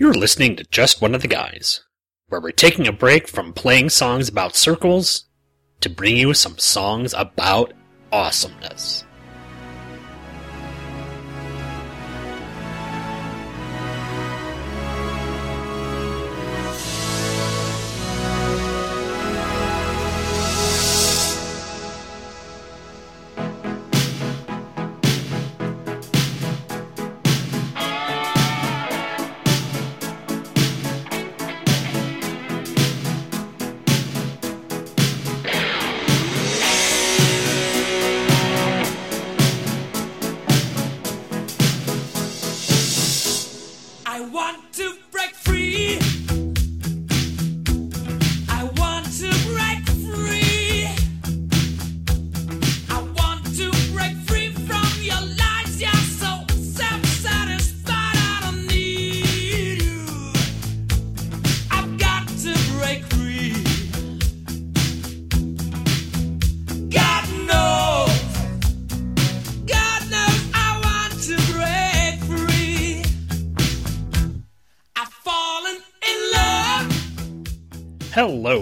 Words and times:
You're 0.00 0.14
listening 0.14 0.56
to 0.56 0.64
Just 0.70 1.02
One 1.02 1.14
of 1.14 1.20
the 1.20 1.28
Guys, 1.28 1.84
where 2.30 2.40
we're 2.40 2.52
taking 2.52 2.88
a 2.88 2.92
break 2.92 3.28
from 3.28 3.52
playing 3.52 3.90
songs 3.90 4.30
about 4.30 4.56
circles 4.56 5.26
to 5.82 5.90
bring 5.90 6.16
you 6.16 6.32
some 6.32 6.56
songs 6.56 7.12
about 7.12 7.74
awesomeness. 8.10 9.04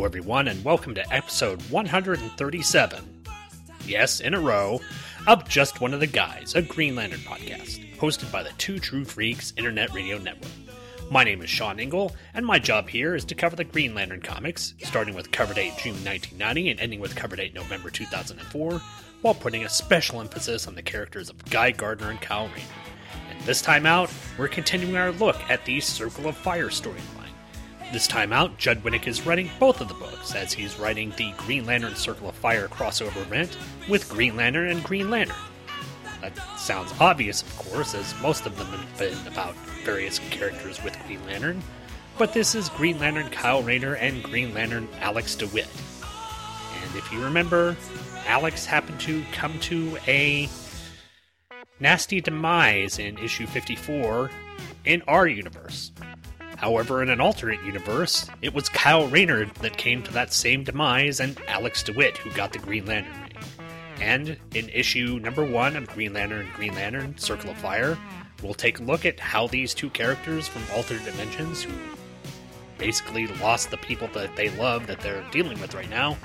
Everyone, 0.08 0.48
and 0.48 0.64
welcome 0.64 0.94
to 0.94 1.14
episode 1.14 1.60
137. 1.68 3.24
Yes, 3.84 4.20
in 4.20 4.32
a 4.32 4.40
row, 4.40 4.80
of 5.26 5.46
Just 5.46 5.82
One 5.82 5.92
of 5.92 6.00
the 6.00 6.06
Guys, 6.06 6.54
a 6.54 6.62
Green 6.62 6.96
Lantern 6.96 7.20
podcast, 7.20 7.94
hosted 7.96 8.32
by 8.32 8.42
the 8.42 8.52
Two 8.56 8.78
True 8.78 9.04
Freaks 9.04 9.52
Internet 9.58 9.92
Radio 9.92 10.16
Network. 10.16 10.50
My 11.10 11.24
name 11.24 11.42
is 11.42 11.50
Sean 11.50 11.78
Engel, 11.78 12.16
and 12.32 12.46
my 12.46 12.58
job 12.58 12.88
here 12.88 13.14
is 13.14 13.26
to 13.26 13.34
cover 13.34 13.54
the 13.54 13.64
Green 13.64 13.94
Lantern 13.94 14.22
comics, 14.22 14.72
starting 14.82 15.14
with 15.14 15.30
cover 15.30 15.52
date 15.52 15.74
June 15.76 16.02
1990 16.02 16.70
and 16.70 16.80
ending 16.80 17.00
with 17.00 17.14
cover 17.14 17.36
date 17.36 17.52
November 17.52 17.90
2004, 17.90 18.80
while 19.20 19.34
putting 19.34 19.66
a 19.66 19.68
special 19.68 20.22
emphasis 20.22 20.66
on 20.66 20.74
the 20.74 20.80
characters 20.80 21.28
of 21.28 21.44
Guy 21.50 21.70
Gardner 21.70 22.08
and 22.08 22.20
Kyle 22.22 22.48
Rayner. 22.48 22.64
And 23.28 23.38
this 23.42 23.60
time 23.60 23.84
out, 23.84 24.10
we're 24.38 24.48
continuing 24.48 24.96
our 24.96 25.12
look 25.12 25.36
at 25.50 25.66
the 25.66 25.80
Circle 25.80 26.28
of 26.28 26.36
Fire 26.38 26.70
storyline. 26.70 27.17
This 27.90 28.06
time 28.06 28.34
out, 28.34 28.58
Judd 28.58 28.82
Winick 28.82 29.06
is 29.06 29.24
writing 29.24 29.50
both 29.58 29.80
of 29.80 29.88
the 29.88 29.94
books, 29.94 30.34
as 30.34 30.52
he's 30.52 30.78
writing 30.78 31.10
the 31.16 31.32
Green 31.38 31.64
Lantern 31.64 31.94
Circle 31.94 32.28
of 32.28 32.34
Fire 32.34 32.68
crossover 32.68 33.22
event 33.22 33.56
with 33.88 34.10
Green 34.10 34.36
Lantern 34.36 34.68
and 34.68 34.84
Green 34.84 35.08
Lantern. 35.08 35.36
That 36.20 36.36
sounds 36.58 36.92
obvious, 37.00 37.40
of 37.40 37.56
course, 37.56 37.94
as 37.94 38.14
most 38.20 38.44
of 38.44 38.58
them 38.58 38.66
have 38.66 38.98
been 38.98 39.26
about 39.26 39.54
various 39.84 40.18
characters 40.30 40.84
with 40.84 40.98
Green 41.06 41.24
Lantern, 41.24 41.62
but 42.18 42.34
this 42.34 42.54
is 42.54 42.68
Green 42.68 42.98
Lantern 42.98 43.30
Kyle 43.30 43.62
Rayner 43.62 43.94
and 43.94 44.22
Green 44.22 44.52
Lantern 44.52 44.86
Alex 45.00 45.34
DeWitt. 45.34 45.68
And 46.82 46.94
if 46.94 47.10
you 47.10 47.24
remember, 47.24 47.74
Alex 48.26 48.66
happened 48.66 49.00
to 49.00 49.24
come 49.32 49.58
to 49.60 49.96
a 50.06 50.46
nasty 51.80 52.20
demise 52.20 52.98
in 52.98 53.16
issue 53.16 53.46
54 53.46 54.30
in 54.84 55.00
our 55.08 55.26
universe. 55.26 55.90
However, 56.58 57.02
in 57.02 57.08
an 57.08 57.20
alternate 57.20 57.62
universe, 57.62 58.28
it 58.42 58.52
was 58.52 58.68
Kyle 58.68 59.06
Rayner 59.06 59.46
that 59.60 59.76
came 59.76 60.02
to 60.02 60.12
that 60.12 60.32
same 60.32 60.64
demise 60.64 61.20
and 61.20 61.40
Alex 61.46 61.84
DeWitt 61.84 62.18
who 62.18 62.30
got 62.32 62.52
the 62.52 62.58
Green 62.58 62.84
Lantern 62.84 63.12
ring. 63.22 63.32
And 64.00 64.36
in 64.54 64.68
issue 64.70 65.20
number 65.22 65.44
one 65.44 65.76
of 65.76 65.86
Green 65.86 66.12
Lantern 66.12 66.48
Green 66.56 66.74
Lantern 66.74 67.16
Circle 67.16 67.50
of 67.50 67.58
Fire, 67.58 67.96
we'll 68.42 68.54
take 68.54 68.80
a 68.80 68.82
look 68.82 69.06
at 69.06 69.20
how 69.20 69.46
these 69.46 69.72
two 69.72 69.88
characters 69.90 70.48
from 70.48 70.62
alternate 70.74 71.04
dimensions 71.04 71.62
who 71.62 71.72
basically 72.76 73.28
lost 73.38 73.70
the 73.70 73.76
people 73.76 74.08
that 74.14 74.34
they 74.34 74.50
love 74.50 74.88
that 74.88 74.98
they're 74.98 75.24
dealing 75.30 75.60
with 75.60 75.74
right 75.74 75.90
now 75.90 76.16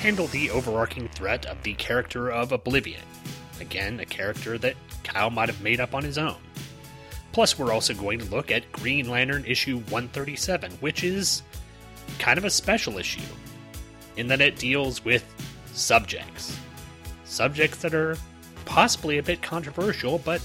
handle 0.00 0.26
the 0.28 0.50
overarching 0.50 1.08
threat 1.08 1.46
of 1.46 1.62
the 1.62 1.72
character 1.74 2.30
of 2.30 2.52
Oblivion. 2.52 3.02
Again, 3.58 4.00
a 4.00 4.06
character 4.06 4.58
that 4.58 4.76
Kyle 5.02 5.30
might 5.30 5.48
have 5.48 5.62
made 5.62 5.80
up 5.80 5.94
on 5.94 6.04
his 6.04 6.18
own. 6.18 6.36
Plus, 7.38 7.56
we're 7.56 7.72
also 7.72 7.94
going 7.94 8.18
to 8.18 8.24
look 8.24 8.50
at 8.50 8.72
Green 8.72 9.08
Lantern 9.08 9.44
issue 9.44 9.76
137, 9.90 10.72
which 10.80 11.04
is 11.04 11.44
kind 12.18 12.36
of 12.36 12.44
a 12.44 12.50
special 12.50 12.98
issue 12.98 13.20
in 14.16 14.26
that 14.26 14.40
it 14.40 14.58
deals 14.58 15.04
with 15.04 15.24
subjects. 15.72 16.58
Subjects 17.22 17.78
that 17.82 17.94
are 17.94 18.18
possibly 18.64 19.18
a 19.18 19.22
bit 19.22 19.40
controversial, 19.40 20.18
but 20.18 20.42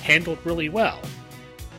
handled 0.00 0.38
really 0.42 0.70
well. 0.70 0.98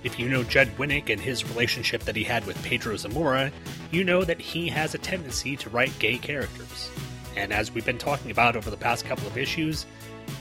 If 0.03 0.19
you 0.19 0.29
know 0.29 0.43
Judd 0.43 0.67
Winick 0.77 1.09
and 1.09 1.19
his 1.19 1.43
relationship 1.49 2.03
that 2.03 2.15
he 2.15 2.23
had 2.23 2.45
with 2.45 2.63
Pedro 2.63 2.95
Zamora, 2.97 3.51
you 3.89 4.03
know 4.03 4.23
that 4.23 4.39
he 4.39 4.67
has 4.67 4.93
a 4.93 4.99
tendency 4.99 5.57
to 5.57 5.71
write 5.71 5.97
gay 5.97 6.19
characters. 6.19 6.91
And 7.35 7.51
as 7.51 7.71
we've 7.71 7.83
been 7.83 7.97
talking 7.97 8.29
about 8.29 8.55
over 8.55 8.69
the 8.69 8.77
past 8.77 9.05
couple 9.05 9.25
of 9.25 9.39
issues, 9.39 9.87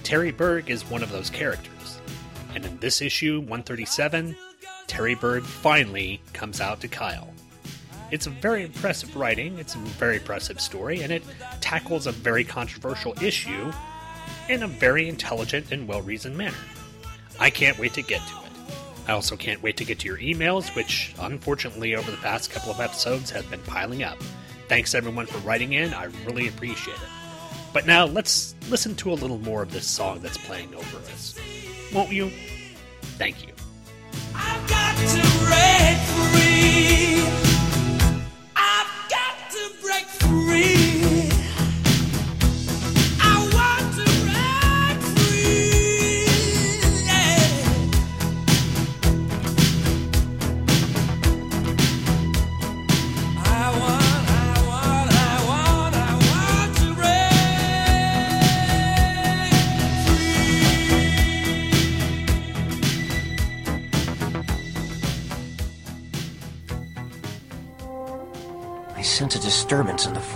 Terry 0.03 0.31
Berg 0.31 0.69
is 0.69 0.83
one 0.91 1.03
of 1.03 1.11
those 1.11 1.31
characters. 1.31 1.80
And 2.55 2.65
in 2.65 2.79
this 2.79 3.01
issue, 3.01 3.39
137, 3.41 4.37
Terry 4.87 5.15
Berg 5.15 5.45
finally 5.45 6.21
comes 6.33 6.61
out 6.61 6.81
to 6.81 6.89
Kyle. 6.89 7.33
It's 8.11 8.27
a 8.27 8.31
very 8.31 8.65
impressive 8.65 9.15
writing, 9.15 9.59
it's 9.59 9.77
a 9.77 9.79
very 9.79 10.17
impressive 10.17 10.61
story, 10.61 11.03
and 11.03 11.13
it 11.13 11.23
tackles 11.61 12.09
a 12.09 12.13
very 12.13 12.43
controversial 12.43 13.15
issue 13.23 13.73
in 14.49 14.65
a 14.65 14.67
very 14.67 15.09
intelligent 15.09 15.71
and 15.71 15.87
well 15.87 16.03
reasoned 16.03 16.37
manner. 16.37 16.57
I 17.39 17.51
can't 17.51 17.79
wait 17.79 17.95
to 17.95 18.03
get 18.03 18.21
to 18.21 18.35
it. 18.35 18.51
I 19.07 19.13
also 19.13 19.37
can't 19.37 19.63
wait 19.63 19.77
to 19.77 19.85
get 19.85 20.01
to 20.01 20.07
your 20.07 20.19
emails, 20.19 20.75
which 20.75 21.15
unfortunately 21.21 21.95
over 21.95 22.11
the 22.11 22.17
past 22.17 22.51
couple 22.51 22.73
of 22.73 22.81
episodes 22.81 23.31
have 23.31 23.49
been 23.49 23.63
piling 23.63 24.03
up. 24.03 24.19
Thanks 24.69 24.95
everyone 24.95 25.27
for 25.27 25.39
writing 25.39 25.73
in, 25.73 25.95
I 25.95 26.05
really 26.27 26.49
appreciate 26.49 26.97
it. 26.97 27.09
But 27.73 27.87
now 27.87 28.07
let's 28.07 28.57
listen 28.69 28.97
to 28.97 29.13
a 29.13 29.15
little 29.15 29.39
more 29.39 29.63
of 29.63 29.73
this 29.73 29.87
song 29.87 30.21
that's 30.21 30.39
playing 30.39 30.75
over 30.75 30.99
us. 30.99 31.39
Won't 31.93 32.13
you? 32.13 32.31
Thank 33.19 33.47
you. 33.47 33.53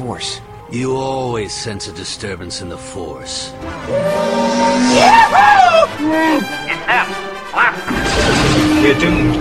Force. 0.05 0.43
You 0.71 0.97
always 0.97 1.51
sense 1.51 1.89
a 1.89 1.93
disturbance 1.93 2.61
in 2.61 2.69
the 2.69 2.77
Force. 2.77 3.55
You're 8.83 8.99
doomed. 8.99 9.37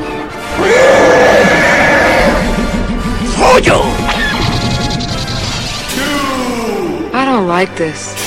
I 7.13 7.25
don't 7.25 7.48
like 7.48 7.75
this. 7.75 8.23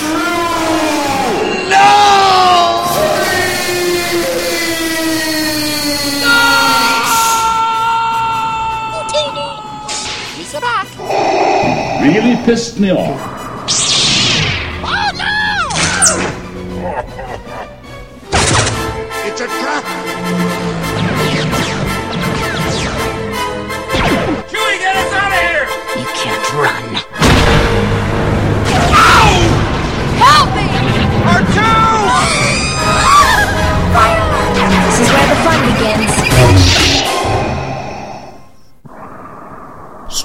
Really 12.07 12.37
pissed 12.45 12.79
me 12.79 12.93
off. 12.93 13.36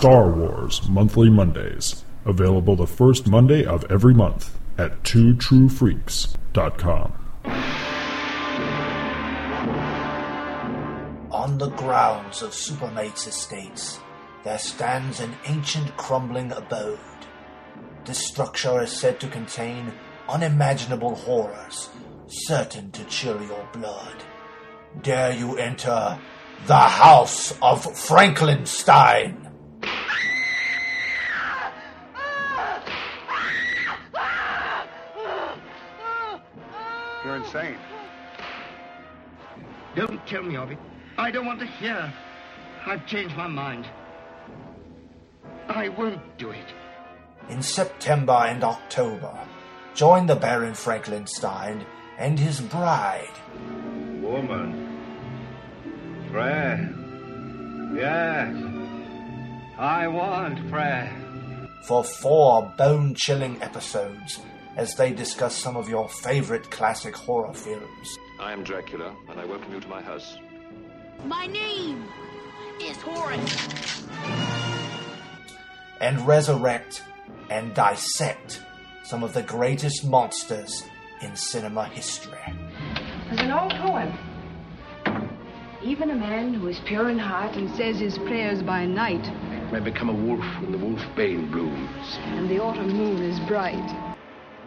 Star 0.01 0.31
Wars 0.31 0.89
Monthly 0.89 1.30
Mondays, 1.30 2.03
available 2.25 2.75
the 2.75 2.88
first 2.88 3.27
Monday 3.27 3.63
of 3.63 3.86
every 3.92 4.15
month 4.15 4.57
at 4.75 5.03
twotruefreaks.com. 5.03 7.13
On 11.30 11.57
the 11.59 11.69
grounds 11.69 12.42
of 12.42 12.50
Supermate's 12.50 13.27
estates, 13.27 14.00
there 14.44 14.57
stands 14.57 15.19
an 15.19 15.36
ancient 15.45 15.95
crumbling 15.98 16.51
abode. 16.51 16.97
This 18.04 18.25
structure 18.25 18.81
is 18.81 18.92
said 18.92 19.19
to 19.19 19.27
contain 19.27 19.94
unimaginable 20.27 21.13
horrors, 21.13 21.92
certain 22.25 22.89
to 22.94 23.04
chill 23.04 23.39
your 23.44 23.69
blood. 23.71 24.15
Dare 25.04 25.36
you 25.36 25.59
enter 25.59 26.18
the 26.65 26.74
House 26.74 27.56
of 27.62 27.95
Frankenstein? 27.95 29.50
Insane. 37.43 37.77
Don't 39.95 40.25
tell 40.27 40.43
me 40.43 40.55
of 40.55 40.71
it. 40.71 40.77
I 41.17 41.31
don't 41.31 41.45
want 41.45 41.59
to 41.59 41.65
hear. 41.65 42.11
I've 42.85 43.05
changed 43.05 43.35
my 43.35 43.47
mind. 43.47 43.85
I 45.67 45.89
won't 45.89 46.38
do 46.38 46.51
it. 46.51 46.65
In 47.49 47.61
September 47.61 48.33
and 48.47 48.63
October, 48.63 49.38
join 49.93 50.25
the 50.27 50.35
Baron 50.35 50.73
Frankenstein 50.73 51.85
and 52.17 52.39
his 52.39 52.61
bride. 52.61 53.35
Woman. 54.21 54.87
Fred. 56.31 56.95
Yes. 57.95 58.55
I 59.77 60.07
want 60.07 60.69
Fred. 60.69 61.11
for 61.83 62.03
four 62.03 62.71
bone 62.77 63.15
chilling 63.15 63.61
episodes 63.61 64.39
as 64.75 64.95
they 64.95 65.12
discuss 65.12 65.56
some 65.56 65.75
of 65.75 65.89
your 65.89 66.07
favorite 66.07 66.69
classic 66.71 67.15
horror 67.15 67.53
films. 67.53 68.18
I 68.39 68.53
am 68.53 68.63
Dracula, 68.63 69.15
and 69.29 69.39
I 69.39 69.45
welcome 69.45 69.73
you 69.73 69.79
to 69.79 69.88
my 69.88 70.01
house. 70.01 70.38
My 71.25 71.45
name 71.47 72.06
is 72.81 72.97
Horace. 72.97 74.07
And 76.00 76.25
resurrect 76.25 77.03
and 77.50 77.73
dissect 77.73 78.62
some 79.03 79.23
of 79.23 79.33
the 79.33 79.44
greatest 79.44 80.06
monsters 80.06 80.83
in 81.21 81.35
cinema 81.35 81.85
history. 81.85 82.39
There's 83.29 83.41
an 83.41 83.51
old 83.51 83.71
poem. 83.73 84.18
Even 85.83 86.12
a 86.12 86.15
man 86.15 86.53
who 86.53 86.68
is 86.68 86.79
pure 86.85 87.09
in 87.09 87.19
heart 87.19 87.56
and 87.56 87.69
says 87.75 88.00
his 88.00 88.18
prayers 88.19 88.62
by 88.63 88.85
night, 88.85 89.23
may 89.71 89.79
become 89.79 90.09
a 90.09 90.13
wolf 90.13 90.44
when 90.62 90.71
the 90.71 90.77
wolf 90.77 91.01
bane 91.15 91.50
blooms. 91.51 92.18
and 92.23 92.50
the 92.50 92.59
autumn 92.59 92.89
moon 92.89 93.21
is 93.23 93.39
bright. 93.41 94.10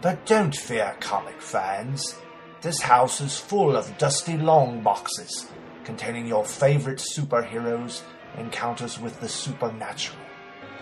But 0.05 0.27
don't 0.27 0.55
fear, 0.55 0.95
comic 1.01 1.41
fans. 1.41 2.15
This 2.61 2.83
house 2.83 3.23
is 3.23 3.39
full 3.39 3.75
of 3.75 3.97
dusty 3.97 4.37
long 4.37 4.83
boxes 4.83 5.51
containing 5.83 6.27
your 6.27 6.45
favorite 6.45 6.99
superheroes' 6.99 8.03
encounters 8.37 9.01
with 9.01 9.19
the 9.21 9.31
supernatural. 9.31 10.19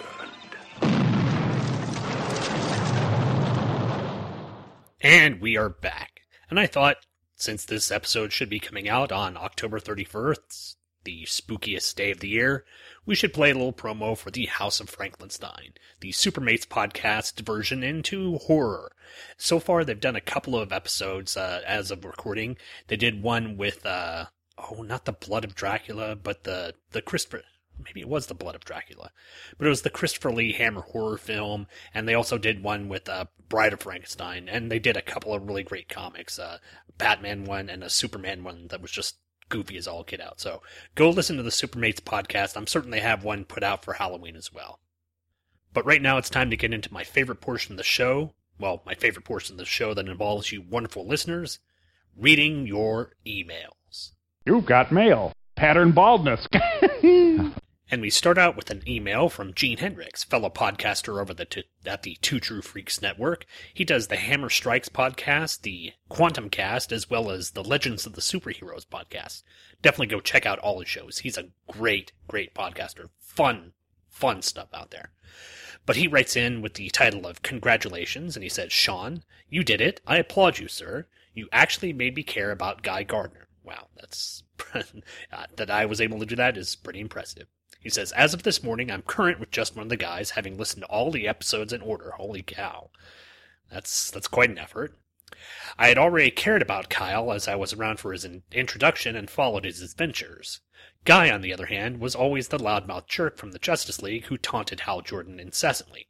And 5.01 5.41
we 5.41 5.57
are 5.57 5.69
back. 5.69 6.21
And 6.49 6.57
I 6.57 6.65
thought, 6.65 6.97
since 7.35 7.65
this 7.65 7.91
episode 7.91 8.31
should 8.31 8.49
be 8.49 8.59
coming 8.61 8.87
out 8.87 9.11
on 9.11 9.35
October 9.35 9.79
31st, 9.81 10.75
the 11.03 11.25
spookiest 11.25 11.95
day 11.95 12.11
of 12.11 12.21
the 12.21 12.29
year, 12.29 12.63
we 13.09 13.15
should 13.15 13.33
play 13.33 13.49
a 13.49 13.55
little 13.55 13.73
promo 13.73 14.15
for 14.15 14.29
the 14.29 14.45
House 14.45 14.79
of 14.79 14.87
Frankenstein, 14.87 15.73
the 15.99 16.11
Supermates 16.11 16.67
podcast 16.67 17.43
version 17.43 17.81
into 17.81 18.37
horror. 18.37 18.91
So 19.35 19.59
far, 19.59 19.83
they've 19.83 19.99
done 19.99 20.15
a 20.15 20.21
couple 20.21 20.55
of 20.55 20.71
episodes 20.71 21.35
uh, 21.35 21.61
as 21.65 21.89
of 21.89 22.05
recording. 22.05 22.55
They 22.85 22.97
did 22.97 23.23
one 23.23 23.57
with, 23.57 23.83
uh, 23.83 24.25
oh, 24.59 24.83
not 24.83 25.05
the 25.05 25.11
Blood 25.11 25.43
of 25.43 25.55
Dracula, 25.55 26.15
but 26.15 26.43
the 26.43 26.75
the 26.91 27.01
Christopher. 27.01 27.41
Maybe 27.83 28.01
it 28.01 28.07
was 28.07 28.27
the 28.27 28.35
Blood 28.35 28.53
of 28.53 28.63
Dracula, 28.63 29.09
but 29.57 29.65
it 29.65 29.71
was 29.71 29.81
the 29.81 29.89
Christopher 29.89 30.31
Lee 30.31 30.53
Hammer 30.53 30.81
horror 30.81 31.17
film, 31.17 31.65
and 31.95 32.07
they 32.07 32.13
also 32.13 32.37
did 32.37 32.61
one 32.61 32.89
with 32.89 33.09
uh, 33.09 33.25
Bride 33.47 33.73
of 33.73 33.79
Frankenstein, 33.79 34.47
and 34.47 34.71
they 34.71 34.77
did 34.77 34.95
a 34.95 35.01
couple 35.01 35.33
of 35.33 35.47
really 35.47 35.63
great 35.63 35.89
comics, 35.89 36.37
uh, 36.37 36.59
Batman 36.99 37.45
one 37.45 37.69
and 37.69 37.83
a 37.83 37.89
Superman 37.89 38.43
one 38.43 38.67
that 38.67 38.83
was 38.83 38.91
just 38.91 39.15
goofy 39.49 39.77
as 39.77 39.87
all 39.87 40.03
get 40.03 40.21
out. 40.21 40.39
So 40.39 40.61
go 40.95 41.09
listen 41.09 41.37
to 41.37 41.43
the 41.43 41.49
Supermates 41.49 41.99
podcast. 41.99 42.55
I'm 42.55 42.67
certain 42.67 42.91
they 42.91 42.99
have 42.99 43.23
one 43.23 43.45
put 43.45 43.63
out 43.63 43.83
for 43.83 43.93
Halloween 43.93 44.35
as 44.35 44.53
well. 44.53 44.79
But 45.73 45.85
right 45.85 46.01
now 46.01 46.17
it's 46.17 46.29
time 46.29 46.49
to 46.49 46.57
get 46.57 46.73
into 46.73 46.93
my 46.93 47.03
favorite 47.03 47.41
portion 47.41 47.73
of 47.73 47.77
the 47.77 47.83
show. 47.83 48.33
Well, 48.59 48.81
my 48.85 48.93
favorite 48.93 49.25
portion 49.25 49.53
of 49.53 49.57
the 49.57 49.65
show 49.65 49.93
that 49.93 50.07
involves 50.07 50.51
you 50.51 50.61
wonderful 50.61 51.07
listeners 51.07 51.59
reading 52.17 52.67
your 52.67 53.13
emails. 53.25 54.11
You've 54.45 54.65
got 54.65 54.91
mail. 54.91 55.33
Pattern 55.55 55.91
baldness. 55.91 56.47
And 57.91 58.01
we 58.01 58.11
start 58.11 58.37
out 58.37 58.55
with 58.55 58.69
an 58.69 58.83
email 58.87 59.29
from 59.29 59.55
Gene 59.55 59.79
Hendricks, 59.79 60.23
fellow 60.23 60.51
podcaster 60.51 61.19
over 61.19 61.33
the 61.33 61.45
t- 61.45 61.63
at 61.87 62.03
the 62.03 62.19
Two 62.21 62.39
True 62.39 62.61
Freaks 62.61 63.01
Network. 63.01 63.47
He 63.73 63.83
does 63.83 64.09
the 64.09 64.17
Hammer 64.17 64.49
Strikes 64.49 64.89
podcast, 64.89 65.61
the 65.61 65.93
Quantum 66.07 66.51
Cast, 66.51 66.91
as 66.91 67.09
well 67.09 67.31
as 67.31 67.51
the 67.51 67.63
Legends 67.63 68.05
of 68.05 68.13
the 68.13 68.21
Superheroes 68.21 68.85
podcast. 68.85 69.41
Definitely 69.81 70.05
go 70.05 70.19
check 70.19 70.45
out 70.45 70.59
all 70.59 70.79
his 70.79 70.87
shows. 70.87 71.19
He's 71.19 71.37
a 71.37 71.49
great, 71.67 72.11
great 72.27 72.53
podcaster. 72.53 73.09
Fun, 73.17 73.73
fun 74.07 74.43
stuff 74.43 74.69
out 74.71 74.91
there. 74.91 75.09
But 75.87 75.95
he 75.95 76.07
writes 76.07 76.35
in 76.35 76.61
with 76.61 76.75
the 76.75 76.89
title 76.91 77.25
of 77.25 77.41
Congratulations, 77.41 78.35
and 78.35 78.43
he 78.43 78.49
says, 78.49 78.71
Sean, 78.71 79.23
you 79.49 79.63
did 79.63 79.81
it. 79.81 79.99
I 80.05 80.17
applaud 80.17 80.59
you, 80.59 80.67
sir. 80.67 81.07
You 81.33 81.49
actually 81.51 81.93
made 81.93 82.15
me 82.15 82.21
care 82.21 82.51
about 82.51 82.83
Guy 82.83 83.01
Gardner. 83.01 83.47
Wow, 83.63 83.87
that's 83.95 84.43
uh, 84.75 84.83
that 85.55 85.71
I 85.71 85.87
was 85.87 85.99
able 85.99 86.19
to 86.19 86.27
do 86.27 86.35
that 86.35 86.55
is 86.55 86.75
pretty 86.75 86.99
impressive. 86.99 87.47
He 87.79 87.89
says, 87.89 88.11
As 88.11 88.33
of 88.33 88.43
this 88.43 88.61
morning, 88.61 88.91
I'm 88.91 89.01
current 89.01 89.39
with 89.39 89.51
just 89.51 89.75
one 89.75 89.83
of 89.83 89.89
the 89.89 89.97
guys, 89.97 90.31
having 90.31 90.57
listened 90.57 90.83
to 90.83 90.87
all 90.87 91.11
the 91.11 91.27
episodes 91.27 91.71
in 91.71 91.81
order. 91.81 92.11
Holy 92.11 92.43
cow. 92.43 92.89
That's 93.71 94.11
that's 94.11 94.27
quite 94.27 94.49
an 94.49 94.57
effort. 94.57 94.97
I 95.77 95.87
had 95.87 95.97
already 95.97 96.31
cared 96.31 96.61
about 96.61 96.89
Kyle 96.89 97.31
as 97.31 97.47
I 97.47 97.55
was 97.55 97.71
around 97.71 97.99
for 97.99 98.11
his 98.11 98.25
in- 98.25 98.43
introduction 98.51 99.15
and 99.15 99.29
followed 99.29 99.63
his 99.63 99.81
adventures. 99.81 100.59
Guy, 101.05 101.29
on 101.29 101.41
the 101.41 101.53
other 101.53 101.67
hand, 101.67 102.01
was 102.01 102.15
always 102.15 102.49
the 102.49 102.57
loudmouth 102.57 103.07
jerk 103.07 103.37
from 103.37 103.51
the 103.51 103.59
Justice 103.59 104.01
League 104.01 104.25
who 104.25 104.37
taunted 104.37 104.81
Hal 104.81 105.01
Jordan 105.01 105.39
incessantly. 105.39 106.09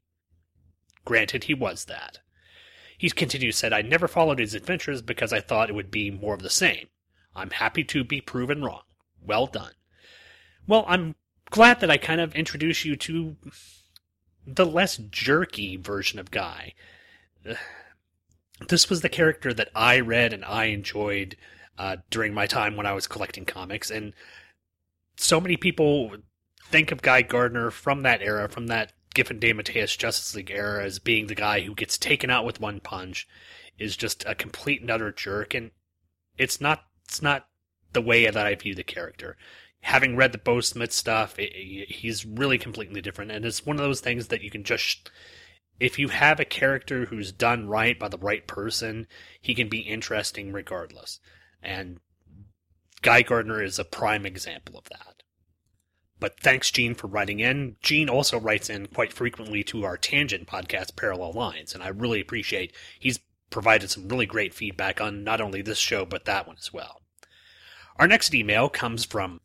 Granted, 1.06 1.44
he 1.44 1.54
was 1.54 1.86
that. 1.86 2.20
He 2.98 3.10
continued 3.10 3.56
said, 3.56 3.72
I 3.72 3.82
never 3.82 4.08
followed 4.08 4.40
his 4.40 4.56
adventures 4.56 5.02
because 5.02 5.32
I 5.32 5.40
thought 5.40 5.70
it 5.70 5.76
would 5.76 5.92
be 5.92 6.10
more 6.10 6.34
of 6.34 6.42
the 6.42 6.50
same. 6.50 6.88
I'm 7.36 7.52
happy 7.52 7.84
to 7.86 8.04
be 8.04 8.20
proven 8.22 8.64
wrong. 8.64 8.82
Well 9.22 9.48
done. 9.48 9.74
Well, 10.68 10.86
I'm 10.88 11.16
glad 11.52 11.80
that 11.80 11.92
I 11.92 11.98
kind 11.98 12.22
of 12.22 12.36
introduced 12.36 12.86
you 12.86 12.96
to 12.96 13.36
the 14.46 14.66
less 14.66 14.98
jerky 14.98 15.78
version 15.78 16.20
of 16.20 16.32
Guy. 16.32 16.74
This 18.68 18.90
was 18.90 19.02
the 19.02 19.10
character 19.10 19.54
that 19.54 19.70
I 19.76 20.00
read 20.00 20.34
and 20.34 20.44
I 20.46 20.66
enjoyed 20.66 21.38
uh, 21.78 21.98
during 22.10 22.34
my 22.34 22.46
time 22.46 22.76
when 22.76 22.86
I 22.86 22.94
was 22.94 23.08
collecting 23.08 23.46
comics, 23.46 23.90
and 23.90 24.14
so 25.16 25.40
many 25.40 25.56
people 25.56 26.12
think 26.70 26.92
of 26.92 27.02
Guy 27.02 27.22
Gardner 27.22 27.72
from 27.72 28.04
that 28.04 28.22
era, 28.22 28.50
from 28.50 28.68
that 28.68 28.92
Giffen 29.14 29.40
DeMatteis 29.40 29.98
Justice 29.98 30.36
League 30.36 30.52
era 30.52 30.84
as 30.84 31.00
being 31.00 31.28
the 31.28 31.36
guy 31.36 31.62
who 31.62 31.74
gets 31.74 31.98
taken 31.98 32.30
out 32.30 32.46
with 32.46 32.60
one 32.60 32.80
punch 32.80 33.28
is 33.78 33.96
just 33.96 34.24
a 34.26 34.36
complete 34.36 34.82
and 34.82 34.92
utter 34.92 35.12
jerk, 35.12 35.54
and 35.54 35.72
it's 36.38 36.60
not 36.60 36.84
it's 37.06 37.22
not 37.22 37.48
the 37.94 38.02
way 38.02 38.26
that 38.26 38.38
I 38.38 38.54
view 38.56 38.76
the 38.76 38.84
character. 38.84 39.38
Having 39.82 40.16
read 40.16 40.32
the 40.32 40.38
Beau 40.38 40.62
Smith 40.62 40.92
stuff, 40.92 41.40
it, 41.40 41.52
it, 41.56 41.92
he's 41.92 42.26
really 42.26 42.58
completely 42.58 43.02
different, 43.02 43.32
and 43.32 43.46
it's 43.46 43.66
one 43.66 43.78
of 43.78 43.84
those 43.84 44.02
things 44.02 44.28
that 44.28 44.42
you 44.42 44.50
can 44.50 44.64
just 44.64 45.10
if 45.80 45.98
you 45.98 46.10
have 46.10 46.40
a 46.40 46.46
character 46.46 47.06
who's 47.06 47.32
done 47.32 47.68
right 47.68 47.98
by 47.98 48.10
the 48.10 48.18
right 48.18 48.46
person, 48.46 49.08
he 49.42 49.56
can 49.56 49.70
be 49.70 49.80
interesting 49.80 50.52
regardless. 50.52 51.20
And 51.64 52.00
Guy 53.02 53.22
Gardner 53.22 53.64
is 53.64 53.80
a 53.80 53.86
prime 53.86 54.26
example 54.26 54.78
of 54.78 54.86
that. 54.90 55.24
But 56.20 56.38
thanks, 56.40 56.70
Gene, 56.70 56.96
for 56.96 57.08
writing 57.08 57.40
in. 57.40 57.78
Gene 57.82 58.10
also 58.10 58.38
writes 58.38 58.70
in 58.70 58.88
quite 58.88 59.14
frequently 59.14 59.64
to 59.66 59.86
our 59.86 59.96
Tangent 59.96 60.48
podcast, 60.48 60.98
Parallel 60.98 61.32
Lines, 61.32 61.74
and 61.74 61.82
I 61.82 61.88
really 61.88 62.20
appreciate 62.20 62.76
he's 63.00 63.20
provided 63.50 63.90
some 63.90 64.10
really 64.10 64.26
great 64.26 64.54
feedback 64.54 65.00
on 65.00 65.24
not 65.24 65.40
only 65.40 65.62
this 65.62 65.78
show, 65.78 66.06
but 66.06 66.26
that 66.26 66.46
one 66.46 66.58
as 66.60 66.74
well. 66.74 67.02
Our 67.96 68.08
next 68.08 68.36
email 68.36 68.68
comes 68.68 69.06
from 69.06 69.40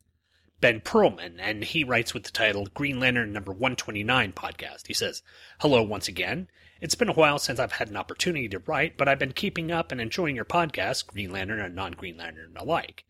Ben 0.61 0.79
Perlman, 0.79 1.37
and 1.39 1.63
he 1.63 1.83
writes 1.83 2.13
with 2.13 2.23
the 2.23 2.31
title 2.31 2.67
Green 2.73 2.99
Lantern 2.99 3.33
number 3.33 3.51
129 3.51 4.31
podcast. 4.31 4.87
He 4.87 4.93
says, 4.93 5.21
Hello 5.59 5.83
once 5.83 6.07
again. 6.07 6.47
It's 6.79 6.95
been 6.95 7.09
a 7.09 7.13
while 7.13 7.39
since 7.39 7.59
I've 7.59 7.73
had 7.73 7.89
an 7.89 7.97
opportunity 7.97 8.47
to 8.49 8.59
write, 8.59 8.97
but 8.97 9.07
I've 9.07 9.19
been 9.19 9.33
keeping 9.33 9.71
up 9.71 9.91
and 9.91 9.99
enjoying 9.99 10.35
your 10.35 10.45
podcast, 10.45 11.07
Green 11.07 11.31
Lantern 11.31 11.59
and 11.59 11.75
non 11.75 11.91
Green 11.91 12.17
Lantern 12.17 12.53
alike. 12.55 13.03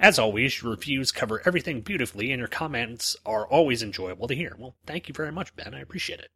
As 0.00 0.18
always, 0.18 0.60
your 0.60 0.72
reviews 0.72 1.12
cover 1.12 1.42
everything 1.44 1.80
beautifully, 1.80 2.32
and 2.32 2.38
your 2.40 2.48
comments 2.48 3.16
are 3.24 3.46
always 3.46 3.82
enjoyable 3.82 4.26
to 4.26 4.34
hear. 4.34 4.56
Well, 4.58 4.74
thank 4.86 5.08
you 5.08 5.14
very 5.14 5.30
much, 5.30 5.54
Ben. 5.54 5.74
I 5.74 5.80
appreciate 5.80 6.20
it. 6.20 6.30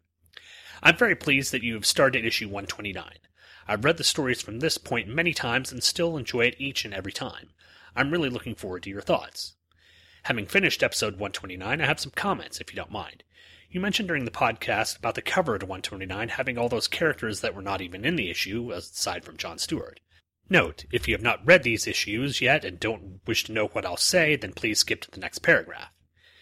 I'm 0.82 0.96
very 0.96 1.16
pleased 1.16 1.50
that 1.52 1.62
you 1.62 1.74
have 1.74 1.86
started 1.86 2.24
issue 2.24 2.46
129. 2.46 3.18
I've 3.66 3.84
read 3.84 3.96
the 3.96 4.04
stories 4.04 4.42
from 4.42 4.60
this 4.60 4.78
point 4.78 5.08
many 5.08 5.32
times 5.32 5.72
and 5.72 5.82
still 5.82 6.16
enjoy 6.16 6.46
it 6.46 6.56
each 6.58 6.84
and 6.84 6.92
every 6.92 7.12
time. 7.12 7.50
I'm 7.96 8.10
really 8.10 8.28
looking 8.28 8.54
forward 8.54 8.82
to 8.84 8.90
your 8.90 9.00
thoughts. 9.00 9.54
Having 10.24 10.46
finished 10.46 10.82
episode 10.82 11.14
129, 11.14 11.82
I 11.82 11.84
have 11.84 12.00
some 12.00 12.12
comments, 12.12 12.58
if 12.58 12.72
you 12.72 12.76
don't 12.76 12.90
mind. 12.90 13.24
You 13.70 13.78
mentioned 13.78 14.08
during 14.08 14.24
the 14.24 14.30
podcast 14.30 14.96
about 14.96 15.16
the 15.16 15.20
cover 15.20 15.54
of 15.54 15.60
129 15.60 16.30
having 16.30 16.56
all 16.56 16.70
those 16.70 16.88
characters 16.88 17.40
that 17.40 17.54
were 17.54 17.60
not 17.60 17.82
even 17.82 18.06
in 18.06 18.16
the 18.16 18.30
issue, 18.30 18.72
aside 18.72 19.22
from 19.22 19.36
John 19.36 19.58
Stewart. 19.58 20.00
Note, 20.48 20.86
if 20.90 21.06
you 21.06 21.14
have 21.14 21.22
not 21.22 21.44
read 21.44 21.62
these 21.62 21.86
issues 21.86 22.40
yet 22.40 22.64
and 22.64 22.80
don't 22.80 23.20
wish 23.26 23.44
to 23.44 23.52
know 23.52 23.66
what 23.66 23.84
I'll 23.84 23.98
say, 23.98 24.34
then 24.34 24.54
please 24.54 24.78
skip 24.78 25.02
to 25.02 25.10
the 25.10 25.20
next 25.20 25.40
paragraph. 25.40 25.90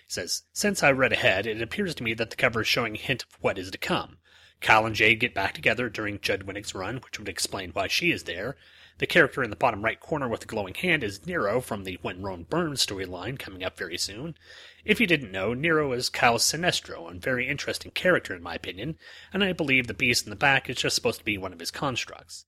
He 0.06 0.12
says, 0.12 0.44
Since 0.52 0.84
I 0.84 0.92
read 0.92 1.12
ahead, 1.12 1.48
it 1.48 1.60
appears 1.60 1.96
to 1.96 2.04
me 2.04 2.14
that 2.14 2.30
the 2.30 2.36
cover 2.36 2.60
is 2.60 2.68
showing 2.68 2.94
a 2.94 3.00
hint 3.00 3.24
of 3.24 3.36
what 3.40 3.58
is 3.58 3.72
to 3.72 3.78
come. 3.78 4.18
Kyle 4.60 4.86
and 4.86 4.94
Jade 4.94 5.18
get 5.18 5.34
back 5.34 5.54
together 5.54 5.88
during 5.88 6.20
Judd 6.20 6.46
Winick's 6.46 6.72
run, 6.72 6.98
which 6.98 7.18
would 7.18 7.28
explain 7.28 7.70
why 7.72 7.88
she 7.88 8.12
is 8.12 8.22
there. 8.22 8.56
The 9.02 9.08
character 9.08 9.42
in 9.42 9.50
the 9.50 9.56
bottom 9.56 9.82
right 9.82 9.98
corner 9.98 10.28
with 10.28 10.42
the 10.42 10.46
glowing 10.46 10.74
hand 10.74 11.02
is 11.02 11.26
Nero 11.26 11.60
from 11.60 11.82
the 11.82 11.98
When 12.02 12.22
Rome 12.22 12.46
Burns 12.48 12.86
storyline 12.86 13.36
coming 13.36 13.64
up 13.64 13.76
very 13.76 13.98
soon. 13.98 14.36
If 14.84 15.00
you 15.00 15.08
didn't 15.08 15.32
know, 15.32 15.54
Nero 15.54 15.90
is 15.90 16.08
Kyle's 16.08 16.44
Sinestro, 16.44 17.10
a 17.10 17.18
very 17.18 17.48
interesting 17.48 17.90
character 17.90 18.32
in 18.32 18.44
my 18.44 18.54
opinion, 18.54 18.96
and 19.32 19.42
I 19.42 19.54
believe 19.54 19.88
the 19.88 19.92
beast 19.92 20.24
in 20.24 20.30
the 20.30 20.36
back 20.36 20.70
is 20.70 20.76
just 20.76 20.94
supposed 20.94 21.18
to 21.18 21.24
be 21.24 21.36
one 21.36 21.52
of 21.52 21.58
his 21.58 21.72
constructs. 21.72 22.44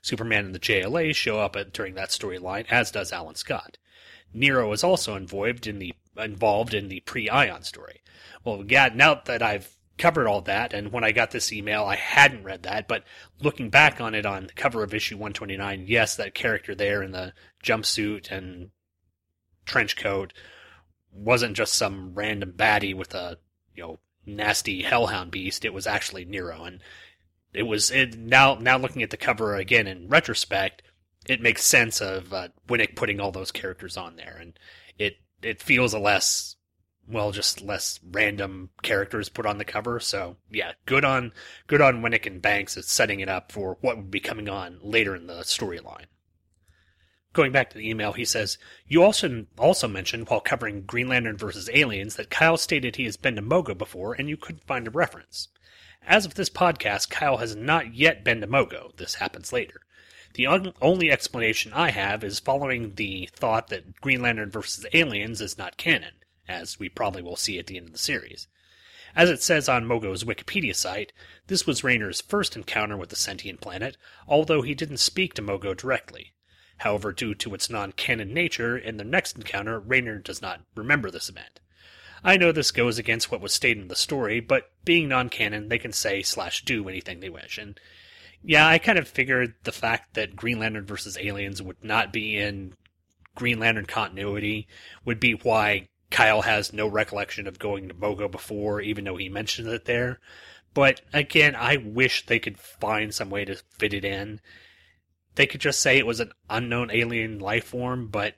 Superman 0.00 0.46
and 0.46 0.54
the 0.54 0.58
JLA 0.58 1.14
show 1.14 1.40
up 1.40 1.54
at, 1.56 1.74
during 1.74 1.94
that 1.96 2.08
storyline, 2.08 2.64
as 2.70 2.90
does 2.90 3.12
Alan 3.12 3.34
Scott. 3.34 3.76
Nero 4.32 4.72
is 4.72 4.82
also 4.82 5.14
involved 5.14 5.66
in 5.66 5.78
the 5.78 5.94
involved 6.16 6.72
in 6.72 6.88
the 6.88 7.00
pre-Ion 7.00 7.64
story. 7.64 8.00
Well, 8.44 8.64
yeah, 8.66 8.88
now 8.94 9.20
that 9.26 9.42
I've 9.42 9.76
covered 9.98 10.26
all 10.26 10.40
that, 10.42 10.72
and 10.72 10.92
when 10.92 11.04
I 11.04 11.12
got 11.12 11.30
this 11.30 11.52
email, 11.52 11.84
I 11.84 11.96
hadn't 11.96 12.44
read 12.44 12.62
that, 12.62 12.88
but 12.88 13.04
looking 13.40 13.70
back 13.70 14.00
on 14.00 14.14
it 14.14 14.24
on 14.24 14.46
the 14.46 14.52
cover 14.52 14.82
of 14.82 14.94
issue 14.94 15.16
129, 15.16 15.84
yes, 15.86 16.16
that 16.16 16.34
character 16.34 16.74
there 16.74 17.02
in 17.02 17.12
the 17.12 17.32
jumpsuit 17.62 18.30
and 18.30 18.70
trench 19.66 19.96
coat 19.96 20.32
wasn't 21.12 21.56
just 21.56 21.74
some 21.74 22.14
random 22.14 22.52
baddie 22.52 22.94
with 22.94 23.14
a, 23.14 23.38
you 23.74 23.82
know, 23.82 23.98
nasty 24.24 24.82
hellhound 24.82 25.30
beast. 25.30 25.64
It 25.64 25.74
was 25.74 25.86
actually 25.86 26.24
Nero, 26.24 26.64
and 26.64 26.80
it 27.52 27.64
was 27.64 27.90
it, 27.90 28.16
now 28.16 28.54
now 28.54 28.78
looking 28.78 29.02
at 29.02 29.10
the 29.10 29.16
cover 29.16 29.54
again 29.56 29.86
in 29.86 30.08
retrospect, 30.08 30.82
it 31.26 31.42
makes 31.42 31.64
sense 31.64 32.00
of 32.00 32.32
uh, 32.32 32.48
Winick 32.68 32.94
putting 32.94 33.20
all 33.20 33.32
those 33.32 33.50
characters 33.50 33.96
on 33.96 34.16
there, 34.16 34.38
and 34.40 34.58
it 34.98 35.16
it 35.42 35.62
feels 35.62 35.92
a 35.92 35.98
less 35.98 36.56
well, 37.10 37.32
just 37.32 37.62
less 37.62 37.98
random 38.10 38.70
characters 38.82 39.28
put 39.28 39.46
on 39.46 39.58
the 39.58 39.64
cover. 39.64 39.98
So 40.00 40.36
yeah, 40.50 40.72
good 40.86 41.04
on 41.04 41.32
good 41.66 41.80
on 41.80 42.02
Winick 42.02 42.26
and 42.26 42.42
Banks 42.42 42.76
is 42.76 42.86
setting 42.86 43.20
it 43.20 43.28
up 43.28 43.50
for 43.52 43.78
what 43.80 43.96
would 43.96 44.10
be 44.10 44.20
coming 44.20 44.48
on 44.48 44.78
later 44.82 45.16
in 45.16 45.26
the 45.26 45.40
storyline. 45.40 46.06
Going 47.32 47.52
back 47.52 47.70
to 47.70 47.78
the 47.78 47.88
email, 47.88 48.12
he 48.12 48.24
says, 48.24 48.58
You 48.86 49.02
also 49.02 49.46
also 49.58 49.86
mentioned 49.86 50.28
while 50.28 50.40
covering 50.40 50.82
Green 50.82 51.08
Lantern 51.08 51.36
versus 51.36 51.70
Aliens 51.72 52.16
that 52.16 52.30
Kyle 52.30 52.56
stated 52.56 52.96
he 52.96 53.04
has 53.04 53.16
been 53.16 53.36
to 53.36 53.42
Mogo 53.42 53.76
before 53.76 54.14
and 54.14 54.28
you 54.28 54.36
couldn't 54.36 54.66
find 54.66 54.86
a 54.86 54.90
reference. 54.90 55.48
As 56.06 56.24
of 56.24 56.34
this 56.34 56.50
podcast, 56.50 57.10
Kyle 57.10 57.36
has 57.36 57.54
not 57.54 57.94
yet 57.94 58.24
been 58.24 58.40
to 58.40 58.46
Mogo. 58.46 58.96
This 58.96 59.16
happens 59.16 59.52
later. 59.52 59.82
The 60.34 60.46
un- 60.46 60.72
only 60.80 61.10
explanation 61.10 61.72
I 61.72 61.90
have 61.90 62.22
is 62.22 62.38
following 62.38 62.94
the 62.94 63.28
thought 63.32 63.68
that 63.68 64.00
Green 64.00 64.22
Lantern 64.22 64.50
versus 64.50 64.86
Aliens 64.92 65.40
is 65.40 65.58
not 65.58 65.76
canon, 65.76 66.14
as 66.48 66.78
we 66.78 66.88
probably 66.88 67.22
will 67.22 67.36
see 67.36 67.58
at 67.58 67.66
the 67.66 67.76
end 67.76 67.86
of 67.86 67.92
the 67.92 67.98
series. 67.98 68.48
As 69.14 69.30
it 69.30 69.42
says 69.42 69.68
on 69.68 69.86
Mogo's 69.86 70.24
Wikipedia 70.24 70.74
site, 70.74 71.12
this 71.46 71.66
was 71.66 71.84
Rayner's 71.84 72.20
first 72.20 72.56
encounter 72.56 72.96
with 72.96 73.10
the 73.10 73.16
sentient 73.16 73.60
planet, 73.60 73.96
although 74.26 74.62
he 74.62 74.74
didn't 74.74 74.98
speak 74.98 75.34
to 75.34 75.42
Mogo 75.42 75.76
directly. 75.76 76.32
However, 76.78 77.12
due 77.12 77.34
to 77.34 77.54
its 77.54 77.68
non 77.68 77.92
canon 77.92 78.32
nature, 78.32 78.76
in 78.76 78.96
their 78.96 79.06
next 79.06 79.36
encounter, 79.36 79.80
Rayner 79.80 80.18
does 80.18 80.40
not 80.40 80.60
remember 80.74 81.10
this 81.10 81.28
event. 81.28 81.60
I 82.22 82.36
know 82.36 82.52
this 82.52 82.70
goes 82.70 82.98
against 82.98 83.30
what 83.30 83.40
was 83.40 83.52
stated 83.52 83.82
in 83.82 83.88
the 83.88 83.96
story, 83.96 84.40
but 84.40 84.70
being 84.84 85.08
non 85.08 85.28
canon, 85.28 85.68
they 85.68 85.78
can 85.78 85.92
say 85.92 86.22
slash 86.22 86.64
do 86.64 86.88
anything 86.88 87.20
they 87.20 87.30
wish. 87.30 87.58
And 87.58 87.78
yeah, 88.42 88.66
I 88.66 88.78
kind 88.78 88.98
of 88.98 89.08
figured 89.08 89.54
the 89.64 89.72
fact 89.72 90.14
that 90.14 90.36
Green 90.36 90.60
Lantern 90.60 90.86
versus 90.86 91.18
Aliens 91.18 91.60
would 91.60 91.82
not 91.82 92.12
be 92.12 92.36
in 92.36 92.74
Green 93.34 93.58
Lantern 93.58 93.86
continuity 93.86 94.66
would 95.04 95.20
be 95.20 95.32
why 95.32 95.88
Kyle 96.10 96.42
has 96.42 96.72
no 96.72 96.86
recollection 96.86 97.46
of 97.46 97.58
going 97.58 97.88
to 97.88 97.94
Mogo 97.94 98.30
before, 98.30 98.80
even 98.80 99.04
though 99.04 99.16
he 99.16 99.28
mentioned 99.28 99.68
it 99.68 99.84
there. 99.84 100.20
But 100.74 101.00
again, 101.12 101.54
I 101.54 101.76
wish 101.76 102.26
they 102.26 102.38
could 102.38 102.58
find 102.58 103.14
some 103.14 103.30
way 103.30 103.44
to 103.44 103.56
fit 103.78 103.92
it 103.92 104.04
in. 104.04 104.40
They 105.34 105.46
could 105.46 105.60
just 105.60 105.80
say 105.80 105.98
it 105.98 106.06
was 106.06 106.20
an 106.20 106.32
unknown 106.48 106.90
alien 106.90 107.38
life 107.38 107.64
form, 107.64 108.08
but 108.08 108.36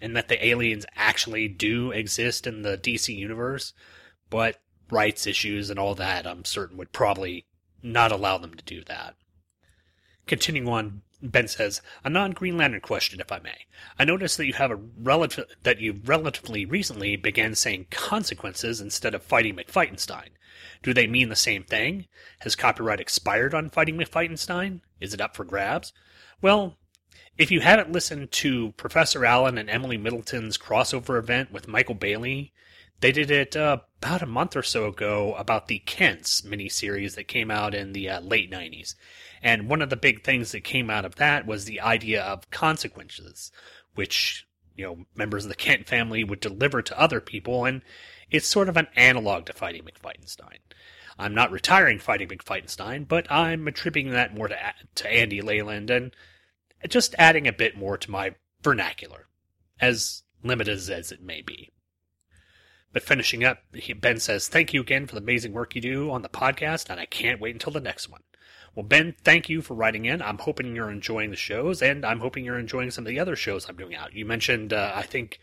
and 0.00 0.16
that 0.16 0.28
the 0.28 0.44
aliens 0.44 0.84
actually 0.94 1.48
do 1.48 1.90
exist 1.90 2.46
in 2.46 2.62
the 2.62 2.76
DC 2.76 3.14
universe, 3.16 3.72
but 4.28 4.60
rights 4.90 5.26
issues 5.26 5.70
and 5.70 5.78
all 5.78 5.94
that, 5.94 6.26
I'm 6.26 6.44
certain 6.44 6.76
would 6.76 6.92
probably 6.92 7.46
not 7.82 8.12
allow 8.12 8.38
them 8.38 8.54
to 8.54 8.64
do 8.64 8.84
that. 8.84 9.14
Continuing 10.26 10.68
on, 10.68 11.02
Ben 11.22 11.48
says, 11.48 11.80
a 12.04 12.10
non-Green 12.10 12.56
Lantern 12.56 12.80
question, 12.80 13.20
if 13.20 13.32
I 13.32 13.38
may. 13.38 13.66
I 13.98 14.04
noticed 14.04 14.36
that 14.36 14.46
you 14.46 14.52
have 14.54 14.70
a 14.70 14.76
relative 14.76 15.46
that 15.62 15.80
you 15.80 16.00
relatively 16.04 16.64
recently 16.64 17.16
began 17.16 17.54
saying 17.54 17.86
consequences 17.90 18.80
instead 18.80 19.14
of 19.14 19.22
fighting 19.22 19.56
McFightenstein. 19.56 20.30
Do 20.82 20.92
they 20.92 21.06
mean 21.06 21.28
the 21.28 21.36
same 21.36 21.64
thing? 21.64 22.06
Has 22.40 22.54
copyright 22.54 23.00
expired 23.00 23.54
on 23.54 23.70
fighting 23.70 23.96
McFightenstein? 23.96 24.80
Is 25.00 25.14
it 25.14 25.20
up 25.20 25.36
for 25.36 25.44
grabs? 25.44 25.92
Well, 26.42 26.76
if 27.38 27.50
you 27.50 27.60
haven't 27.60 27.92
listened 27.92 28.32
to 28.32 28.72
Professor 28.72 29.24
Allen 29.24 29.58
and 29.58 29.68
Emily 29.68 29.96
Middleton's 29.96 30.58
crossover 30.58 31.18
event 31.18 31.52
with 31.52 31.68
Michael 31.68 31.94
Bailey, 31.94 32.52
they 33.00 33.12
did 33.12 33.30
it 33.30 33.56
uh, 33.56 33.78
about 33.98 34.22
a 34.22 34.26
month 34.26 34.56
or 34.56 34.62
so 34.62 34.86
ago 34.86 35.34
about 35.34 35.68
the 35.68 35.78
Kents 35.80 36.42
miniseries 36.42 37.14
that 37.14 37.28
came 37.28 37.50
out 37.50 37.74
in 37.74 37.92
the 37.92 38.08
uh, 38.08 38.20
late 38.20 38.50
90s. 38.50 38.94
And 39.42 39.68
one 39.68 39.82
of 39.82 39.90
the 39.90 39.96
big 39.96 40.22
things 40.22 40.52
that 40.52 40.64
came 40.64 40.90
out 40.90 41.04
of 41.04 41.16
that 41.16 41.46
was 41.46 41.64
the 41.64 41.80
idea 41.80 42.22
of 42.22 42.50
consequences, 42.50 43.50
which, 43.94 44.46
you 44.74 44.84
know, 44.84 45.06
members 45.14 45.44
of 45.44 45.48
the 45.48 45.54
Kent 45.54 45.86
family 45.86 46.24
would 46.24 46.40
deliver 46.40 46.82
to 46.82 47.00
other 47.00 47.20
people. 47.20 47.64
And 47.64 47.82
it's 48.30 48.46
sort 48.46 48.68
of 48.68 48.76
an 48.76 48.88
analog 48.96 49.46
to 49.46 49.52
Fighting 49.52 49.82
McFightenstein. 49.82 50.58
I'm 51.18 51.34
not 51.34 51.50
retiring 51.50 51.98
Fighting 51.98 52.28
McFightenstein, 52.28 53.08
but 53.08 53.30
I'm 53.30 53.66
attributing 53.66 54.12
that 54.12 54.34
more 54.34 54.48
to, 54.48 54.56
to 54.96 55.12
Andy 55.12 55.40
Leyland 55.40 55.90
and 55.90 56.12
just 56.88 57.14
adding 57.18 57.46
a 57.46 57.52
bit 57.52 57.76
more 57.76 57.96
to 57.96 58.10
my 58.10 58.34
vernacular, 58.62 59.26
as 59.80 60.22
limited 60.42 60.90
as 60.90 61.12
it 61.12 61.22
may 61.22 61.40
be. 61.40 61.70
But 62.96 63.02
finishing 63.02 63.44
up, 63.44 63.58
Ben 64.00 64.18
says, 64.18 64.48
Thank 64.48 64.72
you 64.72 64.80
again 64.80 65.06
for 65.06 65.16
the 65.16 65.20
amazing 65.20 65.52
work 65.52 65.74
you 65.74 65.82
do 65.82 66.10
on 66.10 66.22
the 66.22 66.30
podcast, 66.30 66.88
and 66.88 66.98
I 66.98 67.04
can't 67.04 67.42
wait 67.42 67.54
until 67.54 67.74
the 67.74 67.78
next 67.78 68.08
one. 68.08 68.22
Well, 68.74 68.86
Ben, 68.86 69.14
thank 69.22 69.50
you 69.50 69.60
for 69.60 69.74
writing 69.74 70.06
in. 70.06 70.22
I'm 70.22 70.38
hoping 70.38 70.74
you're 70.74 70.90
enjoying 70.90 71.28
the 71.28 71.36
shows, 71.36 71.82
and 71.82 72.06
I'm 72.06 72.20
hoping 72.20 72.42
you're 72.42 72.58
enjoying 72.58 72.90
some 72.90 73.04
of 73.04 73.10
the 73.10 73.20
other 73.20 73.36
shows 73.36 73.68
I'm 73.68 73.76
doing 73.76 73.94
out. 73.94 74.14
You 74.14 74.24
mentioned, 74.24 74.72
uh, 74.72 74.92
I 74.94 75.02
think, 75.02 75.40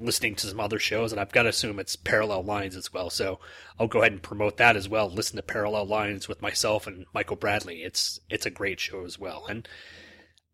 listening 0.00 0.34
to 0.34 0.48
some 0.48 0.58
other 0.58 0.80
shows, 0.80 1.12
and 1.12 1.20
I've 1.20 1.30
got 1.30 1.44
to 1.44 1.50
assume 1.50 1.78
it's 1.78 1.94
Parallel 1.94 2.42
Lines 2.42 2.74
as 2.74 2.92
well. 2.92 3.10
So 3.10 3.38
I'll 3.78 3.86
go 3.86 4.00
ahead 4.00 4.10
and 4.10 4.20
promote 4.20 4.56
that 4.56 4.74
as 4.74 4.88
well. 4.88 5.08
Listen 5.08 5.36
to 5.36 5.42
Parallel 5.42 5.86
Lines 5.86 6.26
with 6.26 6.42
myself 6.42 6.88
and 6.88 7.06
Michael 7.14 7.36
Bradley. 7.36 7.84
It's 7.84 8.18
it's 8.28 8.44
a 8.44 8.50
great 8.50 8.80
show 8.80 9.04
as 9.04 9.20
well. 9.20 9.46
And 9.48 9.68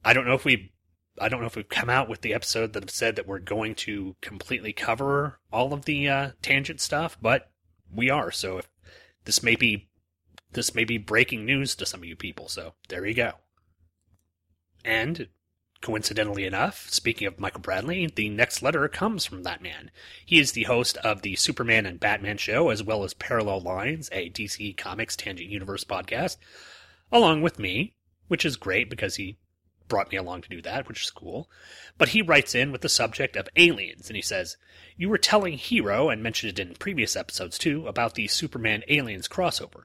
I 0.04 0.12
don't 0.12 0.26
know 0.26 0.34
if 0.34 0.44
we 0.44 0.73
I 1.18 1.28
don't 1.28 1.40
know 1.40 1.47
if 1.47 1.56
we've 1.56 1.68
come 1.68 1.90
out 1.90 2.09
with 2.09 2.23
the 2.23 2.35
episode 2.35 2.73
that 2.73 2.83
have 2.83 2.90
said 2.90 3.16
that 3.16 3.26
we're 3.26 3.38
going 3.38 3.75
to 3.76 4.16
completely 4.21 4.73
cover 4.73 5.38
all 5.52 5.73
of 5.73 5.85
the 5.85 6.09
uh, 6.09 6.30
tangent 6.42 6.80
stuff, 6.80 7.16
but 7.21 7.50
we 7.94 8.11
are. 8.11 8.30
So 8.30 8.59
if 8.59 8.68
this 9.25 9.42
may 9.42 9.56
be 9.56 9.88
this 10.52 10.75
may 10.75 10.85
be 10.85 10.99
breaking 10.99 11.44
news 11.44 11.75
to 11.76 11.87
some 11.87 12.00
of 12.00 12.06
you 12.06 12.16
people. 12.16 12.49
So 12.49 12.75
there 12.88 13.04
you 13.04 13.14
go. 13.14 13.33
And 14.85 15.28
coincidentally 15.80 16.44
enough, 16.44 16.88
speaking 16.90 17.26
of 17.26 17.38
Michael 17.38 17.61
Bradley, 17.61 18.06
the 18.06 18.28
next 18.28 18.62
letter 18.62 18.87
comes 18.88 19.25
from 19.26 19.42
that 19.42 19.62
man. 19.62 19.90
He 20.25 20.38
is 20.38 20.52
the 20.52 20.64
host 20.64 20.97
of 20.99 21.23
the 21.23 21.37
Superman 21.37 21.87
and 21.87 22.00
Batman 22.00 22.38
show, 22.38 22.71
as 22.71 22.83
well 22.83 23.04
as 23.04 23.14
Parallel 23.14 23.61
Lines, 23.61 24.09
a 24.12 24.30
DC 24.30 24.76
Comics 24.76 25.16
Tangent 25.16 25.50
Universe 25.50 25.85
podcast, 25.85 26.37
along 27.11 27.42
with 27.42 27.59
me, 27.59 27.94
which 28.28 28.44
is 28.44 28.56
great 28.56 28.88
because 28.88 29.16
he 29.16 29.38
brought 29.88 30.10
me 30.10 30.16
along 30.16 30.42
to 30.42 30.48
do 30.48 30.62
that, 30.62 30.88
which 30.88 31.04
is 31.04 31.10
cool. 31.10 31.50
But 31.98 32.10
he 32.10 32.22
writes 32.22 32.54
in 32.54 32.72
with 32.72 32.80
the 32.80 32.88
subject 32.88 33.36
of 33.36 33.48
aliens, 33.56 34.08
and 34.08 34.16
he 34.16 34.22
says, 34.22 34.56
You 34.96 35.08
were 35.08 35.18
telling 35.18 35.58
Hero, 35.58 36.08
and 36.08 36.22
mentioned 36.22 36.58
it 36.58 36.62
in 36.68 36.74
previous 36.74 37.16
episodes 37.16 37.58
too, 37.58 37.86
about 37.86 38.14
the 38.14 38.26
Superman 38.28 38.82
Aliens 38.88 39.28
crossover. 39.28 39.84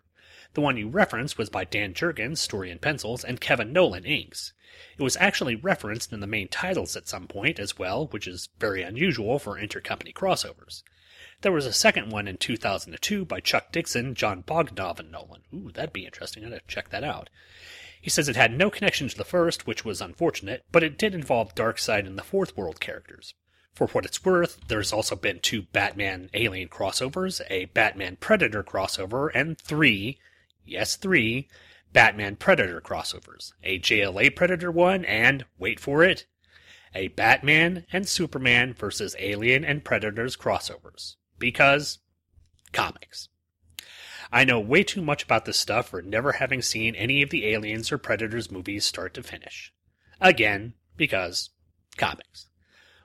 The 0.53 0.62
one 0.62 0.77
you 0.77 0.89
referenced 0.89 1.38
was 1.38 1.50
by 1.50 1.63
Dan 1.65 1.94
Jurgens, 1.94 2.39
story 2.39 2.72
and 2.72 2.82
pencils, 2.82 3.24
and 3.24 3.39
Kevin 3.39 3.72
Nowlan, 3.72 4.06
inks. 4.06 4.53
It 4.98 5.03
was 5.03 5.18
actually 5.18 5.56
referenced 5.56 6.12
in 6.12 6.20
the 6.20 6.27
main 6.27 6.48
titles 6.48 6.96
at 6.96 7.08
some 7.08 7.27
point 7.27 7.60
as 7.60 7.77
well, 7.77 8.08
which 8.08 8.27
is 8.27 8.50
very 8.60 8.82
unusual 8.82 9.39
for 9.39 9.60
intercompany 9.60 10.13
crossovers. 10.13 10.84
There 11.41 11.51
was 11.51 11.65
a 11.65 11.74
second 11.74 12.10
one 12.10 12.27
in 12.27 12.38
2002 12.38 13.25
by 13.25 13.39
Chuck 13.39 13.72
Dixon, 13.72 14.13
Jon 14.15 14.44
Bogdanove, 14.44 15.00
and 15.00 15.12
Nowlan. 15.12 15.44
Ooh, 15.53 15.72
that'd 15.72 15.94
be 15.94 16.06
interesting. 16.06 16.44
I'd 16.44 16.51
have 16.51 16.68
to 16.68 16.68
check 16.68 16.89
that 16.89 17.03
out. 17.03 17.29
He 18.01 18.10
says 18.10 18.29
it 18.29 18.36
had 18.36 18.58
no 18.58 18.70
connection 18.70 19.08
to 19.10 19.18
the 19.18 19.25
first, 19.25 19.68
which 19.68 19.84
was 19.84 20.01
unfortunate, 20.01 20.63
but 20.72 20.84
it 20.84 20.98
did 20.98 21.13
involve 21.13 21.56
Darkseid 21.56 22.08
and 22.08 22.18
the 22.18 22.24
Fourth 22.24 22.56
World 22.56 22.79
characters. 22.79 23.34
For 23.74 23.88
what 23.88 24.06
it's 24.06 24.25
worth, 24.25 24.60
there's 24.68 24.91
also 24.91 25.15
been 25.15 25.39
two 25.39 25.63
Batman 25.63 26.29
Alien 26.34 26.70
crossovers, 26.70 27.41
a 27.50 27.65
Batman 27.65 28.18
Predator 28.18 28.63
crossover, 28.63 29.29
and 29.34 29.58
three, 29.58 30.18
yes, 30.65 30.96
three, 30.96 31.48
Batman 31.94 32.36
Predator 32.36 32.82
crossovers. 32.82 33.53
A 33.63 33.79
JLA 33.79 34.36
Predator 34.36 34.72
one, 34.72 35.06
and, 35.06 35.46
wait 35.58 35.79
for 35.79 36.03
it, 36.03 36.25
a 36.94 37.10
Batman 37.10 37.86
and 37.91 38.08
Superman 38.08 38.74
versus 38.74 39.15
Alien 39.20 39.63
and 39.63 39.84
Predators 39.84 40.36
crossovers. 40.36 41.15
Because, 41.38 42.00
comics. 42.74 43.29
I 44.32 44.46
know 44.46 44.60
way 44.60 44.84
too 44.84 45.02
much 45.02 45.24
about 45.24 45.46
this 45.46 45.60
stuff 45.60 45.90
for 45.90 46.02
never 46.02 46.34
having 46.34 46.62
seen 46.62 46.96
any 46.96 47.22
of 47.22 47.30
the 47.30 47.48
Aliens 47.48 47.92
or 47.92 47.98
Predators 47.98 48.52
movies 48.52 48.86
start 48.86 49.14
to 49.16 49.24
finish. 49.24 49.74
Again, 50.22 50.74
because 50.98 51.50
comics. 51.98 52.48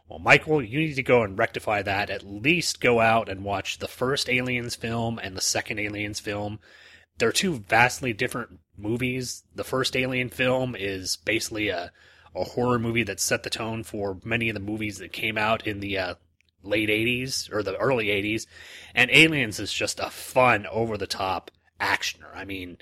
Well, 0.09 0.19
Michael, 0.19 0.63
you 0.63 0.81
need 0.81 0.95
to 0.95 1.03
go 1.03 1.23
and 1.23 1.39
rectify 1.39 1.83
that. 1.83 2.11
At 2.11 2.27
least 2.27 2.81
go 2.81 3.01
out 3.01 3.29
and 3.29 3.43
watch 3.43 3.79
the 3.79 3.89
first 3.89 4.29
Aliens 4.29 4.77
film 4.77 5.19
and 5.19 5.35
the 5.35 5.41
second 5.41 5.79
Aliens 5.79 6.21
film. 6.21 6.61
They're 7.17 7.33
two 7.33 7.55
vastly 7.57 8.13
different 8.13 8.61
movies. 8.77 9.45
The 9.55 9.65
first 9.65 9.97
Alien 9.97 10.29
film 10.29 10.77
is 10.79 11.17
basically 11.17 11.69
a, 11.69 11.91
a 12.35 12.45
horror 12.45 12.79
movie 12.79 13.05
that 13.05 13.21
set 13.21 13.45
the 13.45 13.51
tone 13.51 13.83
for 13.83 14.19
many 14.25 14.51
of 14.51 14.55
the 14.55 14.61
movies 14.61 14.99
that 14.99 15.13
came 15.13 15.39
out 15.39 15.67
in 15.67 15.81
the 15.81 15.97
uh, 15.97 16.15
late 16.65 16.89
80s 16.89 17.53
or 17.53 17.63
the 17.63 17.77
early 17.77 18.07
80s. 18.07 18.47
And 18.95 19.11
Aliens 19.11 19.61
is 19.61 19.73
just 19.73 20.01
a 20.01 20.11
fun, 20.11 20.67
over 20.67 20.97
the 20.97 21.07
top 21.07 21.51
actioner. 21.81 22.35
I 22.35 22.45
mean, 22.45 22.79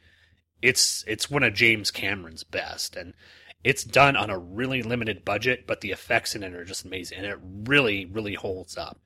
it's 0.61 1.05
it's 1.07 1.31
one 1.31 1.43
of 1.43 1.55
James 1.55 1.91
Cameron's 1.91 2.45
best 2.45 2.97
and 2.97 3.15
it's 3.65 3.85
done 3.85 4.17
on 4.17 4.31
a 4.31 4.39
really 4.39 4.83
limited 4.83 5.25
budget, 5.25 5.67
but 5.67 5.81
the 5.81 5.93
effects 5.93 6.35
in 6.35 6.43
it 6.43 6.55
are 6.55 6.65
just 6.65 6.85
amazing 6.85 7.19
and 7.19 7.27
it 7.27 7.39
really 7.43 8.07
really 8.07 8.35
holds 8.35 8.77
up. 8.77 9.01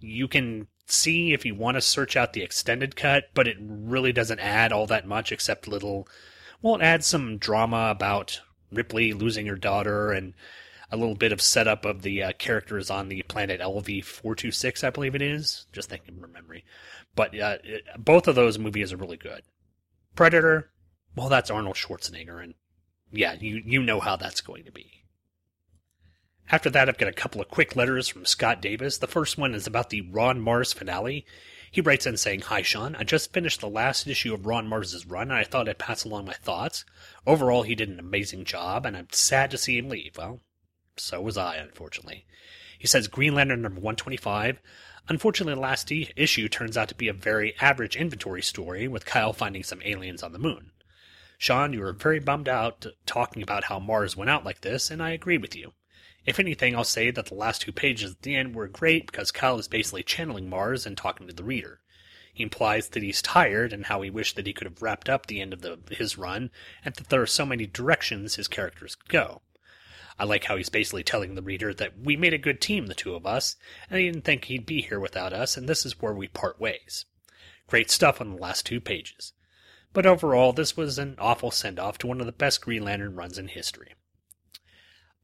You 0.00 0.28
can 0.28 0.68
see 0.86 1.32
if 1.32 1.44
you 1.44 1.54
want 1.54 1.76
to 1.76 1.80
search 1.80 2.16
out 2.16 2.32
the 2.32 2.42
extended 2.42 2.96
cut, 2.96 3.24
but 3.34 3.48
it 3.48 3.56
really 3.60 4.12
doesn't 4.12 4.40
add 4.40 4.72
all 4.72 4.86
that 4.86 5.06
much 5.06 5.32
except 5.32 5.68
little 5.68 6.08
well, 6.60 6.76
it 6.76 6.82
adds 6.82 7.06
some 7.06 7.38
drama 7.38 7.88
about 7.90 8.40
Ripley 8.72 9.12
losing 9.12 9.46
her 9.46 9.56
daughter 9.56 10.10
and 10.10 10.34
a 10.90 10.96
little 10.96 11.14
bit 11.14 11.32
of 11.32 11.40
setup 11.40 11.84
of 11.84 12.02
the 12.02 12.22
uh, 12.22 12.32
characters 12.38 12.90
on 12.90 13.08
the 13.08 13.22
planet 13.22 13.60
LV 13.60 14.04
four 14.04 14.34
two 14.34 14.50
six, 14.50 14.82
I 14.82 14.90
believe 14.90 15.14
it 15.14 15.22
is. 15.22 15.66
Just 15.72 15.90
thinking 15.90 16.18
from 16.20 16.32
memory, 16.32 16.64
but 17.14 17.38
uh, 17.38 17.58
it, 17.64 17.84
both 17.98 18.28
of 18.28 18.34
those 18.34 18.58
movies 18.58 18.92
are 18.92 18.96
really 18.96 19.16
good. 19.16 19.42
Predator, 20.14 20.70
well, 21.14 21.28
that's 21.28 21.50
Arnold 21.50 21.76
Schwarzenegger, 21.76 22.42
and 22.42 22.54
yeah, 23.12 23.34
you 23.34 23.62
you 23.64 23.82
know 23.82 24.00
how 24.00 24.16
that's 24.16 24.40
going 24.40 24.64
to 24.64 24.72
be. 24.72 25.04
After 26.50 26.70
that, 26.70 26.88
I've 26.88 26.96
got 26.96 27.08
a 27.08 27.12
couple 27.12 27.42
of 27.42 27.48
quick 27.48 27.76
letters 27.76 28.08
from 28.08 28.24
Scott 28.24 28.62
Davis. 28.62 28.96
The 28.96 29.06
first 29.06 29.36
one 29.36 29.54
is 29.54 29.66
about 29.66 29.90
the 29.90 30.00
Ron 30.00 30.40
Marz 30.40 30.74
finale. 30.74 31.26
He 31.70 31.82
writes 31.82 32.06
in 32.06 32.16
saying, 32.16 32.40
Hi, 32.42 32.62
Sean. 32.62 32.96
I 32.96 33.04
just 33.04 33.34
finished 33.34 33.60
the 33.60 33.68
last 33.68 34.06
issue 34.06 34.32
of 34.32 34.46
Ron 34.46 34.66
Marz's 34.66 35.04
run, 35.04 35.30
and 35.30 35.38
I 35.38 35.44
thought 35.44 35.68
I'd 35.68 35.78
pass 35.78 36.04
along 36.04 36.24
my 36.24 36.32
thoughts. 36.32 36.86
Overall, 37.26 37.64
he 37.64 37.74
did 37.74 37.90
an 37.90 38.00
amazing 38.00 38.44
job, 38.44 38.86
and 38.86 38.96
I'm 38.96 39.08
sad 39.12 39.50
to 39.50 39.58
see 39.58 39.76
him 39.76 39.90
leave. 39.90 40.16
Well, 40.16 40.40
so 40.98 41.20
was 41.20 41.36
I, 41.36 41.56
unfortunately. 41.56 42.26
He 42.78 42.86
says 42.86 43.08
Green 43.08 43.34
Lantern 43.34 43.62
number 43.62 43.80
125. 43.80 44.60
Unfortunately, 45.08 45.54
the 45.54 45.60
last 45.60 45.90
issue 45.90 46.48
turns 46.48 46.76
out 46.76 46.88
to 46.88 46.94
be 46.94 47.08
a 47.08 47.12
very 47.12 47.56
average 47.60 47.96
inventory 47.96 48.42
story, 48.42 48.86
with 48.86 49.06
Kyle 49.06 49.32
finding 49.32 49.62
some 49.62 49.82
aliens 49.84 50.22
on 50.22 50.32
the 50.32 50.38
moon. 50.38 50.72
Sean, 51.38 51.72
you 51.72 51.80
were 51.80 51.92
very 51.92 52.18
bummed 52.18 52.48
out 52.48 52.86
talking 53.06 53.42
about 53.42 53.64
how 53.64 53.78
Marz 53.78 54.16
went 54.16 54.28
out 54.28 54.44
like 54.44 54.60
this, 54.60 54.90
and 54.90 55.02
I 55.02 55.10
agree 55.10 55.38
with 55.38 55.54
you. 55.56 55.72
If 56.26 56.38
anything, 56.38 56.76
I'll 56.76 56.84
say 56.84 57.10
that 57.10 57.26
the 57.26 57.34
last 57.34 57.62
two 57.62 57.72
pages 57.72 58.10
at 58.12 58.22
the 58.22 58.36
end 58.36 58.54
were 58.54 58.68
great 58.68 59.06
because 59.06 59.30
Kyle 59.30 59.58
is 59.58 59.68
basically 59.68 60.02
channeling 60.02 60.50
Marz 60.50 60.84
and 60.84 60.96
talking 60.96 61.26
to 61.26 61.32
the 61.32 61.44
reader. 61.44 61.80
He 62.34 62.42
implies 62.42 62.90
that 62.90 63.02
he's 63.02 63.22
tired 63.22 63.72
and 63.72 63.86
how 63.86 64.02
he 64.02 64.10
wished 64.10 64.36
that 64.36 64.46
he 64.46 64.52
could 64.52 64.66
have 64.66 64.82
wrapped 64.82 65.08
up 65.08 65.26
the 65.26 65.40
end 65.40 65.52
of 65.52 65.62
the, 65.62 65.78
his 65.90 66.18
run, 66.18 66.50
and 66.84 66.94
that 66.96 67.08
there 67.08 67.22
are 67.22 67.26
so 67.26 67.46
many 67.46 67.66
directions 67.66 68.34
his 68.34 68.46
characters 68.46 68.94
could 68.94 69.08
go. 69.08 69.42
I 70.18 70.24
like 70.24 70.44
how 70.44 70.56
he's 70.56 70.68
basically 70.68 71.04
telling 71.04 71.34
the 71.34 71.42
reader 71.42 71.72
that 71.74 71.98
we 71.98 72.16
made 72.16 72.34
a 72.34 72.38
good 72.38 72.60
team, 72.60 72.86
the 72.86 72.94
two 72.94 73.14
of 73.14 73.24
us, 73.24 73.56
and 73.88 74.00
he 74.00 74.06
didn't 74.06 74.24
think 74.24 74.44
he'd 74.44 74.66
be 74.66 74.82
here 74.82 74.98
without 74.98 75.32
us, 75.32 75.56
and 75.56 75.68
this 75.68 75.86
is 75.86 76.00
where 76.00 76.12
we 76.12 76.26
part 76.26 76.60
ways. 76.60 77.04
Great 77.68 77.90
stuff 77.90 78.20
on 78.20 78.30
the 78.30 78.40
last 78.40 78.66
two 78.66 78.80
pages. 78.80 79.32
But 79.92 80.06
overall, 80.06 80.52
this 80.52 80.76
was 80.76 80.98
an 80.98 81.14
awful 81.18 81.50
send 81.50 81.78
off 81.78 81.98
to 81.98 82.06
one 82.06 82.20
of 82.20 82.26
the 82.26 82.32
best 82.32 82.60
Green 82.60 82.82
Lantern 82.84 83.14
runs 83.14 83.38
in 83.38 83.48
history. 83.48 83.94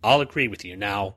I'll 0.02 0.20
agree 0.20 0.48
with 0.48 0.64
you. 0.64 0.76
Now, 0.76 1.16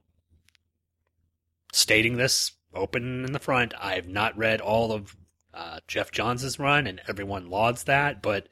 stating 1.74 2.18
this 2.18 2.54
open 2.74 3.26
in 3.26 3.32
the 3.32 3.40
front, 3.40 3.74
I've 3.80 4.08
not 4.08 4.38
read 4.38 4.62
all 4.62 4.92
of 4.92 5.16
uh, 5.54 5.80
Geoff 5.88 6.12
Johns' 6.12 6.60
run, 6.60 6.88
and 6.88 7.02
everyone 7.08 7.50
lauds 7.50 7.84
that, 7.84 8.22
but 8.22 8.48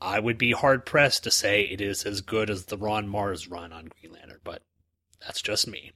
I 0.00 0.20
would 0.20 0.38
be 0.38 0.52
hard 0.52 0.86
pressed 0.86 1.24
to 1.24 1.30
say 1.30 1.62
it 1.62 1.80
is 1.80 2.04
as 2.04 2.20
good 2.20 2.50
as 2.50 2.66
the 2.66 2.76
Ron 2.76 3.08
Marz 3.08 3.50
run 3.50 3.72
on 3.72 3.86
Green 3.86 4.12
Lantern, 4.12 4.40
but 4.44 4.62
that's 5.20 5.42
just 5.42 5.66
me. 5.66 5.92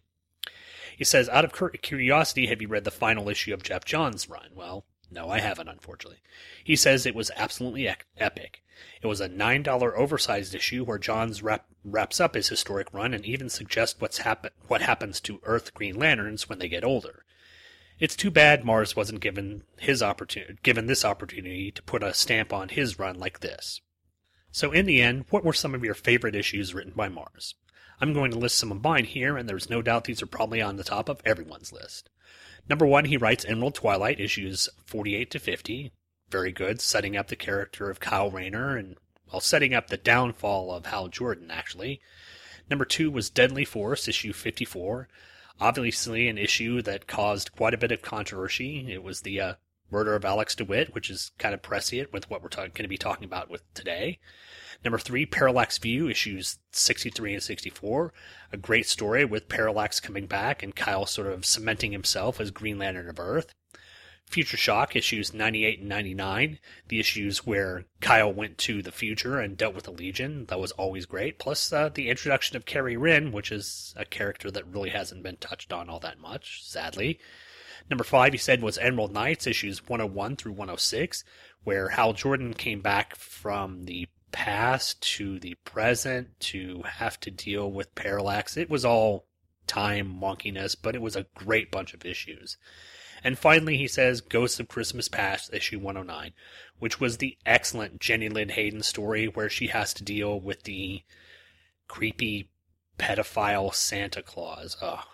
He 0.97 1.05
says, 1.05 1.29
out 1.29 1.45
of 1.45 1.81
curiosity, 1.83 2.47
have 2.47 2.61
you 2.61 2.69
read 2.69 2.85
the 2.85 2.91
final 2.91 3.29
issue 3.29 3.55
of 3.55 3.63
Geoff 3.63 3.85
Johns' 3.85 4.29
run? 4.29 4.51
Well, 4.55 4.85
no, 5.11 5.29
I 5.29 5.41
haven't, 5.41 5.69
unfortunately. 5.69 6.21
He 6.65 6.75
says 6.75 7.07
it 7.07 7.15
was 7.15 7.31
absolutely 7.37 7.89
epic. 8.17 8.63
It 9.01 9.07
was 9.07 9.21
a 9.21 9.29
$9 9.29 9.97
oversized 9.97 10.55
issue 10.55 10.85
where 10.85 10.99
Johns 10.99 11.43
wrap, 11.43 11.67
wraps 11.85 12.21
up 12.21 12.35
his 12.35 12.49
historic 12.49 12.93
run 12.93 13.15
and 13.15 13.25
even 13.25 13.49
suggests 13.49 14.01
what's 14.01 14.19
happen, 14.19 14.51
what 14.67 14.83
happens 14.83 15.21
to 15.21 15.41
Earth 15.45 15.75
Green 15.75 15.97
Lanterns 15.97 16.49
when 16.49 16.59
they 16.59 16.69
get 16.69 16.85
older. 16.85 17.25
It's 17.99 18.17
too 18.17 18.31
bad 18.31 18.65
Marz 18.65 18.97
wasn't 18.97 19.21
given 19.21 19.63
his 19.79 20.03
opportunity, 20.03 20.59
given 20.63 20.87
this 20.87 21.05
opportunity 21.05 21.71
to 21.71 21.83
put 21.83 22.03
a 22.03 22.15
stamp 22.15 22.53
on 22.53 22.71
his 22.71 22.99
run 22.99 23.19
like 23.19 23.41
this. 23.41 23.81
So, 24.55 24.71
in 24.71 24.85
the 24.85 25.01
end, 25.01 25.25
what 25.31 25.45
were 25.45 25.55
some 25.55 25.75
of 25.75 25.83
your 25.83 25.95
favorite 25.95 26.37
issues 26.37 26.75
written 26.75 26.93
by 26.95 27.09
Marz? 27.09 27.55
I'm 28.03 28.13
going 28.13 28.31
to 28.33 28.39
list 28.39 28.59
some 28.59 28.71
of 28.71 28.83
mine 28.83 29.07
here, 29.07 29.39
and 29.39 29.49
there's 29.49 29.71
no 29.71 29.81
doubt 29.81 30.05
these 30.05 30.21
are 30.21 30.27
probably 30.27 30.61
on 30.61 30.77
the 30.77 30.85
top 30.85 31.09
of 31.09 31.23
everyone's 31.25 31.73
list. 31.73 32.11
Number 32.69 32.85
one, 32.85 33.07
he 33.07 33.17
writes 33.17 33.47
Emerald 33.47 33.75
Twilight, 33.75 34.21
issues 34.21 34.69
48 34.85 35.31
to 35.31 35.39
50. 35.39 35.93
Very 36.29 36.53
good, 36.53 36.83
setting 36.83 37.17
up 37.17 37.29
the 37.29 37.37
character 37.37 37.89
of 37.89 37.99
Kyle 37.99 38.31
Rayner 38.31 38.77
and, 38.77 38.97
well, 39.33 39.41
setting 39.41 39.73
up 39.73 39.87
the 39.87 39.97
downfall 39.97 40.71
of 40.71 40.85
Hal 40.85 41.09
Jordan, 41.09 41.51
actually. 41.51 42.03
Number 42.69 42.85
two 42.85 43.11
was 43.11 43.31
Deadly 43.31 43.65
Force, 43.65 44.07
issue 44.07 44.35
54. 44.35 45.09
Obviously, 45.61 46.29
an 46.29 46.37
issue 46.37 46.83
that 46.83 47.07
caused 47.07 47.53
quite 47.53 47.73
a 47.73 47.79
bit 47.79 47.93
of 47.93 48.03
controversy. 48.03 48.93
It 48.93 49.03
was 49.03 49.23
the 49.23 49.41
uh, 49.41 49.55
Murder 49.93 50.15
of 50.15 50.25
Alex 50.25 50.55
DeWitt, 50.55 50.95
which 50.95 51.11
is 51.11 51.31
kind 51.39 51.55
of 51.55 51.63
prescient 51.63 52.13
with 52.13 52.29
what 52.31 52.43
we're 52.43 52.49
going 52.49 52.73
to 52.73 52.89
be 52.89 52.97
talking 52.97 53.25
about 53.25 53.51
with 53.51 53.63
today. 53.75 54.19
Number 54.85 54.99
three, 54.99 55.27
Parallax 55.27 55.79
View, 55.79 56.09
issues 56.09 56.59
63 56.73 57.35
and 57.35 57.43
64. 57.43 58.13
A 58.53 58.57
great 58.57 58.87
story 58.87 59.25
with 59.25 59.49
Parallax 59.49 60.01
coming 60.01 60.27
back 60.27 60.63
and 60.63 60.75
Kyle 60.75 61.07
sort 61.07 61.29
of 61.29 61.47
cementing 61.47 61.93
himself 61.93 62.41
as 62.41 62.51
Green 62.51 62.79
Lantern 62.79 63.09
of 63.09 63.21
Earth. 63.21 63.55
Future 64.27 64.57
Shock, 64.57 64.97
issues 64.97 65.35
98 65.35 65.81
and 65.81 65.89
99. 65.89 66.59
The 66.89 66.99
issues 66.99 67.45
where 67.45 67.85
Kyle 68.01 68.33
went 68.33 68.57
to 68.59 68.83
the 68.83 68.91
future 68.91 69.39
and 69.39 69.59
dealt 69.59 69.75
with 69.75 69.85
the 69.85 69.91
Legion. 69.91 70.47
That 70.47 70.59
was 70.59 70.73
always 70.73 71.05
great. 71.05 71.39
Plus, 71.39 71.71
uh, 71.73 71.91
the 71.91 72.09
introduction 72.09 72.57
of 72.57 72.65
Carrie 72.65 72.97
Wren, 72.97 73.31
which 73.31 73.53
is 73.53 73.93
a 73.97 74.07
character 74.07 74.51
that 74.51 74.67
really 74.67 74.91
hasn't 74.91 75.23
been 75.23 75.37
touched 75.37 75.73
on 75.73 75.91
all 75.91 76.01
that 76.01 76.19
much, 76.19 76.65
sadly. 76.65 77.21
Number 77.91 78.05
five, 78.05 78.33
he 78.33 78.39
said, 78.39 78.63
was 78.63 78.79
Emerald 78.79 79.13
Knights, 79.13 79.47
issues 79.47 79.89
101 79.89 80.37
through 80.37 80.53
106, 80.53 81.25
where 81.65 81.91
Hal 81.91 82.13
Jordan 82.13 82.55
came 82.55 82.81
back 82.81 83.17
from 83.17 83.85
the 83.85 84.09
past 84.33 85.03
to 85.03 85.39
the 85.39 85.55
present 85.65 86.29
to 86.41 86.83
have 86.83 87.21
to 87.21 87.31
deal 87.31 87.71
with 87.71 87.95
Parallax. 87.95 88.57
It 88.57 88.71
was 88.71 88.85
all 88.85 89.27
time 89.67 90.21
wonkiness, 90.21 90.75
but 90.81 90.95
it 90.95 91.03
was 91.03 91.17
a 91.17 91.27
great 91.35 91.71
bunch 91.71 91.95
of 91.95 92.05
issues. 92.05 92.57
And 93.25 93.39
finally, 93.39 93.77
he 93.77 93.87
says 93.87 94.21
Ghosts 94.21 94.59
of 94.59 94.69
Christmas 94.69 95.09
Past, 95.09 95.55
issue 95.55 95.79
109, 95.79 96.33
which 96.79 96.99
was 96.99 97.19
the 97.19 97.37
excellent 97.47 98.01
Jenny 98.01 98.29
Lynn 98.29 98.49
Hayden 98.49 98.83
story 98.83 99.27
where 99.27 99.49
she 99.49 99.69
has 99.69 99.95
to 99.95 100.05
deal 100.05 100.41
with 100.41 100.65
the 100.65 101.03
creepy 101.87 102.51
pedophile 102.99 103.73
Santa 103.73 104.23
Claus. 104.23 104.77
Oh, 104.83 105.05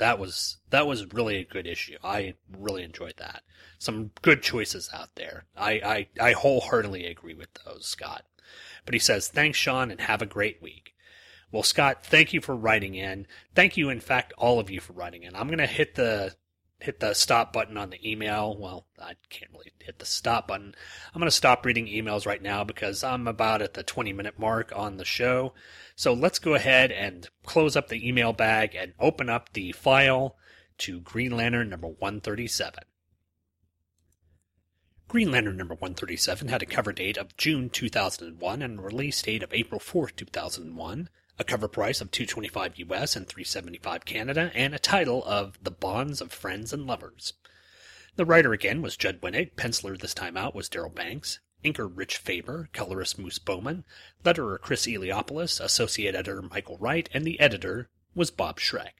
that 0.00 0.18
was 0.18 0.56
that 0.70 0.86
was 0.86 1.12
really 1.12 1.36
a 1.36 1.44
good 1.44 1.66
issue. 1.66 1.96
I 2.02 2.34
really 2.58 2.82
enjoyed 2.82 3.14
that. 3.18 3.42
Some 3.78 4.10
good 4.20 4.42
choices 4.42 4.90
out 4.92 5.14
there. 5.14 5.44
I, 5.56 5.72
I, 6.20 6.28
I 6.28 6.32
wholeheartedly 6.32 7.06
agree 7.06 7.34
with 7.34 7.48
those, 7.64 7.86
Scott. 7.86 8.24
But 8.84 8.94
he 8.94 9.00
says, 9.00 9.28
thanks, 9.28 9.58
Sean, 9.58 9.90
and 9.90 10.00
have 10.02 10.20
a 10.20 10.26
great 10.26 10.60
week. 10.60 10.94
Well, 11.52 11.62
Scott, 11.62 12.04
thank 12.04 12.32
you 12.32 12.40
for 12.40 12.54
writing 12.54 12.94
in. 12.94 13.26
Thank 13.54 13.76
you, 13.76 13.88
in 13.88 14.00
fact, 14.00 14.32
all 14.36 14.60
of 14.60 14.70
you 14.70 14.80
for 14.80 14.92
writing 14.92 15.22
in. 15.22 15.34
I'm 15.34 15.48
going 15.48 15.58
to 15.58 15.66
hit 15.66 15.94
the 15.94 16.34
hit 16.80 17.00
the 17.00 17.14
stop 17.14 17.52
button 17.52 17.76
on 17.76 17.90
the 17.90 18.10
email. 18.10 18.56
Well, 18.56 18.86
I 18.98 19.14
can't 19.28 19.50
really 19.52 19.72
hit 19.78 19.98
the 19.98 20.06
stop 20.06 20.48
button. 20.48 20.74
I'm 21.14 21.20
going 21.20 21.26
to 21.26 21.30
stop 21.30 21.64
reading 21.64 21.86
emails 21.86 22.26
right 22.26 22.42
now 22.42 22.64
because 22.64 23.04
I'm 23.04 23.28
about 23.28 23.62
at 23.62 23.74
the 23.74 23.82
20 23.82 24.12
minute 24.12 24.38
mark 24.38 24.72
on 24.74 24.96
the 24.96 25.04
show. 25.04 25.52
So 25.94 26.12
let's 26.12 26.38
go 26.38 26.54
ahead 26.54 26.90
and 26.90 27.28
close 27.44 27.76
up 27.76 27.88
the 27.88 28.06
email 28.06 28.32
bag 28.32 28.74
and 28.74 28.94
open 28.98 29.28
up 29.28 29.52
the 29.52 29.72
file 29.72 30.36
to 30.78 31.00
Green 31.00 31.36
Lantern 31.36 31.68
number 31.68 31.88
137. 31.88 32.84
Green 35.08 35.32
Lantern 35.32 35.56
number 35.56 35.74
137 35.74 36.48
had 36.48 36.62
a 36.62 36.66
cover 36.66 36.92
date 36.92 37.16
of 37.16 37.36
June 37.36 37.68
2001 37.68 38.62
and 38.62 38.78
a 38.78 38.82
release 38.82 39.20
date 39.20 39.42
of 39.42 39.52
April 39.52 39.80
4, 39.80 40.10
2001, 40.10 41.08
a 41.40 41.44
cover 41.44 41.68
price 41.68 42.02
of 42.02 42.10
225 42.10 42.76
US 42.90 43.16
and 43.16 43.26
375 43.26 44.04
Canada, 44.04 44.52
and 44.54 44.74
a 44.74 44.78
title 44.78 45.24
of 45.24 45.58
The 45.62 45.70
Bonds 45.70 46.20
of 46.20 46.32
Friends 46.32 46.70
and 46.70 46.86
Lovers. 46.86 47.32
The 48.16 48.26
writer 48.26 48.52
again 48.52 48.82
was 48.82 48.94
Judd 48.94 49.22
Winick, 49.22 49.54
penciler 49.54 49.98
this 49.98 50.12
time 50.12 50.36
out 50.36 50.54
was 50.54 50.68
Darryl 50.68 50.94
Banks, 50.94 51.40
inker 51.64 51.90
Rich 51.90 52.18
Faber, 52.18 52.68
colorist 52.74 53.18
Moose 53.18 53.38
Baumann, 53.38 53.84
letterer 54.22 54.60
Chris 54.60 54.86
Eliopoulos, 54.86 55.64
associate 55.64 56.14
editor 56.14 56.42
Michael 56.42 56.76
Wright, 56.76 57.08
and 57.14 57.24
the 57.24 57.40
editor 57.40 57.88
was 58.14 58.30
Bob 58.30 58.60
Schreck. 58.60 58.92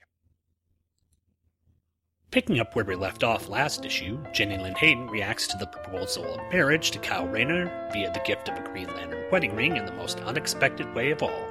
Picking 2.30 2.58
up 2.58 2.74
where 2.74 2.86
we 2.86 2.94
left 2.94 3.22
off 3.22 3.50
last 3.50 3.84
issue, 3.84 4.18
Jenny 4.32 4.56
Lynn 4.56 4.76
Hayden 4.76 5.08
reacts 5.08 5.46
to 5.48 5.58
the 5.58 5.66
proposal 5.66 6.24
of 6.24 6.52
marriage 6.52 6.90
to 6.92 6.98
Kyle 7.00 7.26
Rayner 7.26 7.90
via 7.92 8.10
the 8.14 8.20
gift 8.20 8.48
of 8.48 8.56
a 8.56 8.66
Green 8.66 8.86
Lantern 8.86 9.30
wedding 9.30 9.54
ring 9.54 9.76
in 9.76 9.84
the 9.84 9.92
most 9.92 10.20
unexpected 10.20 10.94
way 10.94 11.10
of 11.10 11.22
all. 11.22 11.49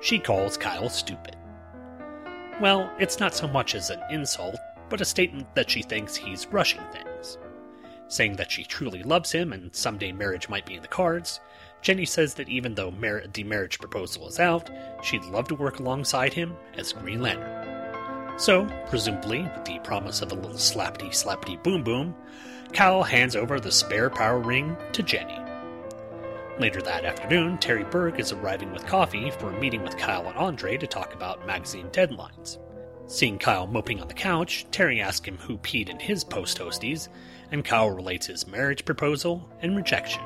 She 0.00 0.18
calls 0.18 0.56
Kyle 0.56 0.88
stupid. 0.88 1.36
Well, 2.60 2.90
it's 2.98 3.20
not 3.20 3.34
so 3.34 3.46
much 3.46 3.74
as 3.74 3.90
an 3.90 4.00
insult, 4.10 4.56
but 4.88 5.00
a 5.00 5.04
statement 5.04 5.54
that 5.54 5.70
she 5.70 5.82
thinks 5.82 6.16
he's 6.16 6.46
rushing 6.46 6.82
things. 6.92 7.38
Saying 8.08 8.36
that 8.36 8.50
she 8.50 8.64
truly 8.64 9.02
loves 9.02 9.32
him 9.32 9.52
and 9.52 9.74
someday 9.74 10.12
marriage 10.12 10.48
might 10.48 10.64
be 10.64 10.74
in 10.74 10.82
the 10.82 10.88
cards, 10.88 11.40
Jenny 11.82 12.04
says 12.04 12.34
that 12.34 12.48
even 12.48 12.74
though 12.74 12.90
mar- 12.90 13.24
the 13.32 13.44
marriage 13.44 13.78
proposal 13.78 14.28
is 14.28 14.40
out, 14.40 14.70
she'd 15.02 15.24
love 15.24 15.48
to 15.48 15.54
work 15.54 15.80
alongside 15.80 16.32
him 16.32 16.56
as 16.76 16.92
Green 16.92 17.20
Lantern. 17.20 18.38
So, 18.38 18.66
presumably, 18.88 19.42
with 19.42 19.64
the 19.64 19.78
promise 19.80 20.20
of 20.20 20.30
a 20.30 20.34
little 20.34 20.52
slappity 20.52 21.08
slappity 21.08 21.62
boom 21.62 21.82
boom, 21.82 22.14
Kyle 22.72 23.02
hands 23.02 23.36
over 23.36 23.58
the 23.58 23.72
spare 23.72 24.10
power 24.10 24.38
ring 24.38 24.76
to 24.92 25.02
Jenny. 25.02 25.38
Later 26.58 26.80
that 26.82 27.04
afternoon, 27.04 27.58
Terry 27.58 27.84
Berg 27.84 28.18
is 28.18 28.32
arriving 28.32 28.72
with 28.72 28.86
coffee 28.86 29.30
for 29.30 29.52
a 29.52 29.60
meeting 29.60 29.82
with 29.82 29.98
Kyle 29.98 30.26
and 30.26 30.38
Andre 30.38 30.78
to 30.78 30.86
talk 30.86 31.12
about 31.12 31.46
magazine 31.46 31.88
deadlines. 31.90 32.56
Seeing 33.06 33.38
Kyle 33.38 33.66
moping 33.66 34.00
on 34.00 34.08
the 34.08 34.14
couch, 34.14 34.64
Terry 34.70 35.02
asks 35.02 35.28
him 35.28 35.36
who 35.36 35.58
peed 35.58 35.90
in 35.90 36.00
his 36.00 36.24
post 36.24 36.58
toasties, 36.58 37.08
and 37.52 37.62
Kyle 37.62 37.90
relates 37.90 38.26
his 38.26 38.46
marriage 38.46 38.86
proposal 38.86 39.46
and 39.60 39.76
rejection. 39.76 40.22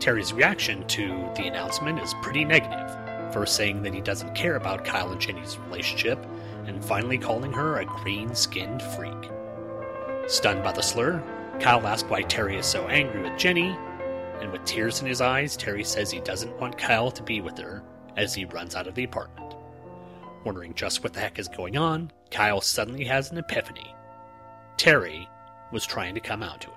Terry's 0.00 0.32
reaction 0.32 0.84
to 0.88 1.06
the 1.36 1.46
announcement 1.46 2.00
is 2.00 2.12
pretty 2.20 2.44
negative, 2.44 3.32
first 3.32 3.54
saying 3.54 3.84
that 3.84 3.94
he 3.94 4.00
doesn't 4.00 4.34
care 4.34 4.56
about 4.56 4.84
Kyle 4.84 5.12
and 5.12 5.20
Jenny's 5.20 5.58
relationship, 5.68 6.18
and 6.66 6.84
finally 6.84 7.18
calling 7.18 7.52
her 7.52 7.78
a 7.78 7.84
green 7.84 8.34
skinned 8.34 8.82
freak. 8.82 9.30
Stunned 10.26 10.64
by 10.64 10.72
the 10.72 10.82
slur, 10.82 11.22
Kyle 11.60 11.86
asks 11.86 12.10
why 12.10 12.22
Terry 12.22 12.56
is 12.56 12.66
so 12.66 12.88
angry 12.88 13.22
with 13.22 13.38
Jenny, 13.38 13.76
and 14.40 14.50
with 14.52 14.64
tears 14.64 15.00
in 15.00 15.06
his 15.06 15.20
eyes, 15.20 15.56
Terry 15.56 15.84
says 15.84 16.10
he 16.10 16.20
doesn't 16.20 16.58
want 16.60 16.78
Kyle 16.78 17.10
to 17.10 17.22
be 17.22 17.40
with 17.40 17.58
her 17.58 17.82
as 18.16 18.34
he 18.34 18.44
runs 18.44 18.74
out 18.74 18.86
of 18.86 18.94
the 18.94 19.04
apartment. 19.04 19.54
Wondering 20.44 20.74
just 20.74 21.02
what 21.02 21.12
the 21.12 21.20
heck 21.20 21.38
is 21.38 21.48
going 21.48 21.76
on, 21.76 22.10
Kyle 22.30 22.60
suddenly 22.60 23.04
has 23.04 23.30
an 23.30 23.38
epiphany. 23.38 23.94
Terry 24.76 25.28
was 25.72 25.86
trying 25.86 26.14
to 26.14 26.20
come 26.20 26.42
out 26.42 26.60
to 26.62 26.68
him. 26.68 26.76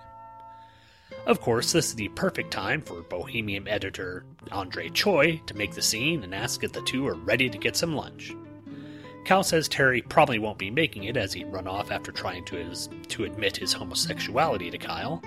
Of 1.25 1.41
course, 1.41 1.73
this 1.73 1.87
is 1.87 1.95
the 1.95 2.07
perfect 2.09 2.51
time 2.51 2.81
for 2.81 3.01
Bohemian 3.01 3.67
editor 3.67 4.25
Andre 4.51 4.89
Choi 4.89 5.41
to 5.45 5.53
make 5.53 5.73
the 5.73 5.81
scene 5.81 6.23
and 6.23 6.33
ask 6.33 6.63
if 6.63 6.71
the 6.71 6.81
two 6.81 7.05
are 7.07 7.15
ready 7.15 7.49
to 7.49 7.57
get 7.57 7.75
some 7.75 7.95
lunch. 7.95 8.33
Cal 9.27 9.43
says 9.43 9.67
Terry 9.67 10.01
probably 10.03 10.39
won't 10.39 10.57
be 10.57 10.71
making 10.71 11.03
it 11.03 11.17
as 11.17 11.33
he'd 11.33 11.51
run 11.51 11.67
off 11.67 11.91
after 11.91 12.13
trying 12.13 12.45
to, 12.45 12.55
his, 12.55 12.87
to 13.09 13.25
admit 13.25 13.57
his 13.57 13.73
homosexuality 13.73 14.71
to 14.71 14.77
Kyle, 14.77 15.21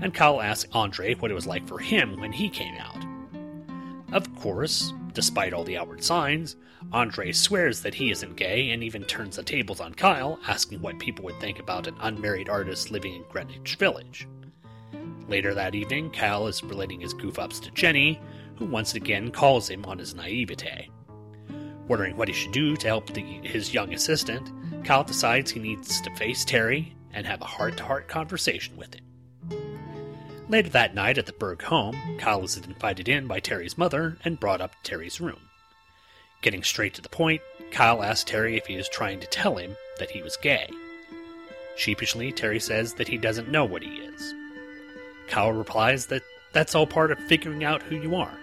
and 0.00 0.14
Kyle 0.14 0.40
asks 0.40 0.70
Andre 0.72 1.14
what 1.16 1.30
it 1.30 1.34
was 1.34 1.46
like 1.46 1.68
for 1.68 1.78
him 1.78 2.18
when 2.18 2.32
he 2.32 2.48
came 2.48 2.74
out. 2.78 3.04
Of 4.10 4.34
course, 4.36 4.94
despite 5.12 5.52
all 5.52 5.64
the 5.64 5.76
outward 5.76 6.02
signs, 6.02 6.56
Andre 6.94 7.30
swears 7.30 7.82
that 7.82 7.92
he 7.92 8.10
isn't 8.10 8.36
gay 8.36 8.70
and 8.70 8.82
even 8.82 9.04
turns 9.04 9.36
the 9.36 9.42
tables 9.42 9.82
on 9.82 9.92
Kyle, 9.92 10.38
asking 10.48 10.80
what 10.80 10.98
people 10.98 11.26
would 11.26 11.38
think 11.38 11.58
about 11.58 11.86
an 11.86 11.96
unmarried 12.00 12.48
artist 12.48 12.90
living 12.90 13.16
in 13.16 13.24
Greenwich 13.24 13.76
Village. 13.76 14.26
Later 15.28 15.52
that 15.52 15.74
evening, 15.74 16.08
Kyle 16.08 16.46
is 16.46 16.64
relating 16.64 17.02
his 17.02 17.12
goof 17.12 17.38
ups 17.38 17.60
to 17.60 17.70
Jenny, 17.72 18.18
who 18.56 18.64
once 18.64 18.94
again 18.94 19.30
calls 19.30 19.68
him 19.68 19.84
on 19.84 19.98
his 19.98 20.14
naivete. 20.14 20.88
Wondering 21.88 22.16
what 22.16 22.28
he 22.28 22.34
should 22.34 22.52
do 22.52 22.76
to 22.76 22.86
help 22.86 23.12
the, 23.12 23.22
his 23.22 23.74
young 23.74 23.92
assistant, 23.92 24.50
Kyle 24.84 25.04
decides 25.04 25.50
he 25.50 25.60
needs 25.60 26.00
to 26.00 26.14
face 26.16 26.44
Terry 26.44 26.94
and 27.12 27.26
have 27.26 27.40
a 27.40 27.46
heart 27.46 27.76
to 27.76 27.84
heart 27.84 28.08
conversation 28.08 28.76
with 28.76 28.94
him. 28.94 29.04
Later 30.48 30.70
that 30.70 30.94
night 30.94 31.18
at 31.18 31.26
the 31.26 31.32
Berg 31.32 31.62
home, 31.62 31.96
Kyle 32.18 32.42
is 32.44 32.56
invited 32.56 33.08
in 33.08 33.26
by 33.26 33.40
Terry's 33.40 33.78
mother 33.78 34.18
and 34.24 34.40
brought 34.40 34.60
up 34.60 34.72
to 34.72 34.90
Terry's 34.90 35.20
room. 35.20 35.40
Getting 36.42 36.62
straight 36.62 36.94
to 36.94 37.02
the 37.02 37.08
point, 37.08 37.40
Kyle 37.70 38.02
asks 38.02 38.24
Terry 38.24 38.56
if 38.56 38.66
he 38.66 38.74
is 38.74 38.88
trying 38.88 39.20
to 39.20 39.26
tell 39.28 39.56
him 39.56 39.76
that 39.98 40.10
he 40.10 40.22
was 40.22 40.36
gay. 40.36 40.68
Sheepishly, 41.76 42.32
Terry 42.32 42.60
says 42.60 42.94
that 42.94 43.08
he 43.08 43.16
doesn't 43.16 43.50
know 43.50 43.64
what 43.64 43.82
he 43.82 43.90
is. 43.90 44.34
Kyle 45.28 45.52
replies 45.52 46.06
that 46.06 46.22
that's 46.52 46.74
all 46.74 46.86
part 46.86 47.10
of 47.10 47.18
figuring 47.20 47.64
out 47.64 47.82
who 47.82 47.96
you 47.96 48.14
are, 48.14 48.38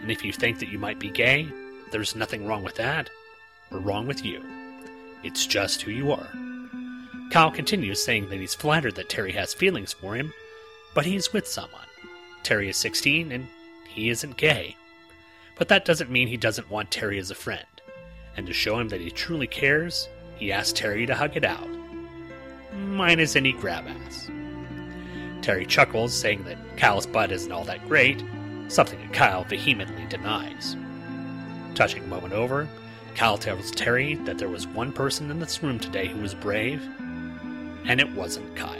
and 0.00 0.10
if 0.10 0.24
you 0.24 0.32
think 0.32 0.60
that 0.60 0.68
you 0.68 0.78
might 0.78 1.00
be 1.00 1.10
gay, 1.10 1.48
there's 1.90 2.16
nothing 2.16 2.46
wrong 2.46 2.62
with 2.62 2.76
that, 2.76 3.10
or 3.70 3.78
wrong 3.78 4.06
with 4.06 4.24
you. 4.24 4.42
It's 5.22 5.46
just 5.46 5.82
who 5.82 5.90
you 5.90 6.12
are. 6.12 6.28
Kyle 7.30 7.50
continues 7.50 8.02
saying 8.02 8.28
that 8.28 8.40
he's 8.40 8.54
flattered 8.54 8.96
that 8.96 9.08
Terry 9.08 9.32
has 9.32 9.54
feelings 9.54 9.92
for 9.92 10.16
him, 10.16 10.32
but 10.94 11.06
he's 11.06 11.32
with 11.32 11.46
someone. 11.46 11.86
Terry 12.42 12.68
is 12.68 12.76
16 12.76 13.30
and 13.30 13.46
he 13.88 14.10
isn't 14.10 14.36
gay. 14.36 14.76
But 15.56 15.68
that 15.68 15.84
doesn't 15.84 16.10
mean 16.10 16.26
he 16.26 16.36
doesn't 16.36 16.70
want 16.70 16.90
Terry 16.90 17.18
as 17.18 17.30
a 17.30 17.34
friend. 17.34 17.66
And 18.36 18.46
to 18.46 18.52
show 18.52 18.78
him 18.78 18.88
that 18.88 19.00
he 19.00 19.10
truly 19.10 19.46
cares, 19.46 20.08
he 20.36 20.52
asks 20.52 20.72
Terry 20.72 21.06
to 21.06 21.14
hug 21.14 21.36
it 21.36 21.44
out. 21.44 21.68
Minus 22.72 23.36
any 23.36 23.52
grab 23.52 23.86
ass. 23.86 24.30
Terry 25.42 25.66
chuckles, 25.66 26.14
saying 26.14 26.44
that 26.44 26.76
Kyle's 26.76 27.06
butt 27.06 27.32
isn't 27.32 27.52
all 27.52 27.64
that 27.64 27.86
great, 27.88 28.24
something 28.68 28.98
that 29.00 29.12
Kyle 29.12 29.44
vehemently 29.44 30.06
denies. 30.08 30.76
Touching 31.74 32.08
moment 32.08 32.34
over, 32.34 32.68
Kyle 33.14 33.38
tells 33.38 33.70
Terry 33.70 34.14
that 34.16 34.38
there 34.38 34.48
was 34.48 34.66
one 34.66 34.92
person 34.92 35.30
in 35.30 35.38
this 35.38 35.62
room 35.62 35.78
today 35.78 36.08
who 36.08 36.20
was 36.20 36.34
brave, 36.34 36.82
and 37.84 38.00
it 38.00 38.12
wasn't 38.12 38.54
Kyle. 38.56 38.76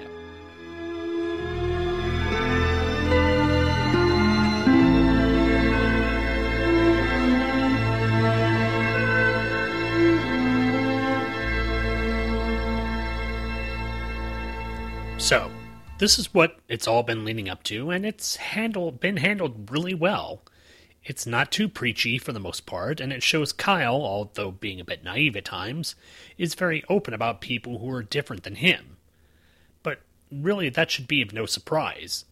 So, 15.18 15.50
this 15.98 16.18
is 16.18 16.32
what 16.34 16.56
it's 16.68 16.88
all 16.88 17.02
been 17.02 17.24
leading 17.24 17.48
up 17.48 17.62
to, 17.64 17.90
and 17.90 18.04
it's 18.04 18.36
handled 18.36 19.00
been 19.00 19.18
handled 19.18 19.70
really 19.70 19.94
well. 19.94 20.42
It's 21.04 21.26
not 21.26 21.50
too 21.50 21.68
preachy 21.68 22.18
for 22.18 22.32
the 22.32 22.40
most 22.40 22.66
part, 22.66 23.00
and 23.00 23.12
it 23.12 23.22
shows 23.22 23.52
Kyle, 23.52 24.02
although 24.02 24.50
being 24.50 24.80
a 24.80 24.84
bit 24.84 25.02
naive 25.02 25.34
at 25.34 25.46
times, 25.46 25.94
is 26.36 26.54
very 26.54 26.84
open 26.88 27.14
about 27.14 27.40
people 27.40 27.78
who 27.78 27.90
are 27.90 28.02
different 28.02 28.42
than 28.42 28.56
him. 28.56 28.98
But 29.82 30.00
really, 30.30 30.68
that 30.68 30.90
should 30.90 31.08
be 31.08 31.22
of 31.22 31.32
no 31.32 31.46
surprise. 31.46 32.26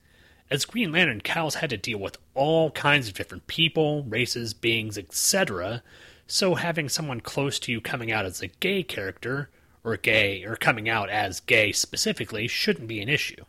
As 0.51 0.65
Green 0.65 0.93
Lantern, 0.93 1.23
Kyle's 1.23 1.57
had 1.57 1.71
to 1.71 1.77
deal 1.77 1.99
with 1.99 2.19
all 2.35 2.71
kinds 2.71 3.09
of 3.09 3.15
different 3.15 3.47
people, 3.47 4.05
races, 4.05 4.55
beings, 4.55 4.99
etc., 4.99 5.83
so 6.27 6.57
having 6.57 6.91
someone 6.91 7.23
close 7.23 7.59
to 7.61 7.73
you 7.73 7.81
coming 7.81 8.13
out 8.13 8.27
as 8.27 8.43
a 8.43 8.49
gay 8.49 8.83
character, 8.83 9.49
or 9.83 9.97
gay, 9.97 10.45
or 10.45 10.57
coming 10.57 10.89
out 10.89 11.09
as 11.09 11.41
gay 11.41 11.73
specifically, 11.73 12.47
shouldn't 12.47 12.89
be 12.89 13.01
an 13.01 13.09
issue. 13.09 13.45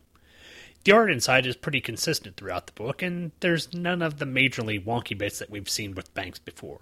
The 0.89 0.95
art 0.95 1.11
inside 1.11 1.45
is 1.45 1.55
pretty 1.55 1.81
consistent 1.81 2.35
throughout 2.35 2.65
the 2.65 2.73
book, 2.73 3.03
and 3.03 3.31
there's 3.41 3.75
none 3.75 4.01
of 4.01 4.17
the 4.17 4.25
majorly 4.25 4.83
wonky 4.83 5.15
bits 5.15 5.37
that 5.37 5.51
we've 5.51 5.69
seen 5.69 5.93
with 5.93 6.15
Banks 6.15 6.39
before. 6.39 6.79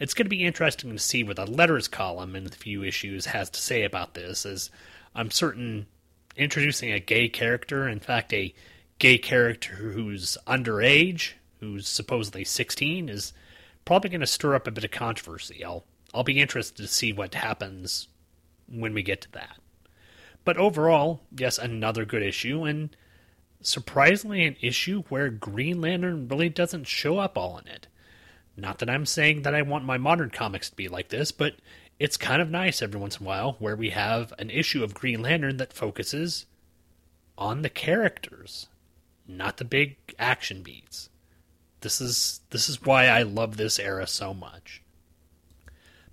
It's 0.00 0.14
going 0.14 0.26
to 0.26 0.30
be 0.30 0.42
interesting 0.42 0.90
to 0.90 0.98
see 0.98 1.22
what 1.22 1.36
the 1.36 1.46
letters 1.46 1.86
column 1.86 2.34
in 2.34 2.42
the 2.42 2.50
few 2.50 2.82
issues 2.82 3.26
has 3.26 3.48
to 3.50 3.60
say 3.60 3.84
about 3.84 4.14
this, 4.14 4.44
as 4.44 4.72
I'm 5.14 5.30
certain 5.30 5.86
introducing 6.34 6.90
a 6.90 6.98
gay 6.98 7.28
character, 7.28 7.86
in 7.86 8.00
fact, 8.00 8.32
a 8.32 8.52
gay 8.98 9.16
character 9.16 9.74
who's 9.74 10.36
underage, 10.48 11.34
who's 11.60 11.86
supposedly 11.86 12.42
16, 12.42 13.08
is 13.08 13.32
probably 13.84 14.10
going 14.10 14.22
to 14.22 14.26
stir 14.26 14.56
up 14.56 14.66
a 14.66 14.72
bit 14.72 14.82
of 14.82 14.90
controversy. 14.90 15.64
I'll 15.64 15.84
I'll 16.12 16.24
be 16.24 16.40
interested 16.40 16.78
to 16.78 16.88
see 16.88 17.12
what 17.12 17.36
happens 17.36 18.08
when 18.66 18.92
we 18.92 19.04
get 19.04 19.20
to 19.20 19.32
that. 19.34 19.60
But 20.44 20.56
overall, 20.56 21.20
yes, 21.38 21.58
another 21.58 22.04
good 22.04 22.24
issue, 22.24 22.64
and 22.64 22.96
surprisingly, 23.62 24.44
an 24.44 24.56
issue 24.60 25.02
where 25.08 25.28
Green 25.30 25.80
Lantern 25.80 26.28
really 26.28 26.48
doesn't 26.48 26.86
show 26.86 27.18
up 27.18 27.36
all 27.36 27.58
in 27.58 27.66
it. 27.68 27.86
Not 28.56 28.78
that 28.78 28.90
I'm 28.90 29.06
saying 29.06 29.42
that 29.42 29.54
I 29.54 29.62
want 29.62 29.84
my 29.84 29.98
modern 29.98 30.30
comics 30.30 30.70
to 30.70 30.76
be 30.76 30.88
like 30.88 31.08
this, 31.08 31.32
but 31.32 31.54
it's 31.98 32.16
kind 32.16 32.40
of 32.40 32.50
nice 32.50 32.82
every 32.82 33.00
once 33.00 33.18
in 33.18 33.24
a 33.24 33.28
while 33.28 33.56
where 33.58 33.76
we 33.76 33.90
have 33.90 34.32
an 34.38 34.50
issue 34.50 34.82
of 34.82 34.94
Green 34.94 35.22
Lantern 35.22 35.58
that 35.58 35.72
focuses 35.72 36.46
on 37.36 37.62
the 37.62 37.70
characters, 37.70 38.68
not 39.26 39.56
the 39.56 39.64
big 39.64 39.96
action 40.18 40.62
beats. 40.62 41.08
This 41.80 42.00
is 42.00 42.40
this 42.50 42.68
is 42.68 42.82
why 42.82 43.06
I 43.06 43.22
love 43.22 43.56
this 43.56 43.78
era 43.78 44.06
so 44.06 44.34
much. 44.34 44.82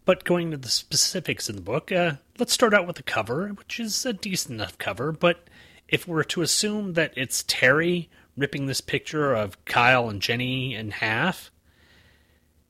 But 0.06 0.24
going 0.24 0.52
to 0.52 0.58
the 0.58 0.70
specifics 0.70 1.50
in 1.50 1.58
the 1.58 1.62
book, 1.62 1.92
uh, 1.92 2.14
let's 2.40 2.54
start 2.54 2.74
out 2.74 2.88
with 2.88 2.96
the 2.96 3.04
cover, 3.04 3.50
which 3.50 3.78
is 3.78 4.06
a 4.06 4.14
decent 4.14 4.56
enough 4.56 4.78
cover. 4.78 5.12
But 5.12 5.50
if 5.88 6.08
we're 6.08 6.24
to 6.24 6.42
assume 6.42 6.94
that 6.94 7.14
it's 7.16 7.44
Terry 7.48 8.10
ripping 8.36 8.68
this 8.68 8.82
picture 8.82 9.34
of 9.34 9.64
Kyle 9.66 10.10
and 10.10 10.22
Jenny 10.22 10.76
in 10.76 10.92
half, 10.92 11.52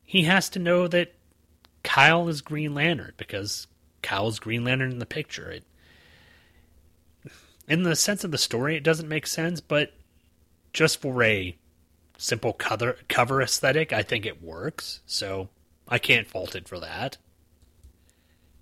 he 0.03 0.23
has 0.23 0.49
to 0.49 0.59
know 0.59 0.87
that 0.87 1.13
Kyle 1.83 2.27
is 2.27 2.41
Green 2.41 2.73
Lantern 2.73 3.13
because 3.17 3.67
Kyle's 4.01 4.39
Green 4.39 4.63
Lantern 4.63 4.91
in 4.91 4.99
the 4.99 5.05
picture. 5.05 5.51
It, 5.51 5.63
in 7.67 7.83
the 7.83 7.95
sense 7.95 8.23
of 8.23 8.31
the 8.31 8.37
story, 8.37 8.75
it 8.75 8.83
doesn't 8.83 9.09
make 9.09 9.27
sense, 9.27 9.59
but 9.59 9.93
just 10.71 11.01
for 11.01 11.21
a 11.23 11.55
simple 12.17 12.53
cover 12.53 12.97
cover 13.09 13.41
aesthetic, 13.41 13.91
I 13.91 14.03
think 14.03 14.25
it 14.25 14.41
works. 14.41 15.01
So 15.05 15.49
I 15.87 15.99
can't 15.99 16.27
fault 16.27 16.55
it 16.55 16.67
for 16.67 16.79
that. 16.79 17.17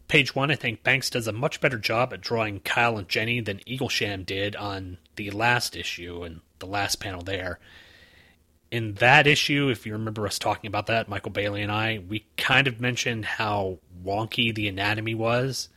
Page 0.08 0.36
one, 0.36 0.52
I 0.52 0.56
think 0.56 0.84
Banks 0.84 1.10
does 1.10 1.28
a 1.28 1.34
much 1.34 1.60
better 1.60 1.78
job 1.78 2.14
at 2.14 2.22
drawing 2.22 2.60
Kyle 2.60 2.98
and 2.98 3.10
Jenny 3.10 3.42
than 3.42 3.60
Eaglesham 3.60 4.26
did 4.26 4.56
on 4.56 4.98
the 5.16 5.32
last 5.32 5.76
issue 5.76 6.24
and 6.24 6.42
the 6.60 6.68
last 6.68 6.98
panel 6.98 7.24
there. 7.24 7.60
In 8.70 8.94
that 8.96 9.26
issue, 9.26 9.70
if 9.70 9.86
you 9.86 9.94
remember 9.94 10.28
us 10.28 10.38
talking 10.38 10.68
about 10.68 10.88
that, 10.88 11.08
Michael 11.08 11.32
Bailey 11.32 11.62
and 11.62 11.72
I, 11.72 12.04
we 12.08 12.26
kind 12.38 12.68
of 12.68 12.80
mentioned 12.80 13.26
how 13.26 13.80
wonky 14.04 14.54
the 14.54 14.68
anatomy 14.68 15.16
was. 15.16 15.70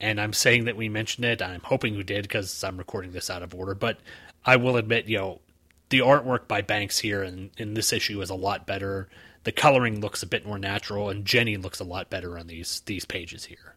And 0.00 0.20
I'm 0.20 0.32
saying 0.32 0.64
that 0.64 0.76
we 0.76 0.88
mentioned 0.88 1.24
it. 1.24 1.42
I'm 1.42 1.60
hoping 1.62 1.96
we 1.96 2.04
did 2.04 2.22
because 2.22 2.62
I'm 2.64 2.76
recording 2.76 3.12
this 3.12 3.30
out 3.30 3.42
of 3.42 3.54
order. 3.54 3.74
But 3.74 3.98
I 4.44 4.56
will 4.56 4.76
admit, 4.76 5.06
you 5.06 5.18
know, 5.18 5.40
the 5.90 6.00
artwork 6.00 6.48
by 6.48 6.62
Banks 6.62 6.98
here 6.98 7.22
in, 7.22 7.50
in 7.56 7.74
this 7.74 7.92
issue 7.92 8.20
is 8.20 8.30
a 8.30 8.34
lot 8.34 8.66
better 8.66 9.08
the 9.48 9.52
coloring 9.52 10.02
looks 10.02 10.22
a 10.22 10.26
bit 10.26 10.44
more 10.44 10.58
natural, 10.58 11.08
and 11.08 11.24
Jenny 11.24 11.56
looks 11.56 11.80
a 11.80 11.84
lot 11.84 12.10
better 12.10 12.38
on 12.38 12.48
these 12.48 12.82
these 12.84 13.06
pages 13.06 13.46
here. 13.46 13.76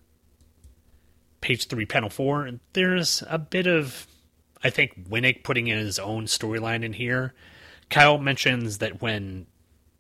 Page 1.40 1.68
three, 1.68 1.86
panel 1.86 2.10
four. 2.10 2.52
There's 2.74 3.24
a 3.30 3.40
bit 3.40 3.68
of, 3.68 4.06
I 4.62 4.70
think, 4.70 5.08
Winick 5.08 5.46
putting 5.46 5.68
in 5.68 5.78
his 5.78 5.98
own 5.98 6.26
storyline 6.26 6.84
in 6.84 6.92
here. 6.92 7.34
Kyle 7.90 8.18
mentions 8.18 8.80
that 8.80 9.02
when 9.02 9.46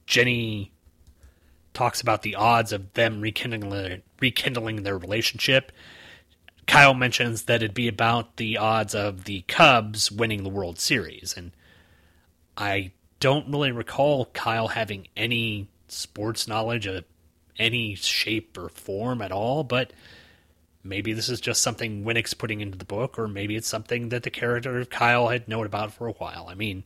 Jenny 0.08 0.74
talks 1.74 2.02
about 2.02 2.24
the 2.24 2.36
odds 2.36 2.74
of 2.74 2.92
them 2.92 3.22
rekindling 3.22 4.02
rekindling 4.20 4.84
their 4.84 4.98
relationship, 4.98 5.72
Kyle 6.68 6.94
mentions 6.94 7.44
that 7.44 7.64
it'd 7.64 7.74
be 7.74 7.88
about 7.88 8.36
the 8.36 8.58
odds 8.58 8.94
of 8.94 9.24
the 9.24 9.44
Cubs 9.48 10.12
winning 10.12 10.44
the 10.44 10.50
World 10.50 10.80
Series, 10.80 11.34
and 11.38 11.54
I 12.58 12.92
don't 13.22 13.52
really 13.52 13.72
recall 13.72 14.26
Kyle 14.26 14.70
having 14.70 15.08
any 15.16 15.68
sports 15.88 16.48
knowledge 16.48 16.88
of 16.88 17.06
any 17.58 17.96
shape 17.96 18.58
or 18.58 18.68
form 18.68 19.22
at 19.22 19.32
all, 19.32 19.64
but 19.64 19.94
maybe 20.84 21.14
this 21.14 21.30
is 21.30 21.40
just 21.40 21.62
something 21.62 22.04
Winick's 22.04 22.34
putting 22.34 22.62
into 22.62 22.78
the 22.78 22.84
book, 22.84 23.20
or 23.20 23.28
maybe 23.28 23.56
it's 23.56 23.68
something 23.68 24.10
that 24.10 24.24
the 24.24 24.32
character 24.32 24.80
of 24.80 24.90
Kyle 24.90 25.28
had 25.28 25.48
known 25.48 25.68
about 25.68 25.94
for 25.94 26.08
a 26.08 26.14
while. 26.14 26.48
I 26.50 26.56
mean, 26.56 26.84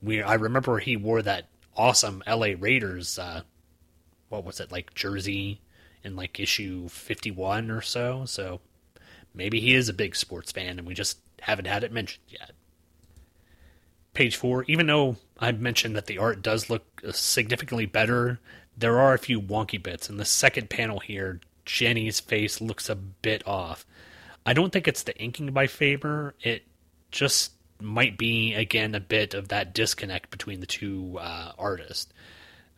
we 0.00 0.22
I 0.22 0.34
remember 0.34 0.78
he 0.78 0.96
wore 0.96 1.20
that 1.22 1.48
awesome 1.76 2.22
LA 2.28 2.54
Raiders 2.58 3.18
uh, 3.18 3.42
what 4.28 4.44
was 4.44 4.60
it, 4.60 4.70
like 4.70 4.94
jersey 4.94 5.60
in 6.04 6.14
like 6.14 6.38
issue 6.38 6.88
fifty 6.88 7.32
one 7.32 7.72
or 7.72 7.82
so, 7.82 8.24
so 8.24 8.60
maybe 9.34 9.58
he 9.58 9.74
is 9.74 9.88
a 9.88 9.94
big 9.94 10.14
sports 10.14 10.52
fan 10.52 10.78
and 10.78 10.86
we 10.86 10.94
just 10.94 11.18
haven't 11.40 11.66
had 11.66 11.82
it 11.82 11.90
mentioned 11.90 12.22
yet 12.28 12.52
page 14.14 14.36
four, 14.36 14.64
even 14.68 14.86
though 14.86 15.16
I 15.38 15.52
mentioned 15.52 15.96
that 15.96 16.06
the 16.06 16.18
art 16.18 16.42
does 16.42 16.70
look 16.70 17.02
significantly 17.12 17.86
better, 17.86 18.38
there 18.76 18.98
are 18.98 19.14
a 19.14 19.18
few 19.18 19.40
wonky 19.40 19.82
bits. 19.82 20.08
In 20.08 20.16
the 20.16 20.24
second 20.24 20.70
panel 20.70 21.00
here, 21.00 21.40
Jenny's 21.64 22.20
face 22.20 22.60
looks 22.60 22.88
a 22.88 22.94
bit 22.94 23.46
off. 23.46 23.84
I 24.44 24.54
don't 24.54 24.72
think 24.72 24.88
it's 24.88 25.02
the 25.02 25.16
inking 25.18 25.52
by 25.52 25.66
Faber. 25.66 26.34
It 26.40 26.64
just 27.10 27.52
might 27.80 28.16
be, 28.16 28.54
again, 28.54 28.94
a 28.94 29.00
bit 29.00 29.34
of 29.34 29.48
that 29.48 29.74
disconnect 29.74 30.30
between 30.30 30.60
the 30.60 30.66
two 30.66 31.18
uh, 31.20 31.52
artists. 31.58 32.12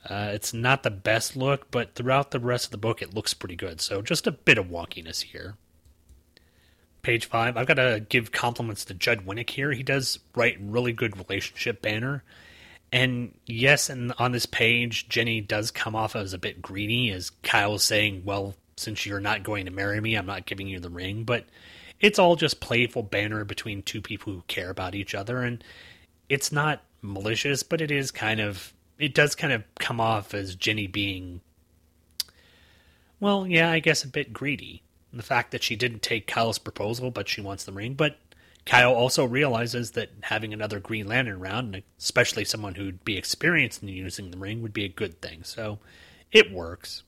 Uh, 0.08 0.30
it's 0.34 0.52
not 0.52 0.82
the 0.82 0.90
best 0.90 1.36
look, 1.36 1.70
but 1.70 1.94
throughout 1.94 2.30
the 2.30 2.40
rest 2.40 2.66
of 2.66 2.70
the 2.72 2.78
book, 2.78 3.00
it 3.00 3.14
looks 3.14 3.32
pretty 3.32 3.56
good. 3.56 3.80
So 3.80 4.02
just 4.02 4.26
a 4.26 4.32
bit 4.32 4.58
of 4.58 4.66
wonkiness 4.66 5.22
here 5.22 5.56
page 7.04 7.26
five. 7.26 7.56
I've 7.56 7.66
got 7.66 7.74
to 7.74 8.04
give 8.08 8.32
compliments 8.32 8.84
to 8.86 8.94
Judd 8.94 9.24
Winick 9.24 9.50
here. 9.50 9.70
He 9.70 9.84
does 9.84 10.18
write 10.34 10.58
really 10.60 10.92
good 10.92 11.16
relationship 11.16 11.80
banner. 11.80 12.24
And 12.90 13.34
yes, 13.46 13.90
and 13.90 14.12
on 14.18 14.32
this 14.32 14.46
page, 14.46 15.08
Jenny 15.08 15.40
does 15.40 15.70
come 15.70 15.94
off 15.94 16.16
as 16.16 16.32
a 16.32 16.38
bit 16.38 16.62
greedy, 16.62 17.10
as 17.10 17.30
Kyle's 17.42 17.84
saying, 17.84 18.22
Well, 18.24 18.54
since 18.76 19.06
you're 19.06 19.20
not 19.20 19.42
going 19.42 19.66
to 19.66 19.70
marry 19.70 20.00
me, 20.00 20.14
I'm 20.14 20.26
not 20.26 20.46
giving 20.46 20.66
you 20.66 20.80
the 20.80 20.90
ring. 20.90 21.24
But 21.24 21.44
it's 22.00 22.18
all 22.18 22.36
just 22.36 22.60
playful 22.60 23.02
banner 23.02 23.44
between 23.44 23.82
two 23.82 24.00
people 24.00 24.32
who 24.32 24.42
care 24.46 24.70
about 24.70 24.94
each 24.94 25.14
other. 25.14 25.42
And 25.42 25.62
it's 26.28 26.52
not 26.52 26.82
malicious, 27.02 27.62
but 27.62 27.80
it 27.80 27.90
is 27.90 28.10
kind 28.10 28.40
of, 28.40 28.72
it 28.98 29.14
does 29.14 29.34
kind 29.34 29.52
of 29.52 29.64
come 29.78 30.00
off 30.00 30.34
as 30.34 30.54
Jenny 30.54 30.86
being, 30.86 31.40
well, 33.20 33.46
yeah, 33.46 33.70
I 33.70 33.80
guess 33.80 34.04
a 34.04 34.08
bit 34.08 34.32
greedy 34.32 34.83
the 35.16 35.22
fact 35.22 35.50
that 35.52 35.62
she 35.62 35.76
didn't 35.76 36.02
take 36.02 36.26
Kyle's 36.26 36.58
proposal, 36.58 37.10
but 37.10 37.28
she 37.28 37.40
wants 37.40 37.64
the 37.64 37.72
ring. 37.72 37.94
But 37.94 38.18
Kyle 38.66 38.94
also 38.94 39.24
realizes 39.24 39.90
that 39.92 40.10
having 40.22 40.52
another 40.52 40.80
Green 40.80 41.06
Lantern 41.06 41.40
around, 41.40 41.82
especially 41.98 42.44
someone 42.44 42.76
who'd 42.76 43.04
be 43.04 43.18
experienced 43.18 43.82
in 43.82 43.88
using 43.88 44.30
the 44.30 44.38
ring, 44.38 44.62
would 44.62 44.72
be 44.72 44.84
a 44.84 44.88
good 44.88 45.20
thing. 45.20 45.42
So 45.42 45.78
it 46.32 46.50
works. 46.50 47.02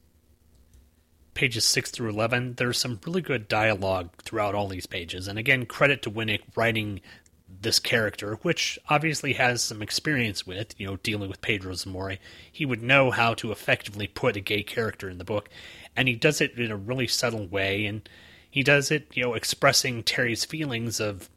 Pages 1.35 1.65
6 1.65 1.91
through 1.91 2.11
11, 2.11 2.55
there's 2.55 2.79
some 2.79 2.99
really 3.07 3.21
good 3.21 3.47
dialogue 3.47 4.11
throughout 4.23 4.55
all 4.55 4.69
these 4.69 4.87
pages. 4.87 5.29
And 5.29 5.39
again, 5.39 5.67
credit 5.67 6.03
to 6.03 6.11
Winick 6.11 6.41
writing 6.55 7.01
this 7.61 7.79
character, 7.79 8.35
which 8.43 8.79
obviously 8.89 9.35
has 9.35 9.63
some 9.63 9.83
experience 9.83 10.47
with, 10.47 10.79
you 10.79 10.87
know, 10.87 10.97
dealing 10.97 11.29
with 11.29 11.41
Pedro 11.41 11.75
Zamora. 11.75 12.19
He 12.51 12.67
would 12.67 12.83
know 12.83 13.11
how 13.11 13.35
to 13.35 13.51
effectively 13.51 14.07
put 14.07 14.37
a 14.37 14.41
gay 14.41 14.63
character 14.63 15.09
in 15.09 15.19
the 15.19 15.25
book 15.25 15.49
and 15.97 16.07
he 16.07 16.15
does 16.15 16.41
it 16.41 16.57
in 16.59 16.71
a 16.71 16.77
really 16.77 17.07
subtle 17.07 17.47
way 17.47 17.87
and 17.87 18.09
he 18.51 18.63
does 18.63 18.91
it 18.91 19.09
you 19.15 19.23
know 19.23 19.35
expressing 19.35 20.03
terry's 20.03 20.45
feelings 20.45 21.01
of 21.01 21.31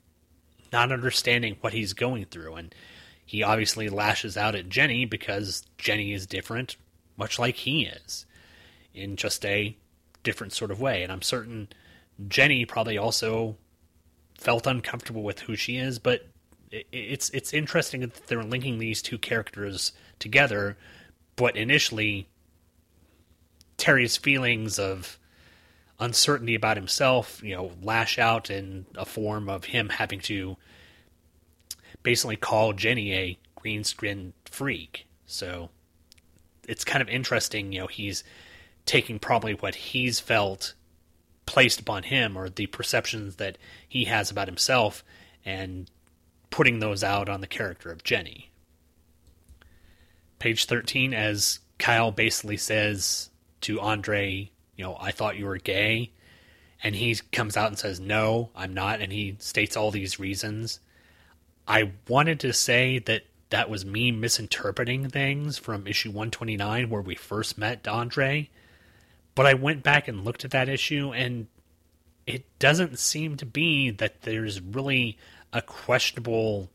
not 0.72 0.92
understanding 0.92 1.56
what 1.62 1.74
he's 1.74 1.94
going 1.94 2.26
through 2.26 2.54
and 2.56 2.76
he 3.26 3.42
obviously 3.42 3.90
lashes 3.90 4.36
out 4.36 4.56
at 4.56 4.70
jenny 4.70 5.06
because 5.06 5.66
jenny 5.78 6.14
is 6.14 6.28
different 6.28 6.76
much 7.18 7.40
like 7.40 7.56
he 7.56 7.86
is 7.86 8.26
in 8.94 9.16
just 9.16 9.46
a 9.46 9.76
different 10.24 10.52
sort 10.52 10.70
of 10.70 10.82
way 10.82 11.02
and 11.02 11.12
i'm 11.12 11.22
certain 11.22 11.68
jenny 12.28 12.66
probably 12.66 12.98
also 12.98 13.56
felt 14.40 14.66
uncomfortable 14.66 15.24
with 15.24 15.42
who 15.42 15.56
she 15.56 15.78
is, 15.78 16.00
but 16.00 16.28
it's 16.72 17.30
it's 17.32 17.54
interesting 17.54 18.02
that 18.02 18.28
they're 18.28 18.44
linking 18.44 18.80
these 18.80 19.02
two 19.02 19.18
characters 19.18 19.92
together. 20.18 20.78
But 21.36 21.56
initially, 21.56 22.28
Terry's 23.78 24.18
feelings 24.18 24.80
of 24.80 25.18
uncertainty 26.00 26.56
about 26.56 26.78
himself, 26.78 27.42
you 27.44 27.56
know, 27.56 27.72
lash 27.82 28.18
out 28.18 28.50
in 28.50 28.86
a 28.96 29.06
form 29.06 29.50
of 29.50 29.66
him 29.66 29.90
having 29.90 30.20
to 30.22 30.56
basically 32.04 32.38
call 32.38 32.74
Jenny 32.74 33.14
a 33.14 33.38
green 33.56 33.84
screen 33.84 34.34
freak. 34.46 35.08
So 35.26 35.70
it's 36.68 36.86
kind 36.86 37.02
of 37.02 37.10
interesting, 37.10 37.74
you 37.74 37.82
know, 37.82 37.88
he's 37.88 38.24
taking 38.86 39.20
probably 39.20 39.54
what 39.54 39.76
he's 39.76 40.20
felt 40.20 40.76
placed 41.50 41.80
upon 41.80 42.04
him 42.04 42.38
or 42.38 42.48
the 42.48 42.68
perceptions 42.68 43.38
that 43.38 43.58
he 43.88 44.06
has 44.06 44.30
about 44.30 44.48
himself 44.48 45.04
and 45.44 45.90
putting 46.52 46.78
those 46.78 47.04
out 47.04 47.28
on 47.28 47.42
the 47.42 47.48
character 47.48 47.92
of 47.92 48.04
Jenny. 48.04 48.52
Page 50.38 50.66
13, 50.66 51.12
as 51.12 51.58
Kyle 51.80 52.12
basically 52.12 52.56
says 52.56 53.32
to 53.62 53.80
Andre, 53.80 54.52
you 54.76 54.84
know, 54.84 54.96
I 55.02 55.10
thought 55.10 55.38
you 55.38 55.48
were 55.48 55.58
gay. 55.58 56.12
And 56.84 56.96
he 56.96 57.16
comes 57.32 57.58
out 57.58 57.70
and 57.70 57.80
says, 57.80 58.00
no, 58.00 58.52
I'm 58.56 58.76
not. 58.76 59.02
And 59.02 59.12
he 59.12 59.36
states 59.40 59.76
all 59.76 59.90
these 59.90 60.20
reasons. 60.20 60.80
I 61.68 61.94
wanted 62.08 62.40
to 62.42 62.54
say 62.54 63.00
that 63.00 63.24
that 63.50 63.72
was 63.72 63.84
me 63.84 64.12
misinterpreting 64.12 65.10
things 65.10 65.58
from 65.58 65.88
issue 65.88 66.10
129 66.10 66.92
where 66.92 67.02
we 67.02 67.16
first 67.16 67.58
met 67.58 67.88
Andre. 67.88 68.50
But 69.36 69.46
I 69.46 69.54
went 69.54 69.84
back 69.84 70.08
and 70.08 70.26
looked 70.26 70.44
at 70.44 70.52
that 70.52 70.70
issue, 70.70 71.14
and 71.14 71.48
it 72.26 72.46
doesn't 72.60 73.00
seem 73.00 73.38
to 73.38 73.46
be 73.46 73.90
that 73.92 74.22
there's 74.24 74.62
really 74.62 75.18
a 75.54 75.62
questionable. 75.62 76.70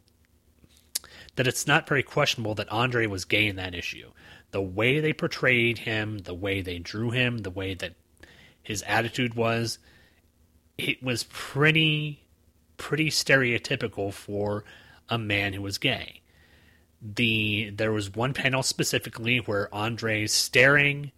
that 1.37 1.47
it's 1.47 1.67
not 1.67 1.89
very 1.89 2.03
questionable 2.03 2.55
that 2.55 2.71
Andre 2.71 3.07
was 3.07 3.25
gay 3.25 3.49
in 3.49 3.57
that 3.57 3.75
issue. 3.75 4.11
The 4.53 4.63
way 4.63 5.01
they 5.01 5.13
portrayed 5.13 5.79
him, 5.79 6.19
the 6.19 6.35
way 6.35 6.63
they 6.63 6.79
drew 6.79 7.11
him, 7.11 7.39
the 7.39 7.51
way 7.51 7.75
that 7.75 7.95
his 8.63 8.83
attitude 8.83 9.35
was, 9.35 9.79
it 10.79 11.03
was 11.03 11.25
pretty, 11.25 12.25
pretty 12.77 13.11
stereotypical 13.11 14.13
for 14.13 14.65
a 15.09 15.19
man 15.19 15.55
who 15.55 15.63
was 15.63 15.79
gay 15.79 16.21
the 17.05 17.71
there 17.71 17.93
was 17.93 18.15
one 18.15 18.33
panel 18.33 18.63
specifically 18.63 19.39
where 19.39 19.73
Andre's 19.75 20.33
staring 20.33 21.13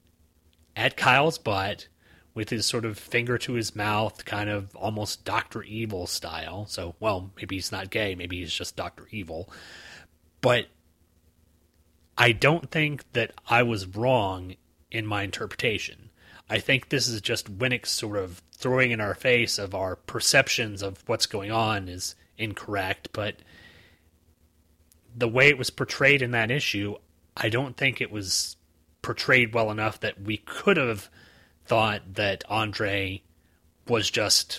at 0.76 0.96
Kyle's 0.96 1.38
butt 1.38 1.88
with 2.34 2.50
his 2.50 2.66
sort 2.66 2.84
of 2.84 2.98
finger 2.98 3.38
to 3.38 3.54
his 3.54 3.74
mouth, 3.74 4.26
kind 4.26 4.50
of 4.50 4.76
almost 4.76 5.24
Doctor 5.24 5.62
Evil 5.62 6.06
style. 6.06 6.66
So, 6.66 6.94
well, 7.00 7.32
maybe 7.36 7.56
he's 7.56 7.72
not 7.72 7.90
gay, 7.90 8.14
maybe 8.14 8.40
he's 8.40 8.52
just 8.52 8.76
Doctor 8.76 9.08
Evil. 9.10 9.50
But 10.42 10.66
I 12.18 12.32
don't 12.32 12.70
think 12.70 13.10
that 13.14 13.32
I 13.48 13.62
was 13.62 13.86
wrong 13.86 14.54
in 14.90 15.06
my 15.06 15.22
interpretation. 15.22 16.10
I 16.48 16.58
think 16.58 16.90
this 16.90 17.08
is 17.08 17.20
just 17.20 17.58
Winick 17.58 17.86
sort 17.86 18.18
of 18.18 18.42
throwing 18.52 18.90
in 18.90 19.00
our 19.00 19.14
face 19.14 19.58
of 19.58 19.74
our 19.74 19.96
perceptions 19.96 20.82
of 20.82 21.02
what's 21.06 21.26
going 21.26 21.50
on 21.50 21.88
is 21.88 22.14
incorrect, 22.38 23.08
but 23.12 23.36
the 25.16 25.28
way 25.28 25.48
it 25.48 25.58
was 25.58 25.70
portrayed 25.70 26.22
in 26.22 26.32
that 26.32 26.50
issue, 26.50 26.96
I 27.36 27.48
don't 27.48 27.76
think 27.76 28.00
it 28.00 28.10
was 28.10 28.55
portrayed 29.06 29.54
well 29.54 29.70
enough 29.70 30.00
that 30.00 30.20
we 30.20 30.36
could 30.36 30.76
have 30.76 31.08
thought 31.64 32.14
that 32.14 32.42
Andre 32.48 33.22
was 33.86 34.10
just, 34.10 34.58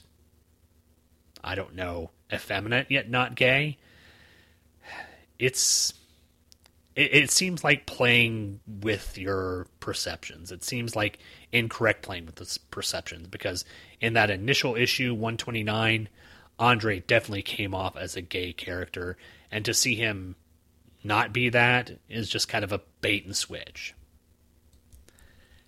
I 1.43 1.53
don't 1.53 1.75
know, 1.75 2.11
effeminate 2.31 2.89
yet 2.89 3.09
not 3.09 3.35
gay. 3.35 3.77
It's. 5.37 5.93
It, 6.95 7.13
it 7.13 7.31
seems 7.31 7.61
like 7.65 7.85
playing 7.85 8.61
with 8.65 9.17
your 9.17 9.67
perceptions. 9.81 10.49
It 10.49 10.63
seems 10.63 10.95
like 10.95 11.19
incorrect 11.51 12.01
playing 12.03 12.25
with 12.25 12.35
the 12.35 12.57
perceptions 12.71 13.27
because 13.27 13.65
in 13.99 14.13
that 14.13 14.29
initial 14.29 14.77
issue 14.77 15.13
129, 15.13 16.07
Andre 16.57 17.01
definitely 17.01 17.41
came 17.41 17.75
off 17.75 17.97
as 17.97 18.15
a 18.15 18.21
gay 18.21 18.53
character, 18.53 19.17
and 19.51 19.65
to 19.65 19.73
see 19.73 19.95
him 19.95 20.37
not 21.03 21.33
be 21.33 21.49
that 21.49 21.99
is 22.07 22.29
just 22.29 22.47
kind 22.47 22.63
of 22.63 22.71
a 22.71 22.81
bait 23.01 23.25
and 23.25 23.35
switch. 23.35 23.93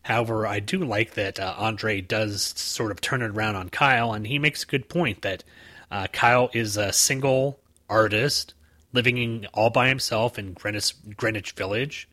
However, 0.03 0.47
I 0.47 0.59
do 0.59 0.79
like 0.79 1.13
that 1.15 1.39
uh, 1.39 1.55
Andre 1.57 2.01
does 2.01 2.53
sort 2.55 2.91
of 2.91 3.01
turn 3.01 3.21
it 3.21 3.31
around 3.31 3.55
on 3.55 3.69
Kyle, 3.69 4.13
and 4.13 4.25
he 4.25 4.39
makes 4.39 4.63
a 4.63 4.67
good 4.67 4.89
point 4.89 5.21
that 5.21 5.43
uh, 5.91 6.07
Kyle 6.11 6.49
is 6.53 6.77
a 6.77 6.93
single 6.93 7.59
artist 7.89 8.53
living 8.93 9.17
in, 9.17 9.47
all 9.53 9.69
by 9.69 9.87
himself 9.87 10.39
in 10.39 10.53
Greenwich, 10.53 10.93
Greenwich 11.15 11.51
Village. 11.51 12.07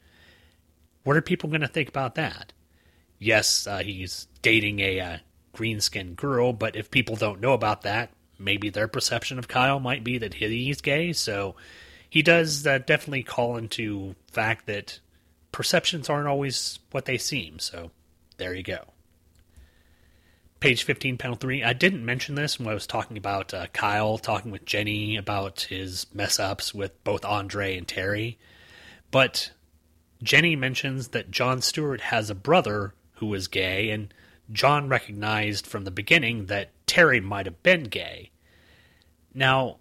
What 1.04 1.16
are 1.16 1.22
people 1.22 1.48
going 1.48 1.60
to 1.62 1.68
think 1.68 1.88
about 1.88 2.16
that? 2.16 2.52
Yes, 3.18 3.66
uh, 3.66 3.78
he's 3.78 4.26
dating 4.42 4.80
a 4.80 5.00
uh, 5.00 5.18
green 5.52 5.80
skinned 5.80 6.16
girl, 6.16 6.52
but 6.52 6.76
if 6.76 6.90
people 6.90 7.16
don't 7.16 7.40
know 7.40 7.52
about 7.52 7.82
that, 7.82 8.10
maybe 8.38 8.68
their 8.68 8.88
perception 8.88 9.38
of 9.38 9.48
Kyle 9.48 9.80
might 9.80 10.04
be 10.04 10.18
that 10.18 10.34
he's 10.34 10.80
gay, 10.80 11.12
so 11.12 11.54
he 12.10 12.22
does 12.22 12.66
uh, 12.66 12.78
definitely 12.78 13.22
call 13.22 13.56
into 13.56 14.14
fact 14.30 14.66
that 14.66 15.00
perceptions 15.56 16.10
aren't 16.10 16.28
always 16.28 16.80
what 16.90 17.06
they 17.06 17.16
seem. 17.16 17.58
So 17.58 17.90
there 18.36 18.52
you 18.52 18.62
go. 18.62 18.88
Page 20.60 20.82
15, 20.82 21.16
panel 21.16 21.36
3. 21.36 21.64
I 21.64 21.72
didn't 21.72 22.04
mention 22.04 22.34
this 22.34 22.58
when 22.58 22.68
I 22.68 22.74
was 22.74 22.86
talking 22.86 23.16
about 23.16 23.54
uh, 23.54 23.66
Kyle 23.72 24.18
talking 24.18 24.50
with 24.50 24.66
Jenny 24.66 25.16
about 25.16 25.62
his 25.62 26.12
mess 26.12 26.38
ups 26.38 26.74
with 26.74 27.02
both 27.04 27.24
Andre 27.24 27.74
and 27.74 27.88
Terry. 27.88 28.38
But 29.10 29.52
Jenny 30.22 30.56
mentions 30.56 31.08
that 31.08 31.30
John 31.30 31.62
Stewart 31.62 32.02
has 32.02 32.28
a 32.28 32.34
brother 32.34 32.92
who 33.14 33.32
is 33.32 33.48
gay, 33.48 33.88
and 33.88 34.12
John 34.52 34.90
recognized 34.90 35.66
from 35.66 35.84
the 35.84 35.90
beginning 35.90 36.46
that 36.46 36.72
Terry 36.86 37.22
might 37.22 37.46
have 37.46 37.62
been 37.62 37.84
gay. 37.84 38.30
Now, 39.32 39.78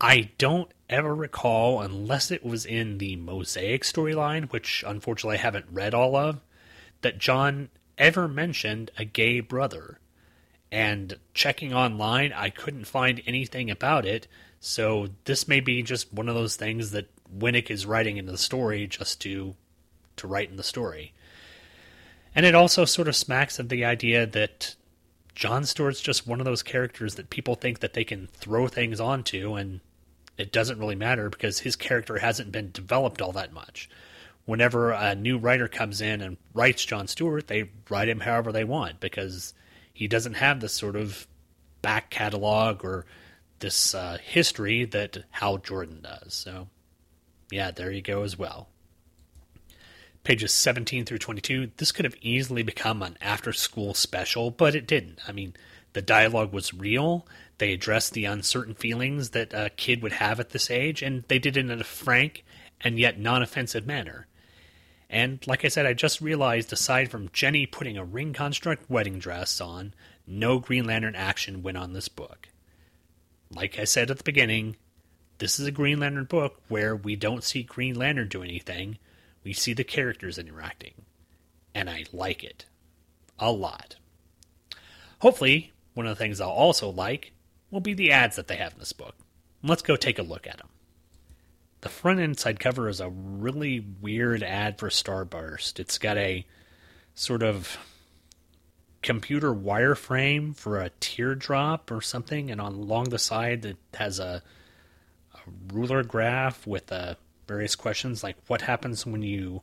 I 0.00 0.30
don't 0.38 0.72
ever 0.94 1.14
recall, 1.14 1.80
unless 1.80 2.30
it 2.30 2.44
was 2.44 2.64
in 2.64 2.98
the 2.98 3.16
Mosaic 3.16 3.82
storyline, 3.82 4.50
which 4.50 4.82
unfortunately 4.86 5.38
I 5.38 5.42
haven't 5.42 5.66
read 5.70 5.94
all 5.94 6.16
of, 6.16 6.40
that 7.02 7.18
John 7.18 7.68
ever 7.98 8.26
mentioned 8.26 8.90
a 8.96 9.04
gay 9.04 9.40
brother. 9.40 9.98
And 10.72 11.18
checking 11.34 11.72
online, 11.72 12.32
I 12.32 12.50
couldn't 12.50 12.86
find 12.86 13.22
anything 13.26 13.70
about 13.70 14.06
it, 14.06 14.26
so 14.58 15.08
this 15.24 15.46
may 15.46 15.60
be 15.60 15.82
just 15.82 16.12
one 16.12 16.28
of 16.28 16.34
those 16.34 16.56
things 16.56 16.90
that 16.92 17.10
Winick 17.36 17.70
is 17.70 17.86
writing 17.86 18.16
in 18.16 18.26
the 18.26 18.38
story 18.38 18.86
just 18.86 19.20
to 19.22 19.54
to 20.16 20.26
write 20.28 20.48
in 20.48 20.56
the 20.56 20.62
story. 20.62 21.12
And 22.34 22.46
it 22.46 22.54
also 22.54 22.84
sort 22.84 23.08
of 23.08 23.16
smacks 23.16 23.58
of 23.58 23.68
the 23.68 23.84
idea 23.84 24.26
that 24.26 24.74
John 25.34 25.64
Stewart's 25.64 26.00
just 26.00 26.26
one 26.26 26.40
of 26.40 26.44
those 26.44 26.62
characters 26.62 27.16
that 27.16 27.30
people 27.30 27.56
think 27.56 27.80
that 27.80 27.94
they 27.94 28.04
can 28.04 28.28
throw 28.28 28.68
things 28.68 29.00
onto 29.00 29.54
and 29.54 29.80
it 30.36 30.52
doesn't 30.52 30.78
really 30.78 30.94
matter 30.94 31.28
because 31.28 31.60
his 31.60 31.76
character 31.76 32.18
hasn't 32.18 32.52
been 32.52 32.70
developed 32.72 33.22
all 33.22 33.32
that 33.32 33.52
much. 33.52 33.88
Whenever 34.46 34.90
a 34.90 35.14
new 35.14 35.38
writer 35.38 35.68
comes 35.68 36.00
in 36.00 36.20
and 36.20 36.36
writes 36.52 36.84
John 36.84 37.06
Stewart, 37.06 37.46
they 37.46 37.70
write 37.88 38.08
him 38.08 38.20
however 38.20 38.52
they 38.52 38.64
want 38.64 39.00
because 39.00 39.54
he 39.92 40.06
doesn't 40.08 40.34
have 40.34 40.60
this 40.60 40.74
sort 40.74 40.96
of 40.96 41.26
back 41.80 42.10
catalog 42.10 42.84
or 42.84 43.06
this 43.60 43.94
uh, 43.94 44.18
history 44.22 44.84
that 44.84 45.24
Hal 45.30 45.58
Jordan 45.58 46.00
does. 46.02 46.34
So, 46.34 46.68
yeah, 47.50 47.70
there 47.70 47.90
you 47.90 48.02
go 48.02 48.22
as 48.22 48.38
well. 48.38 48.68
Pages 50.24 50.52
17 50.52 51.04
through 51.04 51.18
22. 51.18 51.70
This 51.76 51.92
could 51.92 52.04
have 52.04 52.16
easily 52.20 52.62
become 52.62 53.02
an 53.02 53.16
after 53.20 53.52
school 53.52 53.94
special, 53.94 54.50
but 54.50 54.74
it 54.74 54.86
didn't. 54.86 55.20
I 55.28 55.32
mean, 55.32 55.54
the 55.94 56.02
dialogue 56.02 56.52
was 56.52 56.74
real. 56.74 57.26
They 57.58 57.72
addressed 57.72 58.12
the 58.12 58.26
uncertain 58.26 58.74
feelings 58.74 59.30
that 59.30 59.54
a 59.54 59.70
kid 59.70 60.02
would 60.02 60.12
have 60.12 60.38
at 60.38 60.50
this 60.50 60.70
age, 60.70 61.02
and 61.02 61.24
they 61.28 61.38
did 61.38 61.56
it 61.56 61.70
in 61.70 61.80
a 61.80 61.84
frank 61.84 62.44
and 62.80 62.98
yet 62.98 63.18
non 63.18 63.42
offensive 63.42 63.86
manner. 63.86 64.26
And 65.08 65.44
like 65.46 65.64
I 65.64 65.68
said, 65.68 65.86
I 65.86 65.94
just 65.94 66.20
realized 66.20 66.72
aside 66.72 67.10
from 67.10 67.30
Jenny 67.32 67.66
putting 67.66 67.96
a 67.96 68.04
ring 68.04 68.32
construct 68.32 68.90
wedding 68.90 69.18
dress 69.18 69.60
on, 69.60 69.94
no 70.26 70.58
Green 70.58 70.84
Lantern 70.84 71.14
action 71.14 71.62
went 71.62 71.78
on 71.78 71.92
this 71.92 72.08
book. 72.08 72.48
Like 73.50 73.78
I 73.78 73.84
said 73.84 74.10
at 74.10 74.18
the 74.18 74.24
beginning, 74.24 74.76
this 75.38 75.60
is 75.60 75.66
a 75.66 75.70
Green 75.70 76.00
Lantern 76.00 76.24
book 76.24 76.60
where 76.68 76.96
we 76.96 77.14
don't 77.14 77.44
see 77.44 77.62
Green 77.62 77.94
Lantern 77.94 78.28
do 78.28 78.42
anything, 78.42 78.98
we 79.44 79.52
see 79.52 79.74
the 79.74 79.84
characters 79.84 80.38
interacting. 80.38 80.94
And 81.74 81.88
I 81.88 82.04
like 82.12 82.42
it. 82.42 82.66
A 83.38 83.52
lot. 83.52 83.96
Hopefully, 85.20 85.72
one 85.94 86.06
of 86.06 86.16
the 86.16 86.22
things 86.22 86.40
I'll 86.40 86.50
also 86.50 86.90
like 86.90 87.32
will 87.70 87.80
be 87.80 87.94
the 87.94 88.12
ads 88.12 88.36
that 88.36 88.48
they 88.48 88.56
have 88.56 88.74
in 88.74 88.78
this 88.78 88.92
book. 88.92 89.14
Let's 89.62 89.82
go 89.82 89.96
take 89.96 90.18
a 90.18 90.22
look 90.22 90.46
at 90.46 90.58
them. 90.58 90.68
The 91.80 91.88
front 91.88 92.20
inside 92.20 92.60
cover 92.60 92.88
is 92.88 93.00
a 93.00 93.10
really 93.10 93.84
weird 94.00 94.42
ad 94.42 94.78
for 94.78 94.88
Starburst. 94.88 95.78
It's 95.78 95.98
got 95.98 96.16
a 96.16 96.46
sort 97.14 97.42
of 97.42 97.78
computer 99.02 99.54
wireframe 99.54 100.56
for 100.56 100.80
a 100.80 100.90
teardrop 101.00 101.90
or 101.90 102.00
something, 102.00 102.50
and 102.50 102.60
on 102.60 102.74
along 102.74 103.10
the 103.10 103.18
side 103.18 103.64
it 103.64 103.76
has 103.94 104.18
a, 104.18 104.42
a 105.34 105.38
ruler 105.72 106.02
graph 106.02 106.66
with 106.66 106.90
uh, 106.90 107.14
various 107.46 107.76
questions 107.76 108.22
like 108.22 108.36
what 108.46 108.62
happens 108.62 109.04
when 109.04 109.22
you 109.22 109.62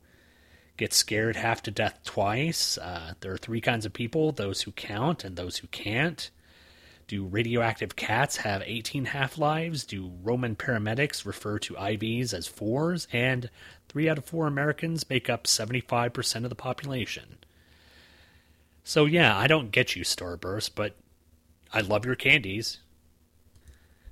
get 0.82 0.93
scared 0.93 1.36
half 1.36 1.61
to 1.61 1.69
death 1.69 1.99
twice. 2.03 2.75
Uh, 2.79 3.13
there 3.19 3.32
are 3.32 3.38
three 3.38 3.61
kinds 3.61 3.86
of 3.86 3.93
people: 3.93 4.32
those 4.32 4.63
who 4.63 4.71
count 4.71 5.23
and 5.23 5.36
those 5.36 5.57
who 5.57 5.67
can't. 5.67 6.32
Do 7.07 7.23
radioactive 7.25 7.95
cats 7.95 8.38
have 8.38 8.63
18 8.65 9.05
half 9.05 9.38
lives? 9.38 9.84
Do 9.84 10.11
Roman 10.23 10.55
paramedics 10.55 11.23
refer 11.23 11.59
to 11.59 11.75
IVs 11.75 12.34
as 12.34 12.47
fours? 12.47 13.07
And 13.13 13.51
three 13.89 14.09
out 14.09 14.17
of 14.17 14.25
four 14.25 14.47
Americans 14.47 15.07
make 15.07 15.29
up 15.29 15.43
75% 15.43 16.43
of 16.43 16.49
the 16.49 16.55
population. 16.55 17.38
So, 18.84 19.05
yeah, 19.05 19.38
I 19.38 19.45
don't 19.45 19.69
get 19.69 19.95
you, 19.95 20.03
Starburst, 20.03 20.71
but 20.73 20.95
I 21.71 21.82
love 21.82 22.05
your 22.05 22.15
candies. 22.15 22.79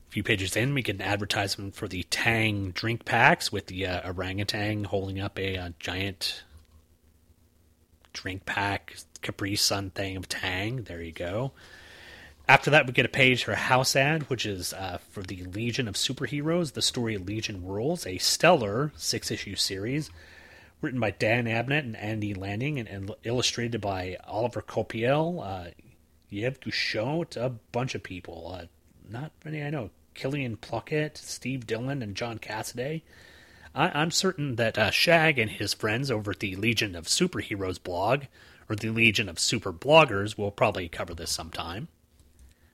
A 0.09 0.11
few 0.11 0.21
pages 0.21 0.55
in, 0.55 0.75
we 0.75 0.83
get 0.83 0.97
an 0.97 1.01
advertisement 1.01 1.73
for 1.73 1.87
the 1.87 2.03
Tang 2.03 2.71
drink 2.71 3.05
packs 3.05 3.51
with 3.51 3.67
the 3.67 3.87
uh, 3.87 4.11
orangutan 4.11 4.83
holding 4.83 5.19
up 5.19 5.39
a, 5.39 5.55
a 5.55 5.73
giant 5.79 6.43
drink 8.13 8.45
pack 8.45 8.95
Capri 9.21 9.55
Sun 9.55 9.91
thing 9.91 10.17
of 10.17 10.27
Tang. 10.27 10.83
There 10.83 11.01
you 11.01 11.11
go. 11.11 11.51
After 12.47 12.71
that, 12.71 12.87
we 12.87 12.93
get 12.93 13.05
a 13.05 13.09
page 13.09 13.43
for 13.43 13.51
a 13.51 13.55
house 13.55 13.95
ad, 13.95 14.23
which 14.23 14.45
is 14.45 14.73
uh, 14.73 14.97
for 15.11 15.21
the 15.21 15.43
Legion 15.43 15.87
of 15.87 15.95
Superheroes, 15.95 16.73
the 16.73 16.81
story 16.81 17.17
Legion 17.17 17.63
Worlds, 17.63 18.07
a 18.07 18.17
stellar 18.17 18.91
six 18.95 19.29
issue 19.29 19.55
series 19.55 20.09
written 20.81 20.99
by 20.99 21.11
Dan 21.11 21.45
Abnett 21.45 21.79
and 21.79 21.95
Andy 21.97 22.33
Lanning 22.33 22.79
and, 22.79 22.87
and 22.87 23.11
illustrated 23.23 23.81
by 23.81 24.17
Oliver 24.25 24.61
Coipel, 24.61 25.43
uh, 25.45 25.71
Yvel 26.31 26.59
Guichet, 26.61 27.37
a 27.37 27.49
bunch 27.71 27.95
of 27.95 28.03
people. 28.03 28.55
Uh, 28.59 28.65
not 29.09 29.31
many 29.43 29.61
I 29.61 29.69
know. 29.69 29.89
Kilian 30.15 30.59
Plunkett, 30.59 31.17
Steve 31.17 31.67
Dillon, 31.67 32.01
and 32.01 32.15
John 32.15 32.39
Cassaday. 32.39 33.01
I, 33.75 34.01
am 34.01 34.11
certain 34.11 34.55
that 34.55 34.77
uh, 34.77 34.91
Shag 34.91 35.37
and 35.39 35.51
his 35.51 35.73
friends 35.73 36.09
over 36.09 36.31
at 36.31 36.39
the 36.39 36.55
Legion 36.55 36.95
of 36.95 37.05
Superheroes 37.05 37.81
blog, 37.81 38.23
or 38.67 38.75
the 38.75 38.89
Legion 38.89 39.29
of 39.29 39.39
Super 39.39 39.71
Bloggers, 39.71 40.37
will 40.37 40.51
probably 40.51 40.87
cover 40.89 41.13
this 41.13 41.31
sometime. 41.31 41.87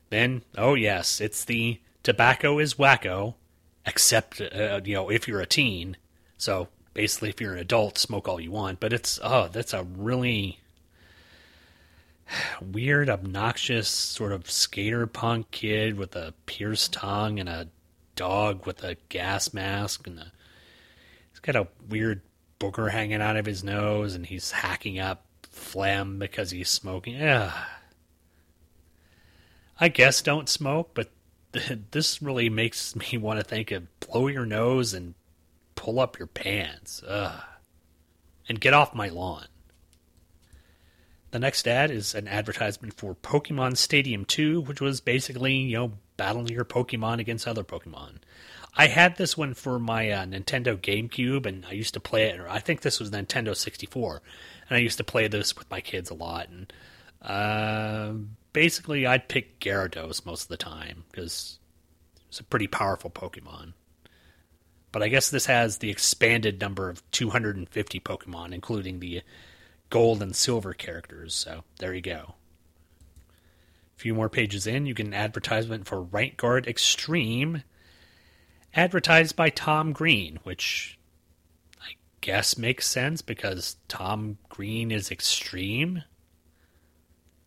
Then, 0.10 0.44
oh 0.58 0.76
yes, 0.76 1.20
it's 1.20 1.44
the 1.44 1.80
tobacco 2.04 2.60
is 2.60 2.76
wacko, 2.76 3.36
except 3.86 4.40
uh, 4.40 4.82
you 4.84 4.96
know 4.96 5.10
if 5.10 5.28
you're 5.28 5.42
a 5.42 5.46
teen. 5.46 5.98
So 6.38 6.70
basically, 6.94 7.30
if 7.30 7.42
you're 7.42 7.54
an 7.54 7.60
adult, 7.60 7.98
smoke 7.98 8.28
all 8.28 8.40
you 8.40 8.52
want. 8.52 8.80
But 8.80 8.94
it's 8.94 9.20
oh, 9.24 9.50
that's 9.52 9.74
a 9.74 9.84
really 9.84 10.60
weird, 12.62 13.10
obnoxious 13.10 13.88
sort 13.88 14.32
of 14.32 14.50
skater 14.50 15.08
punk 15.08 15.52
kid 15.52 15.98
with 15.98 16.16
a 16.16 16.34
pierced 16.46 16.94
tongue 16.94 17.40
and 17.40 17.50
a 17.50 17.68
dog 18.16 18.66
with 18.66 18.84
a 18.84 18.96
gas 19.10 19.54
mask 19.54 20.08
and 20.08 20.20
a, 20.20 20.32
got 21.46 21.56
a 21.56 21.68
weird 21.88 22.22
booger 22.60 22.90
hanging 22.90 23.22
out 23.22 23.38
of 23.38 23.46
his 23.46 23.64
nose 23.64 24.16
and 24.16 24.26
he's 24.26 24.52
hacking 24.52 25.00
up 25.00 25.26
phlegm 25.44 26.18
because 26.18 26.52
he's 26.52 26.70
smoking. 26.70 27.22
I 29.80 29.90
guess 29.90 30.22
don't 30.22 30.50
smoke, 30.50 30.92
but 30.94 31.12
this 31.92 32.22
really 32.22 32.50
makes 32.50 32.96
me 32.96 33.18
want 33.18 33.40
to 33.40 33.46
think 33.46 33.72
of 33.72 34.00
blow 34.00 34.28
your 34.28 34.46
nose 34.46 34.94
and 34.94 35.14
pull 35.76 36.00
up 36.00 36.18
your 36.18 36.28
pants. 36.28 37.04
Ugh. 37.08 37.44
And 38.48 38.62
get 38.62 38.74
off 38.74 38.94
my 38.94 39.10
lawn. 39.10 39.48
The 41.32 41.40
next 41.40 41.68
ad 41.68 41.92
is 41.92 42.16
an 42.16 42.28
advertisement 42.28 42.94
for 42.94 43.16
Pokemon 43.16 43.76
Stadium 43.76 44.24
2, 44.24 44.62
which 44.62 44.80
was 44.80 45.02
basically, 45.02 45.56
you 45.56 45.78
know, 45.78 45.92
battling 46.16 46.48
your 46.48 46.64
Pokemon 46.64 47.20
against 47.20 47.48
other 47.48 47.64
Pokemon. 47.64 48.20
I 48.78 48.88
had 48.88 49.16
this 49.16 49.38
one 49.38 49.54
for 49.54 49.80
my 49.80 50.10
uh, 50.10 50.26
Nintendo 50.26 50.78
GameCube, 50.78 51.46
and 51.46 51.66
I 51.66 51.72
used 51.72 51.94
to 51.94 52.00
play 52.02 52.24
it, 52.24 52.40
or 52.40 52.50
I 52.50 52.60
think 52.60 52.82
this 52.82 53.00
was 53.00 53.10
Nintendo 53.12 53.56
64, 53.56 54.22
and 54.70 54.78
I 54.78 54.82
used 54.82 54.98
to 54.98 55.04
play 55.04 55.28
this 55.28 55.56
with 55.56 55.70
my 55.72 55.80
kids 55.80 56.10
a 56.10 56.14
lot. 56.14 56.50
And 56.50 56.74
uh, 57.22 58.14
basically, 58.52 59.08
I'd 59.08 59.30
pick 59.30 59.60
Gyarados 59.60 60.26
most 60.26 60.44
of 60.44 60.48
the 60.50 60.58
time 60.58 61.06
because 61.10 61.60
it's 62.28 62.42
a 62.42 62.44
pretty 62.44 62.68
powerful 62.68 63.10
Pokemon. 63.10 63.74
But 64.92 65.04
I 65.04 65.08
guess 65.08 65.30
this 65.30 65.46
has 65.46 65.78
the 65.78 65.90
expanded 65.90 66.60
number 66.60 66.90
of 66.90 67.10
250 67.12 68.00
Pokemon, 68.02 68.54
including 68.54 69.00
the 69.00 69.22
gold 69.90 70.22
and 70.22 70.36
silver 70.36 70.74
characters. 70.74 71.34
So 71.34 71.64
there 71.80 71.94
you 71.94 72.02
go. 72.02 72.36
A 73.96 74.00
few 74.00 74.14
more 74.14 74.30
pages 74.30 74.68
in, 74.68 74.86
you 74.86 74.94
get 74.94 75.06
an 75.06 75.14
advertisement 75.14 75.86
for 75.86 76.02
Right 76.02 76.36
Guard 76.36 76.68
Extreme, 76.68 77.64
advertised 78.76 79.36
by 79.36 79.50
Tom 79.50 79.94
Green, 79.94 80.40
which 80.44 81.00
I 81.82 81.96
guess 82.22 82.58
makes 82.58 82.88
sense 82.88 83.22
because 83.22 83.78
Tom 83.88 84.38
Green 84.50 84.92
is 84.92 85.12
extreme. 85.12 86.04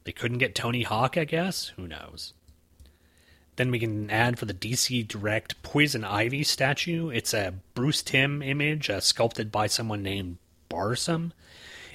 They 0.04 0.12
couldn't 0.12 0.38
get 0.38 0.54
Tony 0.54 0.82
Hawk, 0.82 1.16
I 1.18 1.24
guess? 1.24 1.68
Who 1.76 1.86
knows? 1.86 2.32
Then 3.56 3.70
we 3.70 3.78
can 3.78 4.08
add 4.08 4.38
for 4.38 4.46
the 4.46 4.54
DC 4.54 5.06
Direct 5.06 5.62
Poison 5.62 6.04
Ivy 6.04 6.44
statue. 6.44 7.10
It's 7.10 7.34
a 7.34 7.54
Bruce 7.74 8.02
Timm 8.02 8.40
image 8.40 8.88
uh, 8.88 9.00
sculpted 9.00 9.50
by 9.50 9.66
someone 9.66 10.02
named 10.02 10.38
Barsom. 10.70 11.32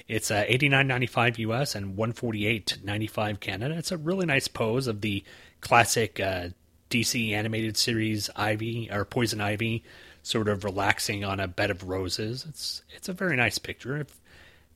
It's 0.06 0.30
uh, 0.30 0.44
89.95 0.44 1.38
US 1.38 1.74
and 1.74 1.96
148.95 1.96 3.40
Canada. 3.40 3.76
It's 3.78 3.92
a 3.92 3.96
really 3.96 4.26
nice 4.26 4.46
pose 4.46 4.86
of 4.86 5.00
the 5.00 5.24
classic 5.62 6.20
uh, 6.20 6.48
DC 6.94 7.32
animated 7.32 7.76
series 7.76 8.30
Ivy 8.36 8.88
or 8.88 9.04
Poison 9.04 9.40
Ivy, 9.40 9.82
sort 10.22 10.48
of 10.48 10.62
relaxing 10.62 11.24
on 11.24 11.40
a 11.40 11.48
bed 11.48 11.72
of 11.72 11.88
roses. 11.88 12.46
It's 12.48 12.82
it's 12.94 13.08
a 13.08 13.12
very 13.12 13.34
nice 13.34 13.58
picture. 13.58 14.06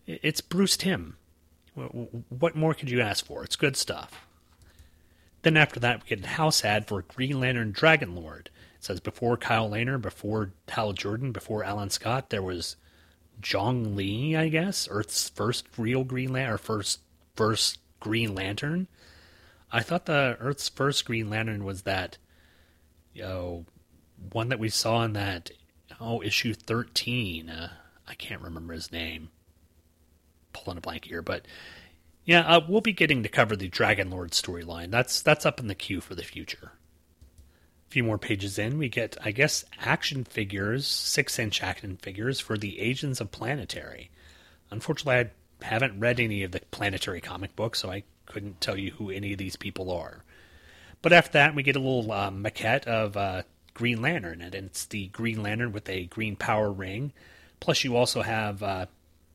It's 0.04 0.40
Bruce 0.40 0.76
Timm. 0.76 1.16
What 1.76 2.56
more 2.56 2.74
could 2.74 2.90
you 2.90 3.00
ask 3.00 3.24
for? 3.24 3.44
It's 3.44 3.54
good 3.54 3.76
stuff. 3.76 4.26
Then 5.42 5.56
after 5.56 5.78
that, 5.78 6.02
we 6.02 6.08
get 6.08 6.24
a 6.24 6.28
house 6.30 6.64
ad 6.64 6.88
for 6.88 7.02
Green 7.02 7.38
Lantern 7.38 7.70
Dragon 7.70 8.16
Lord. 8.16 8.50
It 8.78 8.84
says 8.84 8.98
before 8.98 9.36
Kyle 9.36 9.70
Rayner, 9.70 9.96
before 9.96 10.50
Hal 10.70 10.94
Jordan, 10.94 11.30
before 11.30 11.62
Alan 11.62 11.90
Scott, 11.90 12.30
there 12.30 12.42
was 12.42 12.74
Jong 13.40 13.94
Li, 13.94 14.34
I 14.34 14.48
guess, 14.48 14.88
Earth's 14.90 15.28
first 15.28 15.66
real 15.76 16.02
Green 16.02 16.32
Lantern, 16.32 16.54
or 16.54 16.58
first 16.58 16.98
first 17.36 17.78
Green 18.00 18.34
Lantern. 18.34 18.88
I 19.70 19.80
thought 19.80 20.06
the 20.06 20.36
Earth's 20.40 20.68
first 20.68 21.04
Green 21.04 21.28
Lantern 21.28 21.64
was 21.64 21.82
that, 21.82 22.18
you 23.12 23.22
know, 23.22 23.66
one 24.32 24.48
that 24.48 24.58
we 24.58 24.68
saw 24.68 25.04
in 25.04 25.12
that 25.12 25.50
oh 26.00 26.22
issue 26.22 26.54
thirteen. 26.54 27.50
Uh, 27.50 27.70
I 28.06 28.14
can't 28.14 28.42
remember 28.42 28.72
his 28.72 28.90
name 28.90 29.30
pulling 30.52 30.78
a 30.78 30.80
blank 30.80 31.04
here, 31.04 31.22
but 31.22 31.46
yeah, 32.24 32.40
uh, 32.40 32.60
we'll 32.66 32.80
be 32.80 32.92
getting 32.92 33.22
to 33.22 33.28
cover 33.28 33.56
the 33.56 33.68
Dragon 33.68 34.10
Lord 34.10 34.32
storyline. 34.32 34.90
That's 34.90 35.22
that's 35.22 35.46
up 35.46 35.60
in 35.60 35.66
the 35.66 35.74
queue 35.74 36.00
for 36.00 36.14
the 36.14 36.24
future. 36.24 36.72
A 37.86 37.90
few 37.90 38.04
more 38.04 38.18
pages 38.18 38.58
in, 38.58 38.76
we 38.76 38.88
get, 38.88 39.16
I 39.22 39.30
guess, 39.30 39.64
action 39.80 40.24
figures, 40.24 40.86
six 40.86 41.38
inch 41.38 41.62
action 41.62 41.96
figures 41.96 42.38
for 42.38 42.58
the 42.58 42.80
Agents 42.80 43.20
of 43.20 43.32
Planetary. 43.32 44.10
Unfortunately, 44.70 45.30
I 45.62 45.64
haven't 45.64 46.00
read 46.00 46.20
any 46.20 46.42
of 46.42 46.52
the 46.52 46.60
Planetary 46.70 47.22
comic 47.22 47.56
books, 47.56 47.78
so 47.78 47.90
I 47.90 48.04
couldn't 48.28 48.60
tell 48.60 48.76
you 48.76 48.92
who 48.92 49.10
any 49.10 49.32
of 49.32 49.38
these 49.38 49.56
people 49.56 49.90
are. 49.90 50.22
But 51.02 51.12
after 51.12 51.32
that, 51.32 51.54
we 51.54 51.62
get 51.62 51.76
a 51.76 51.80
little 51.80 52.12
uh, 52.12 52.30
maquette 52.30 52.86
of 52.86 53.16
uh, 53.16 53.42
Green 53.74 54.02
Lantern, 54.02 54.42
and 54.42 54.54
it's 54.54 54.86
the 54.86 55.06
Green 55.08 55.42
Lantern 55.42 55.72
with 55.72 55.88
a 55.88 56.06
green 56.06 56.36
power 56.36 56.70
ring. 56.70 57.12
Plus, 57.60 57.84
you 57.84 57.96
also 57.96 58.22
have 58.22 58.62
uh, 58.62 58.86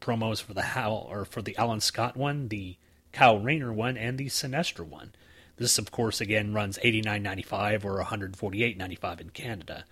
promos 0.01 0.41
for 0.41 0.53
the 0.53 0.61
Hal 0.61 1.07
or 1.09 1.25
for 1.25 1.41
the 1.41 1.57
Alan 1.57 1.79
Scott 1.79 2.15
one, 2.17 2.49
the 2.49 2.75
Kyle 3.11 3.39
Rayner 3.39 3.71
one, 3.71 3.97
and 3.97 4.17
the 4.17 4.27
Sinestro 4.27 4.85
one. 4.85 5.13
This, 5.55 5.77
of 5.77 5.91
course, 5.91 6.19
again 6.19 6.53
runs 6.53 6.79
eighty 6.81 7.01
nine 7.01 7.23
ninety 7.23 7.43
five 7.43 7.85
or 7.85 7.95
one 7.95 8.05
hundred 8.05 8.35
forty 8.35 8.63
eight 8.63 8.77
ninety 8.77 8.95
five 8.95 9.21
in 9.21 9.29
Canada. 9.29 9.85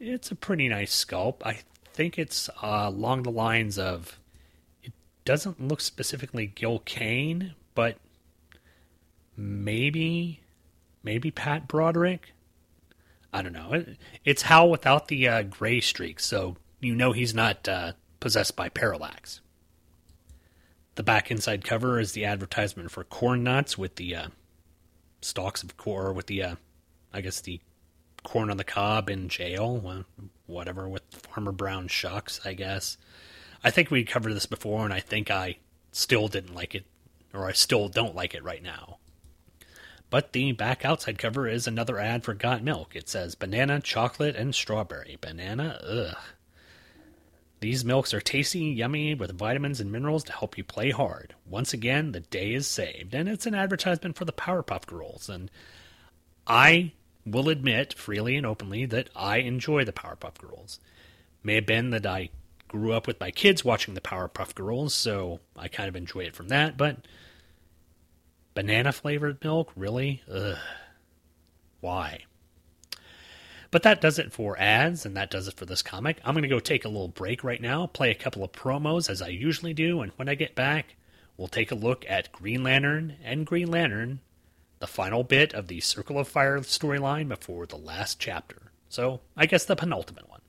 It's 0.00 0.30
a 0.30 0.34
pretty 0.34 0.68
nice 0.68 1.04
sculpt. 1.04 1.42
I 1.44 1.60
think 1.92 2.18
it's 2.18 2.48
uh, 2.62 2.84
along 2.86 3.22
the 3.22 3.30
lines 3.30 3.78
of. 3.78 4.18
It 4.82 4.92
doesn't 5.24 5.66
look 5.68 5.80
specifically 5.80 6.46
Gil 6.46 6.80
Kane, 6.80 7.54
but 7.74 7.98
maybe, 9.36 10.40
maybe 11.02 11.30
Pat 11.30 11.68
Broderick. 11.68 12.32
I 13.32 13.42
don't 13.42 13.52
know. 13.52 13.72
It, 13.72 13.96
it's 14.24 14.42
Hal 14.42 14.70
without 14.70 15.08
the 15.08 15.26
uh, 15.28 15.42
gray 15.42 15.80
streak, 15.80 16.20
so 16.20 16.56
you 16.80 16.94
know 16.94 17.12
he's 17.12 17.34
not 17.34 17.68
uh, 17.68 17.92
possessed 18.20 18.56
by 18.56 18.68
parallax. 18.68 19.40
The 20.94 21.02
back 21.02 21.30
inside 21.30 21.64
cover 21.64 21.98
is 21.98 22.12
the 22.12 22.24
advertisement 22.24 22.90
for 22.90 23.02
corn 23.02 23.42
nuts 23.42 23.76
with 23.76 23.96
the 23.96 24.14
uh, 24.14 24.28
stalks 25.20 25.62
of 25.62 25.76
corn, 25.76 26.14
with 26.14 26.26
the, 26.26 26.42
uh, 26.42 26.54
I 27.12 27.20
guess, 27.20 27.40
the 27.40 27.60
corn 28.22 28.50
on 28.50 28.56
the 28.56 28.64
cob 28.64 29.10
in 29.10 29.28
jail, 29.28 30.04
whatever, 30.46 30.88
with 30.88 31.02
Farmer 31.12 31.52
Brown 31.52 31.88
shucks, 31.88 32.40
I 32.44 32.54
guess. 32.54 32.96
I 33.64 33.70
think 33.70 33.90
we 33.90 34.04
covered 34.04 34.34
this 34.34 34.46
before, 34.46 34.84
and 34.84 34.92
I 34.92 35.00
think 35.00 35.30
I 35.30 35.56
still 35.90 36.28
didn't 36.28 36.54
like 36.54 36.74
it, 36.74 36.84
or 37.32 37.46
I 37.46 37.52
still 37.52 37.88
don't 37.88 38.14
like 38.14 38.34
it 38.34 38.44
right 38.44 38.62
now. 38.62 38.98
But 40.14 40.32
the 40.32 40.52
back 40.52 40.84
outside 40.84 41.18
cover 41.18 41.48
is 41.48 41.66
another 41.66 41.98
ad 41.98 42.22
for 42.22 42.34
Got 42.34 42.62
Milk. 42.62 42.94
It 42.94 43.08
says 43.08 43.34
banana, 43.34 43.80
chocolate, 43.80 44.36
and 44.36 44.54
strawberry. 44.54 45.18
Banana, 45.20 45.80
ugh. 45.84 46.16
These 47.58 47.84
milks 47.84 48.14
are 48.14 48.20
tasty, 48.20 48.60
yummy, 48.60 49.16
with 49.16 49.36
vitamins 49.36 49.80
and 49.80 49.90
minerals 49.90 50.22
to 50.22 50.32
help 50.32 50.56
you 50.56 50.62
play 50.62 50.92
hard. 50.92 51.34
Once 51.44 51.72
again, 51.72 52.12
the 52.12 52.20
day 52.20 52.54
is 52.54 52.68
saved. 52.68 53.12
And 53.12 53.28
it's 53.28 53.46
an 53.46 53.56
advertisement 53.56 54.14
for 54.14 54.24
the 54.24 54.32
Powerpuff 54.32 54.86
Girls. 54.86 55.28
And 55.28 55.50
I 56.46 56.92
will 57.26 57.48
admit 57.48 57.94
freely 57.94 58.36
and 58.36 58.46
openly 58.46 58.86
that 58.86 59.10
I 59.16 59.38
enjoy 59.38 59.84
the 59.84 59.92
Powerpuff 59.92 60.38
Girls. 60.38 60.78
May 61.42 61.56
have 61.56 61.66
been 61.66 61.90
that 61.90 62.06
I 62.06 62.30
grew 62.68 62.92
up 62.92 63.08
with 63.08 63.18
my 63.18 63.32
kids 63.32 63.64
watching 63.64 63.94
the 63.94 64.00
Powerpuff 64.00 64.54
Girls, 64.54 64.94
so 64.94 65.40
I 65.56 65.66
kind 65.66 65.88
of 65.88 65.96
enjoy 65.96 66.20
it 66.20 66.36
from 66.36 66.50
that, 66.50 66.76
but 66.76 66.98
banana 68.54 68.92
flavored 68.92 69.42
milk, 69.42 69.70
really? 69.76 70.22
Ugh. 70.32 70.56
Why? 71.80 72.24
But 73.70 73.82
that 73.82 74.00
does 74.00 74.18
it 74.20 74.32
for 74.32 74.58
ads, 74.58 75.04
and 75.04 75.16
that 75.16 75.30
does 75.30 75.48
it 75.48 75.56
for 75.56 75.66
this 75.66 75.82
comic. 75.82 76.18
I'm 76.24 76.34
going 76.34 76.44
to 76.44 76.48
go 76.48 76.60
take 76.60 76.84
a 76.84 76.88
little 76.88 77.08
break 77.08 77.42
right 77.42 77.60
now, 77.60 77.86
play 77.86 78.10
a 78.10 78.14
couple 78.14 78.44
of 78.44 78.52
promos 78.52 79.10
as 79.10 79.20
I 79.20 79.28
usually 79.28 79.74
do, 79.74 80.00
and 80.00 80.12
when 80.14 80.28
I 80.28 80.36
get 80.36 80.54
back, 80.54 80.94
we'll 81.36 81.48
take 81.48 81.72
a 81.72 81.74
look 81.74 82.04
at 82.08 82.30
Green 82.30 82.62
Lantern 82.62 83.16
and 83.24 83.44
Green 83.44 83.68
Lantern, 83.68 84.20
the 84.78 84.86
final 84.86 85.24
bit 85.24 85.52
of 85.52 85.66
the 85.66 85.80
Circle 85.80 86.20
of 86.20 86.28
Fire 86.28 86.60
storyline 86.60 87.28
before 87.28 87.66
the 87.66 87.76
last 87.76 88.20
chapter. 88.20 88.70
So, 88.88 89.20
I 89.36 89.46
guess 89.46 89.64
the 89.64 89.74
penultimate 89.74 90.30
one. 90.30 90.40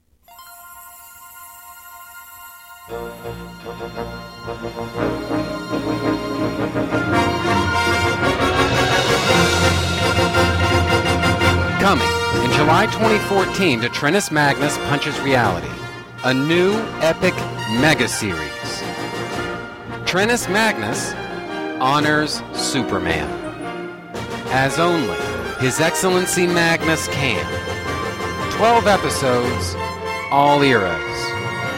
Coming 11.85 12.07
in 12.43 12.51
July 12.53 12.87
2014 12.87 13.81
to 13.81 13.89
Trennis 13.89 14.31
Magnus 14.31 14.75
Punches 14.89 15.19
Reality, 15.19 15.69
a 16.23 16.33
new 16.33 16.73
epic 16.99 17.35
mega 17.79 18.07
series. 18.07 18.81
Trennis 20.03 20.51
Magnus 20.51 21.13
honors 21.79 22.41
Superman, 22.53 23.29
as 24.49 24.79
only 24.79 25.15
His 25.59 25.79
Excellency 25.79 26.47
Magnus 26.47 27.07
can. 27.09 27.45
12 28.53 28.87
episodes, 28.87 29.75
all 30.31 30.63
eras. 30.63 31.19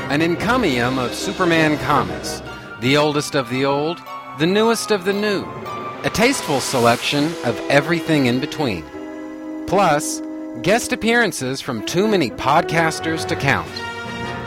An 0.10 0.22
encomium 0.22 0.99
of 0.99 1.14
Superman 1.14 1.78
comics, 1.80 2.41
the 2.80 2.95
oldest 2.95 3.36
of 3.36 3.49
the 3.49 3.66
old, 3.66 4.01
the 4.39 4.47
newest 4.47 4.91
of 4.91 5.03
the 5.03 5.12
new. 5.12 5.45
A 6.05 6.10
tasteful 6.10 6.62
selection 6.62 7.26
of 7.43 7.60
everything 7.68 8.28
in 8.28 8.39
between. 8.39 8.86
Plus, 9.68 10.22
guest 10.61 10.93
appearances 10.93 11.59
from 11.61 11.86
too 11.86 12.07
many 12.07 12.32
podcasters 12.32 13.28
to 13.28 13.36
count. 13.36 13.68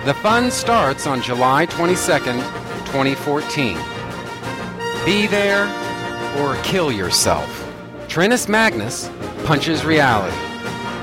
The 0.07 0.14
fun 0.14 0.51
starts 0.51 1.07
on 1.07 1.21
July 1.21 1.66
22nd, 1.66 2.41
2014. 2.87 3.77
Be 5.05 5.27
there 5.27 5.66
or 6.39 6.57
kill 6.62 6.91
yourself. 6.91 7.47
Trinus 8.09 8.49
Magnus 8.49 9.11
punches 9.45 9.85
reality. 9.85 10.35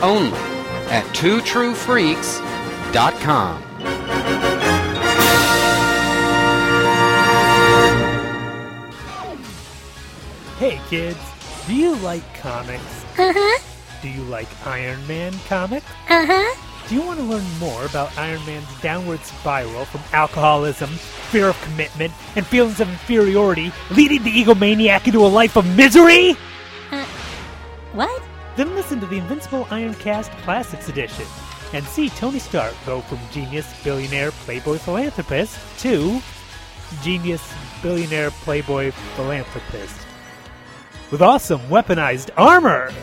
Only 0.02 0.32
at 0.90 1.04
twotruefreaks.com. 1.14 3.64
Hey 10.58 10.82
kids, 10.90 11.20
do 11.68 11.76
you 11.76 11.96
like 11.98 12.24
comics? 12.42 13.04
Uh 13.20 13.32
huh. 13.36 13.60
Do 14.08 14.14
you 14.14 14.24
like 14.24 14.48
Iron 14.66 15.06
Man 15.06 15.34
comics? 15.50 15.86
Uh 16.08 16.26
huh. 16.26 16.56
Do 16.88 16.96
you 16.96 17.02
want 17.02 17.20
to 17.20 17.26
learn 17.26 17.44
more 17.60 17.86
about 17.86 18.18
Iron 18.18 18.40
Man's 18.46 18.80
downward 18.80 19.20
spiral 19.20 19.84
from 19.84 20.00
alcoholism, 20.14 20.88
fear 21.30 21.50
of 21.50 21.62
commitment, 21.62 22.14
and 22.38 22.48
feelings 22.48 22.80
of 22.80 22.88
inferiority, 22.88 23.74
leading 23.92 24.24
the 24.24 24.32
egomaniac 24.32 25.08
into 25.08 25.26
a 25.26 25.28
life 25.28 25.58
of 25.58 25.66
misery? 25.76 26.38
Uh, 26.90 27.04
what? 27.92 28.24
Then 28.56 28.74
listen 28.76 29.02
to 29.02 29.06
the 29.08 29.18
Invincible 29.18 29.68
Iron 29.72 29.94
Cast 29.96 30.32
Classics 30.44 30.88
Edition 30.88 31.26
and 31.74 31.86
see 31.86 32.08
Tony 32.12 32.40
Stark 32.40 32.76
go 32.86 33.02
from 33.02 33.20
genius, 33.34 33.68
billionaire, 33.84 34.32
playboy 34.32 34.78
philanthropist 34.78 35.60
to 35.80 36.22
genius, 37.02 37.54
billionaire, 37.84 38.32
playboy 38.32 38.92
philanthropist. 39.18 40.00
With 41.12 41.22
awesome 41.22 41.60
weaponized 41.68 42.30
armor! 42.38 42.94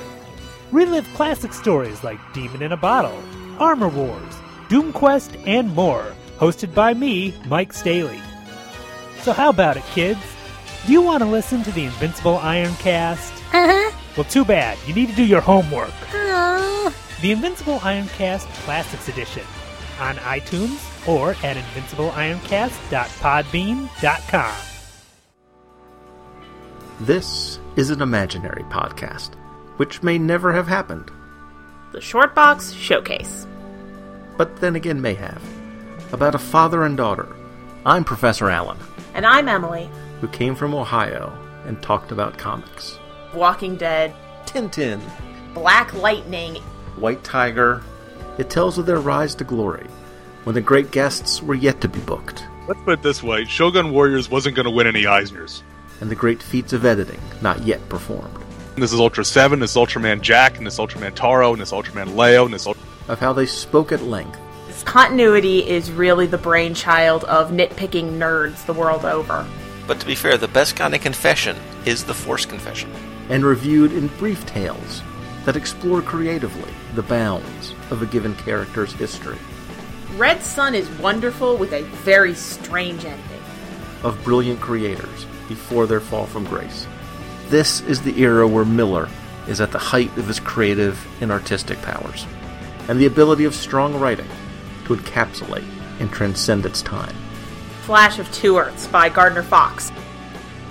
Relive 0.74 1.06
classic 1.14 1.52
stories 1.52 2.02
like 2.02 2.18
Demon 2.32 2.60
in 2.60 2.72
a 2.72 2.76
Bottle, 2.76 3.16
Armor 3.60 3.86
Wars, 3.86 4.34
Doom 4.68 4.92
Quest, 4.92 5.36
and 5.46 5.72
more, 5.72 6.12
hosted 6.38 6.74
by 6.74 6.92
me, 6.92 7.32
Mike 7.46 7.72
Staley. 7.72 8.18
So, 9.20 9.32
how 9.32 9.50
about 9.50 9.76
it, 9.76 9.84
kids? 9.92 10.18
Do 10.84 10.92
you 10.92 11.00
want 11.00 11.22
to 11.22 11.28
listen 11.28 11.62
to 11.62 11.70
the 11.70 11.84
Invincible 11.84 12.38
Iron 12.38 12.74
Cast? 12.80 13.32
Uh 13.54 13.68
huh. 13.70 13.96
Well, 14.16 14.24
too 14.24 14.44
bad. 14.44 14.76
You 14.88 14.94
need 14.94 15.10
to 15.10 15.14
do 15.14 15.24
your 15.24 15.40
homework. 15.40 15.94
Oh. 16.12 16.92
The 17.22 17.30
Invincible 17.30 17.78
Iron 17.84 18.08
Cast 18.08 18.48
Classics 18.64 19.08
Edition 19.08 19.44
on 20.00 20.16
iTunes 20.16 20.80
or 21.06 21.36
at 21.44 21.56
invincibleironcast.podbean.com. 21.56 24.54
This 26.98 27.60
is 27.76 27.90
an 27.90 28.02
imaginary 28.02 28.64
podcast, 28.64 29.34
which 29.76 30.02
may 30.02 30.18
never 30.18 30.52
have 30.52 30.68
happened, 30.68 31.10
The 31.92 32.00
Short 32.00 32.34
Box 32.34 32.72
Showcase. 32.72 33.46
but 34.36 34.56
then 34.60 34.76
again 34.76 35.00
may 35.00 35.14
have. 35.14 35.42
About 36.12 36.34
a 36.34 36.38
father 36.38 36.84
and 36.84 36.96
daughter. 36.96 37.28
I'm 37.86 38.04
Professor 38.04 38.50
Allen, 38.50 38.78
And 39.14 39.26
I'm 39.26 39.48
Emily. 39.48 39.88
who 40.20 40.28
came 40.28 40.54
from 40.54 40.74
Ohio 40.74 41.32
and 41.66 41.80
talked 41.82 42.12
about 42.12 42.38
comics. 42.38 42.98
Walking 43.34 43.76
Dead, 43.76 44.14
Tintin, 44.46 45.00
Black 45.54 45.92
Lightning, 45.94 46.56
White 46.96 47.22
Tiger. 47.24 47.82
It 48.38 48.50
tells 48.50 48.78
of 48.78 48.86
their 48.86 49.00
rise 49.00 49.34
to 49.36 49.44
glory, 49.44 49.86
when 50.44 50.54
the 50.54 50.60
great 50.60 50.90
guests 50.90 51.42
were 51.42 51.54
yet 51.54 51.80
to 51.80 51.88
be 51.88 52.00
booked, 52.00 52.44
Let's 52.66 52.80
put 52.80 52.94
it 52.94 53.02
this 53.02 53.22
way 53.22 53.44
Shogun 53.44 53.92
Warriors 53.92 54.30
wasn't 54.30 54.56
going 54.56 54.64
to 54.64 54.70
win 54.70 54.86
any 54.86 55.02
Eisners. 55.04 55.62
and 56.00 56.10
the 56.10 56.14
great 56.14 56.42
feats 56.42 56.72
of 56.72 56.84
editing 56.84 57.20
not 57.42 57.62
yet 57.62 57.86
performed. 57.88 58.43
This 58.76 58.92
is 58.92 58.98
Ultra 58.98 59.24
7, 59.24 59.60
this 59.60 59.70
is 59.70 59.76
Ultraman 59.76 60.20
Jack, 60.20 60.58
and 60.58 60.66
this 60.66 60.78
Ultraman 60.78 61.14
Taro, 61.14 61.52
and 61.52 61.60
this 61.62 61.70
Ultraman 61.70 62.16
Leo, 62.16 62.44
and 62.44 62.52
this 62.52 62.66
Ultra. 62.66 62.82
Of 63.06 63.20
how 63.20 63.32
they 63.32 63.46
spoke 63.46 63.92
at 63.92 64.02
length, 64.02 64.38
This 64.66 64.82
continuity 64.82 65.60
is 65.68 65.92
really 65.92 66.26
the 66.26 66.38
brainchild 66.38 67.22
of 67.24 67.50
nitpicking 67.52 68.18
nerds 68.18 68.66
the 68.66 68.72
world 68.72 69.04
over. 69.04 69.46
But 69.86 70.00
to 70.00 70.06
be 70.06 70.16
fair, 70.16 70.36
the 70.36 70.48
best 70.48 70.74
kind 70.74 70.92
of 70.94 71.00
confession 71.00 71.56
is 71.86 72.02
the 72.04 72.14
Force 72.14 72.46
confession. 72.46 72.90
and 73.30 73.44
reviewed 73.44 73.92
in 73.92 74.08
brief 74.18 74.44
tales 74.44 75.02
that 75.46 75.56
explore 75.56 76.02
creatively 76.02 76.70
the 76.94 77.02
bounds 77.02 77.72
of 77.90 78.02
a 78.02 78.06
given 78.06 78.34
character's 78.34 78.92
history, 78.92 79.38
Red 80.16 80.42
Sun 80.42 80.74
is 80.74 80.88
wonderful 80.98 81.56
with 81.56 81.72
a 81.72 81.82
very 82.04 82.34
strange 82.34 83.04
ending. 83.04 83.40
of 84.02 84.22
brilliant 84.24 84.60
creators 84.60 85.24
before 85.48 85.86
their 85.86 86.00
fall 86.00 86.26
from 86.26 86.44
grace. 86.44 86.86
This 87.48 87.80
is 87.82 88.02
the 88.02 88.20
era 88.20 88.48
where 88.48 88.64
Miller 88.64 89.08
is 89.46 89.60
at 89.60 89.70
the 89.70 89.78
height 89.78 90.16
of 90.16 90.26
his 90.26 90.40
creative 90.40 91.06
and 91.20 91.30
artistic 91.30 91.80
powers, 91.82 92.26
and 92.88 92.98
the 92.98 93.06
ability 93.06 93.44
of 93.44 93.54
strong 93.54 94.00
writing 94.00 94.26
to 94.86 94.96
encapsulate 94.96 95.68
and 96.00 96.10
transcend 96.10 96.66
its 96.66 96.82
time. 96.82 97.14
Flash 97.82 98.18
of 98.18 98.32
Two 98.32 98.58
Earths 98.58 98.86
by 98.86 99.10
Gardner 99.10 99.42
Fox. 99.42 99.92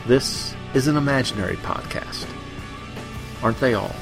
This 0.08 0.56
is 0.74 0.88
an 0.88 0.98
imaginary 0.98 1.58
podcast. 1.58 2.26
Aren't 3.44 3.60
they 3.60 3.76
all? 3.76 3.94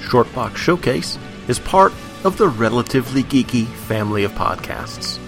Shortbox 0.00 0.56
Showcase 0.56 1.18
is 1.48 1.58
part 1.58 1.92
of 2.24 2.38
the 2.38 2.48
Relatively 2.48 3.22
Geeky 3.22 3.66
family 3.66 4.24
of 4.24 4.32
podcasts. 4.32 5.18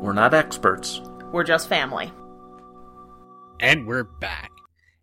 we're 0.00 0.12
not 0.12 0.34
experts. 0.34 1.00
We're 1.32 1.44
just 1.44 1.68
family. 1.68 2.10
And 3.60 3.86
we're 3.86 4.04
back. 4.04 4.50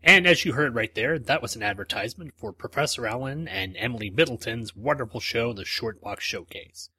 And 0.04 0.26
as 0.26 0.46
you 0.46 0.54
heard 0.54 0.74
right 0.74 0.94
there, 0.96 1.20
that 1.20 1.42
was 1.42 1.56
an 1.56 1.64
advertisement 1.64 2.34
for 2.38 2.52
Professor 2.54 3.06
Allen 3.06 3.48
and 3.48 3.76
Emily 3.78 4.10
Middleton's 4.10 4.76
wonderful 4.76 5.20
show, 5.20 5.54
The 5.54 5.66
Short 5.66 6.02
Box 6.02 6.24
Showcase. 6.24 6.90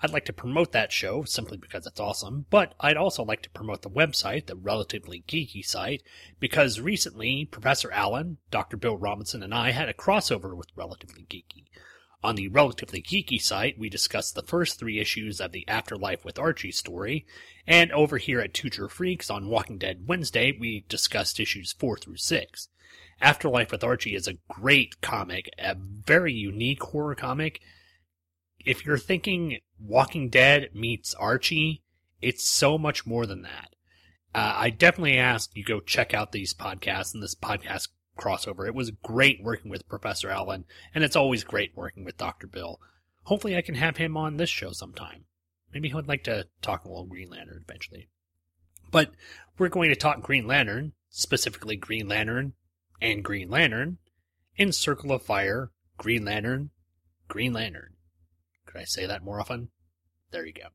I'd 0.00 0.12
like 0.12 0.24
to 0.26 0.32
promote 0.32 0.72
that 0.72 0.92
show 0.92 1.24
simply 1.24 1.56
because 1.56 1.86
it's 1.86 2.00
awesome, 2.00 2.46
but 2.50 2.74
I'd 2.80 2.96
also 2.96 3.22
like 3.24 3.42
to 3.42 3.50
promote 3.50 3.82
the 3.82 3.90
website, 3.90 4.46
the 4.46 4.56
Relatively 4.56 5.24
Geeky 5.26 5.64
site, 5.64 6.02
because 6.40 6.80
recently 6.80 7.44
Professor 7.44 7.90
Allen, 7.92 8.38
Dr. 8.50 8.76
Bill 8.76 8.96
Robinson, 8.96 9.42
and 9.42 9.54
I 9.54 9.70
had 9.70 9.88
a 9.88 9.94
crossover 9.94 10.56
with 10.56 10.68
Relatively 10.76 11.26
Geeky. 11.30 11.66
On 12.22 12.36
the 12.36 12.48
Relatively 12.48 13.02
Geeky 13.02 13.40
site, 13.40 13.78
we 13.78 13.90
discussed 13.90 14.34
the 14.34 14.42
first 14.42 14.78
three 14.78 14.98
issues 14.98 15.40
of 15.40 15.52
the 15.52 15.68
Afterlife 15.68 16.24
with 16.24 16.38
Archie 16.38 16.72
story, 16.72 17.26
and 17.66 17.92
over 17.92 18.18
here 18.18 18.40
at 18.40 18.54
True 18.54 18.88
Freaks 18.88 19.30
on 19.30 19.48
Walking 19.48 19.78
Dead 19.78 20.04
Wednesday, 20.06 20.56
we 20.58 20.84
discussed 20.88 21.38
issues 21.38 21.72
four 21.72 21.98
through 21.98 22.16
six. 22.16 22.68
Afterlife 23.20 23.70
with 23.70 23.84
Archie 23.84 24.14
is 24.14 24.26
a 24.26 24.38
great 24.48 25.00
comic, 25.00 25.48
a 25.58 25.76
very 25.76 26.32
unique 26.32 26.82
horror 26.82 27.14
comic. 27.14 27.60
If 28.64 28.86
you're 28.86 28.98
thinking 28.98 29.58
Walking 29.78 30.30
Dead 30.30 30.70
meets 30.72 31.14
Archie, 31.14 31.82
it's 32.22 32.48
so 32.48 32.78
much 32.78 33.06
more 33.06 33.26
than 33.26 33.42
that. 33.42 33.74
Uh, 34.34 34.54
I 34.56 34.70
definitely 34.70 35.18
ask 35.18 35.50
you 35.54 35.62
go 35.62 35.80
check 35.80 36.14
out 36.14 36.32
these 36.32 36.54
podcasts 36.54 37.14
and 37.14 37.22
this 37.22 37.34
podcast 37.34 37.88
crossover. 38.18 38.66
It 38.66 38.74
was 38.74 38.90
great 38.90 39.42
working 39.42 39.70
with 39.70 39.88
Professor 39.88 40.30
Allen, 40.30 40.64
and 40.94 41.04
it's 41.04 41.16
always 41.16 41.44
great 41.44 41.76
working 41.76 42.04
with 42.04 42.16
Dr. 42.16 42.46
Bill. 42.46 42.80
Hopefully, 43.24 43.56
I 43.56 43.62
can 43.62 43.74
have 43.74 43.96
him 43.96 44.16
on 44.16 44.36
this 44.36 44.50
show 44.50 44.72
sometime. 44.72 45.24
Maybe 45.72 45.88
he 45.88 45.94
would 45.94 46.08
like 46.08 46.24
to 46.24 46.46
talk 46.62 46.84
a 46.84 46.88
little 46.88 47.06
Green 47.06 47.30
Lantern 47.30 47.64
eventually. 47.66 48.08
But 48.90 49.12
we're 49.58 49.68
going 49.68 49.90
to 49.90 49.96
talk 49.96 50.22
Green 50.22 50.46
Lantern, 50.46 50.92
specifically 51.10 51.76
Green 51.76 52.08
Lantern 52.08 52.54
and 53.00 53.24
Green 53.24 53.50
Lantern, 53.50 53.98
in 54.56 54.72
Circle 54.72 55.12
of 55.12 55.22
Fire, 55.22 55.70
Green 55.98 56.24
Lantern, 56.24 56.70
Green 57.28 57.52
Lantern. 57.52 57.94
Could 58.74 58.80
I 58.80 58.86
say 58.86 59.06
that 59.06 59.22
more 59.22 59.38
often? 59.38 59.68
There 60.32 60.44
you 60.44 60.52
go. 60.52 60.70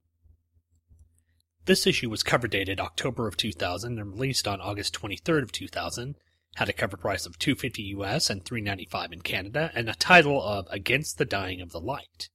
This 1.66 1.86
issue 1.86 2.10
was 2.10 2.24
cover 2.24 2.48
dated 2.48 2.80
October 2.80 3.28
of 3.28 3.36
2000 3.36 4.00
and 4.00 4.14
released 4.14 4.48
on 4.48 4.62
August 4.62 4.94
23rd 4.94 5.44
of 5.44 5.52
2000 5.52 6.16
had 6.56 6.70
a 6.70 6.74
cover 6.74 6.96
price 6.96 7.26
of 7.26 7.38
250 7.38 7.84
US 7.98 8.30
and 8.30 8.46
395 8.46 9.12
in 9.12 9.22
Canada, 9.22 9.70
and 9.76 9.90
a 9.90 9.96
title 9.96 10.42
of 10.42 10.66
Against 10.70 11.18
the 11.18 11.26
Dying 11.26 11.60
of 11.60 11.72
the 11.72 11.82
Light. 11.82 12.30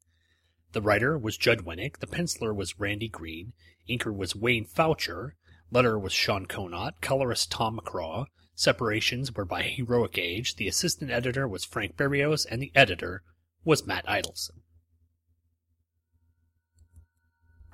The 0.73 0.83
writer 0.83 1.17
was 1.17 1.39
Judd 1.39 1.65
Winick, 1.65 2.01
the 2.01 2.07
penciler 2.07 2.55
was 2.55 2.79
Randy 2.79 3.09
Green, 3.09 3.55
inker 3.89 4.15
was 4.15 4.37
Wayne 4.37 4.67
Faucher, 4.67 5.35
letterer 5.73 5.99
was 5.99 6.13
Sean 6.13 6.45
Konot, 6.45 7.01
colorist 7.01 7.51
Tom 7.51 7.81
McCraw, 7.81 8.27
separations 8.55 9.33
were 9.33 9.47
by 9.47 9.63
Heroic 9.63 10.19
Age, 10.19 10.57
the 10.57 10.69
assistant 10.69 11.11
editor 11.11 11.49
was 11.49 11.65
Frank 11.65 11.97
Berrios, 11.97 12.45
and 12.45 12.61
the 12.61 12.73
editor 12.75 13.23
was 13.65 13.87
Matt 13.87 14.05
Idelson. 14.07 14.61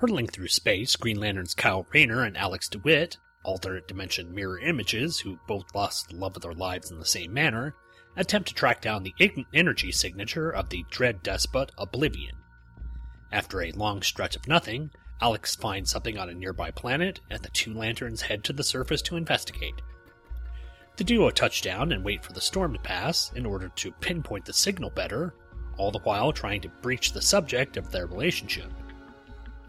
Hurtling 0.00 0.28
through 0.28 0.48
space, 0.48 0.96
Green 0.96 1.20
Lantern's 1.20 1.54
Kyle 1.54 1.86
Rayner 1.92 2.24
and 2.24 2.34
Alex 2.34 2.70
DeWitt 2.70 3.18
alternate 3.44 3.86
dimension 3.86 4.34
mirror 4.34 4.58
images, 4.58 5.20
who 5.20 5.38
both 5.46 5.74
lost 5.74 6.08
the 6.08 6.16
love 6.16 6.34
of 6.36 6.42
their 6.42 6.54
lives 6.54 6.90
in 6.90 6.98
the 6.98 7.04
same 7.04 7.34
manner, 7.34 7.74
attempt 8.16 8.48
to 8.48 8.54
track 8.54 8.80
down 8.80 9.02
the 9.02 9.14
energy 9.52 9.92
signature 9.92 10.50
of 10.50 10.70
the 10.70 10.84
dread 10.90 11.22
despot 11.22 11.70
Oblivion. 11.76 12.36
After 13.30 13.60
a 13.60 13.72
long 13.72 14.00
stretch 14.00 14.36
of 14.36 14.48
nothing, 14.48 14.90
Alex 15.20 15.54
finds 15.54 15.90
something 15.90 16.16
on 16.16 16.30
a 16.30 16.34
nearby 16.34 16.70
planet, 16.70 17.20
and 17.28 17.42
the 17.42 17.50
two 17.50 17.74
lanterns 17.74 18.22
head 18.22 18.42
to 18.44 18.54
the 18.54 18.64
surface 18.64 19.02
to 19.02 19.16
investigate. 19.16 19.82
The 20.96 21.04
duo 21.04 21.28
touch 21.28 21.60
down 21.60 21.92
and 21.92 22.02
wait 22.02 22.24
for 22.24 22.32
the 22.32 22.40
storm 22.40 22.72
to 22.72 22.80
pass 22.80 23.32
in 23.34 23.44
order 23.44 23.68
to 23.68 23.92
pinpoint 23.92 24.46
the 24.46 24.54
signal 24.54 24.88
better, 24.88 25.34
all 25.76 25.90
the 25.90 26.00
while 26.00 26.32
trying 26.32 26.62
to 26.62 26.70
breach 26.80 27.12
the 27.12 27.20
subject 27.20 27.76
of 27.76 27.90
their 27.90 28.06
relationship. 28.06 28.72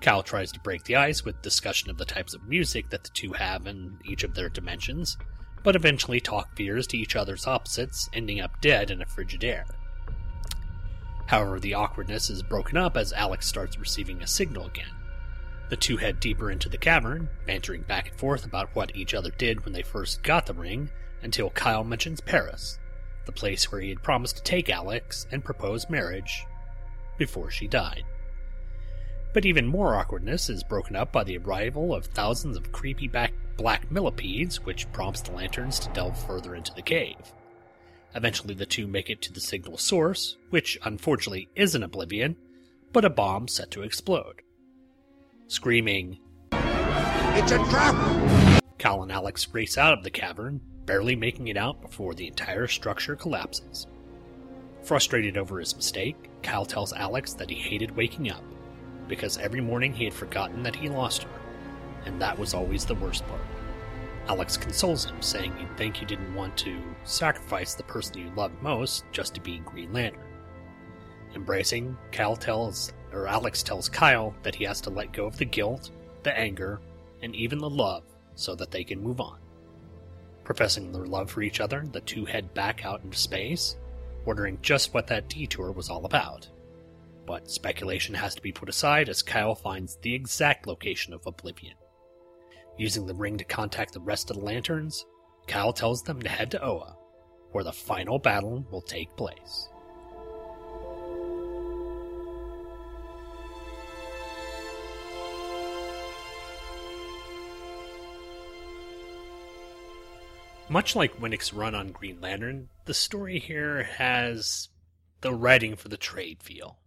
Cal 0.01 0.23
tries 0.23 0.51
to 0.51 0.59
break 0.59 0.83
the 0.83 0.95
ice 0.95 1.23
with 1.23 1.41
discussion 1.43 1.89
of 1.91 1.97
the 1.97 2.05
types 2.05 2.33
of 2.33 2.47
music 2.47 2.89
that 2.89 3.03
the 3.03 3.11
two 3.11 3.33
have 3.33 3.67
in 3.67 3.99
each 4.03 4.23
of 4.23 4.33
their 4.33 4.49
dimensions, 4.49 5.15
but 5.63 5.75
eventually 5.75 6.19
talk 6.19 6.55
veers 6.57 6.87
to 6.87 6.97
each 6.97 7.15
other's 7.15 7.45
opposites, 7.45 8.09
ending 8.11 8.41
up 8.41 8.59
dead 8.61 8.89
in 8.89 9.01
a 9.01 9.05
frigid 9.05 9.43
air. 9.43 9.65
However, 11.27 11.59
the 11.59 11.75
awkwardness 11.75 12.29
is 12.31 12.41
broken 12.41 12.77
up 12.77 12.97
as 12.97 13.13
Alex 13.13 13.45
starts 13.45 13.77
receiving 13.77 14.21
a 14.21 14.27
signal 14.27 14.65
again. 14.65 14.91
The 15.69 15.77
two 15.77 15.97
head 15.97 16.19
deeper 16.19 16.51
into 16.51 16.67
the 16.67 16.77
cavern, 16.77 17.29
bantering 17.45 17.83
back 17.83 18.09
and 18.09 18.19
forth 18.19 18.43
about 18.43 18.75
what 18.75 18.95
each 18.95 19.13
other 19.13 19.29
did 19.29 19.63
when 19.63 19.73
they 19.73 19.83
first 19.83 20.23
got 20.23 20.47
the 20.47 20.53
ring, 20.53 20.89
until 21.21 21.51
Kyle 21.51 21.83
mentions 21.83 22.19
Paris, 22.21 22.79
the 23.25 23.31
place 23.31 23.71
where 23.71 23.79
he 23.79 23.89
had 23.89 24.03
promised 24.03 24.37
to 24.37 24.43
take 24.43 24.69
Alex 24.69 25.27
and 25.31 25.45
propose 25.45 25.89
marriage 25.89 26.43
before 27.17 27.51
she 27.51 27.67
died. 27.67 28.03
But 29.33 29.45
even 29.45 29.65
more 29.65 29.95
awkwardness 29.95 30.49
is 30.49 30.63
broken 30.63 30.95
up 30.95 31.11
by 31.11 31.23
the 31.23 31.37
arrival 31.37 31.93
of 31.93 32.05
thousands 32.05 32.57
of 32.57 32.71
creepy 32.71 33.07
back 33.07 33.33
black 33.55 33.89
millipedes, 33.89 34.65
which 34.65 34.91
prompts 34.91 35.21
the 35.21 35.31
lanterns 35.31 35.79
to 35.79 35.89
delve 35.93 36.21
further 36.25 36.55
into 36.55 36.73
the 36.73 36.81
cave. 36.81 37.15
Eventually, 38.13 38.53
the 38.53 38.65
two 38.65 38.87
make 38.87 39.09
it 39.09 39.21
to 39.21 39.31
the 39.31 39.39
signal 39.39 39.77
source, 39.77 40.35
which 40.49 40.77
unfortunately 40.83 41.47
isn't 41.55 41.83
Oblivion, 41.83 42.35
but 42.91 43.05
a 43.05 43.09
bomb 43.09 43.47
set 43.47 43.71
to 43.71 43.83
explode. 43.83 44.41
Screaming, 45.47 46.17
It's 46.51 47.51
a 47.51 47.57
trap! 47.69 48.63
Cal 48.77 49.03
and 49.03 49.11
Alex 49.11 49.47
race 49.53 49.77
out 49.77 49.97
of 49.97 50.03
the 50.03 50.09
cavern, 50.09 50.59
barely 50.85 51.15
making 51.15 51.47
it 51.47 51.55
out 51.55 51.81
before 51.81 52.13
the 52.13 52.27
entire 52.27 52.67
structure 52.67 53.15
collapses. 53.15 53.87
Frustrated 54.83 55.37
over 55.37 55.59
his 55.59 55.75
mistake, 55.75 56.17
Cal 56.41 56.65
tells 56.65 56.91
Alex 56.91 57.33
that 57.33 57.49
he 57.49 57.55
hated 57.55 57.95
waking 57.95 58.29
up 58.29 58.43
because 59.11 59.37
every 59.37 59.59
morning 59.59 59.91
he 59.91 60.05
had 60.05 60.13
forgotten 60.13 60.63
that 60.63 60.73
he 60.73 60.87
lost 60.87 61.23
her, 61.23 61.41
and 62.05 62.21
that 62.21 62.39
was 62.39 62.53
always 62.53 62.85
the 62.85 62.95
worst 62.95 63.27
part. 63.27 63.41
Alex 64.29 64.55
consoles 64.55 65.03
him, 65.03 65.21
saying 65.21 65.53
he'd 65.57 65.77
think 65.77 65.99
you 65.99 66.07
didn't 66.07 66.33
want 66.33 66.55
to 66.55 66.81
sacrifice 67.03 67.73
the 67.73 67.83
person 67.83 68.19
you 68.19 68.31
loved 68.37 68.55
most 68.63 69.03
just 69.11 69.35
to 69.35 69.41
be 69.41 69.59
Green 69.59 69.91
Lantern. 69.91 70.23
Embracing, 71.35 71.97
Cal 72.11 72.37
tells, 72.37 72.93
or 73.11 73.27
Alex 73.27 73.61
tells 73.61 73.89
Kyle 73.89 74.33
that 74.43 74.55
he 74.55 74.63
has 74.63 74.79
to 74.79 74.89
let 74.89 75.11
go 75.11 75.25
of 75.25 75.37
the 75.37 75.43
guilt, 75.43 75.91
the 76.23 76.39
anger, 76.39 76.79
and 77.21 77.35
even 77.35 77.59
the 77.59 77.69
love 77.69 78.03
so 78.35 78.55
that 78.55 78.71
they 78.71 78.85
can 78.85 79.03
move 79.03 79.19
on. 79.19 79.39
Professing 80.45 80.93
their 80.93 81.05
love 81.05 81.29
for 81.29 81.41
each 81.41 81.59
other, 81.59 81.83
the 81.91 81.99
two 81.99 82.23
head 82.23 82.53
back 82.53 82.85
out 82.85 83.03
into 83.03 83.17
space, 83.17 83.75
wondering 84.23 84.57
just 84.61 84.93
what 84.93 85.07
that 85.07 85.27
detour 85.27 85.73
was 85.73 85.89
all 85.89 86.05
about 86.05 86.47
but 87.31 87.49
speculation 87.49 88.13
has 88.13 88.35
to 88.35 88.41
be 88.41 88.51
put 88.51 88.67
aside 88.67 89.07
as 89.07 89.21
Kyle 89.21 89.55
finds 89.55 89.95
the 90.01 90.13
exact 90.13 90.67
location 90.67 91.13
of 91.13 91.25
Oblivion. 91.25 91.75
Using 92.77 93.05
the 93.05 93.15
ring 93.15 93.37
to 93.37 93.45
contact 93.45 93.93
the 93.93 94.01
rest 94.01 94.29
of 94.29 94.35
the 94.35 94.43
lanterns, 94.43 95.05
Kyle 95.47 95.71
tells 95.71 96.03
them 96.03 96.21
to 96.23 96.27
head 96.27 96.51
to 96.51 96.61
Oa, 96.61 96.97
where 97.53 97.63
the 97.63 97.71
final 97.71 98.19
battle 98.19 98.67
will 98.69 98.81
take 98.81 99.15
place. 99.15 99.69
Much 110.67 110.97
like 110.97 111.17
Winick's 111.17 111.53
run 111.53 111.75
on 111.75 111.93
Green 111.93 112.19
Lantern, 112.19 112.67
the 112.83 112.93
story 112.93 113.39
here 113.39 113.83
has 113.83 114.67
the 115.21 115.33
writing 115.33 115.77
for 115.77 115.87
the 115.87 115.95
trade 115.95 116.43
feel. 116.43 116.81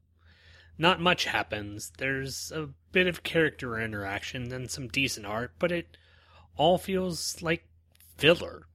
Not 0.77 1.01
much 1.01 1.25
happens. 1.25 1.93
There's 1.99 2.51
a 2.51 2.71
bit 2.91 3.07
of 3.07 3.23
character 3.23 3.79
interaction 3.79 4.53
and 4.53 4.71
some 4.71 4.89
decent 4.89 5.27
art, 5.27 5.53
but 5.59 5.71
it 5.71 5.97
all 6.57 6.79
feels 6.79 7.41
like 7.43 7.67
filler. 8.17 8.67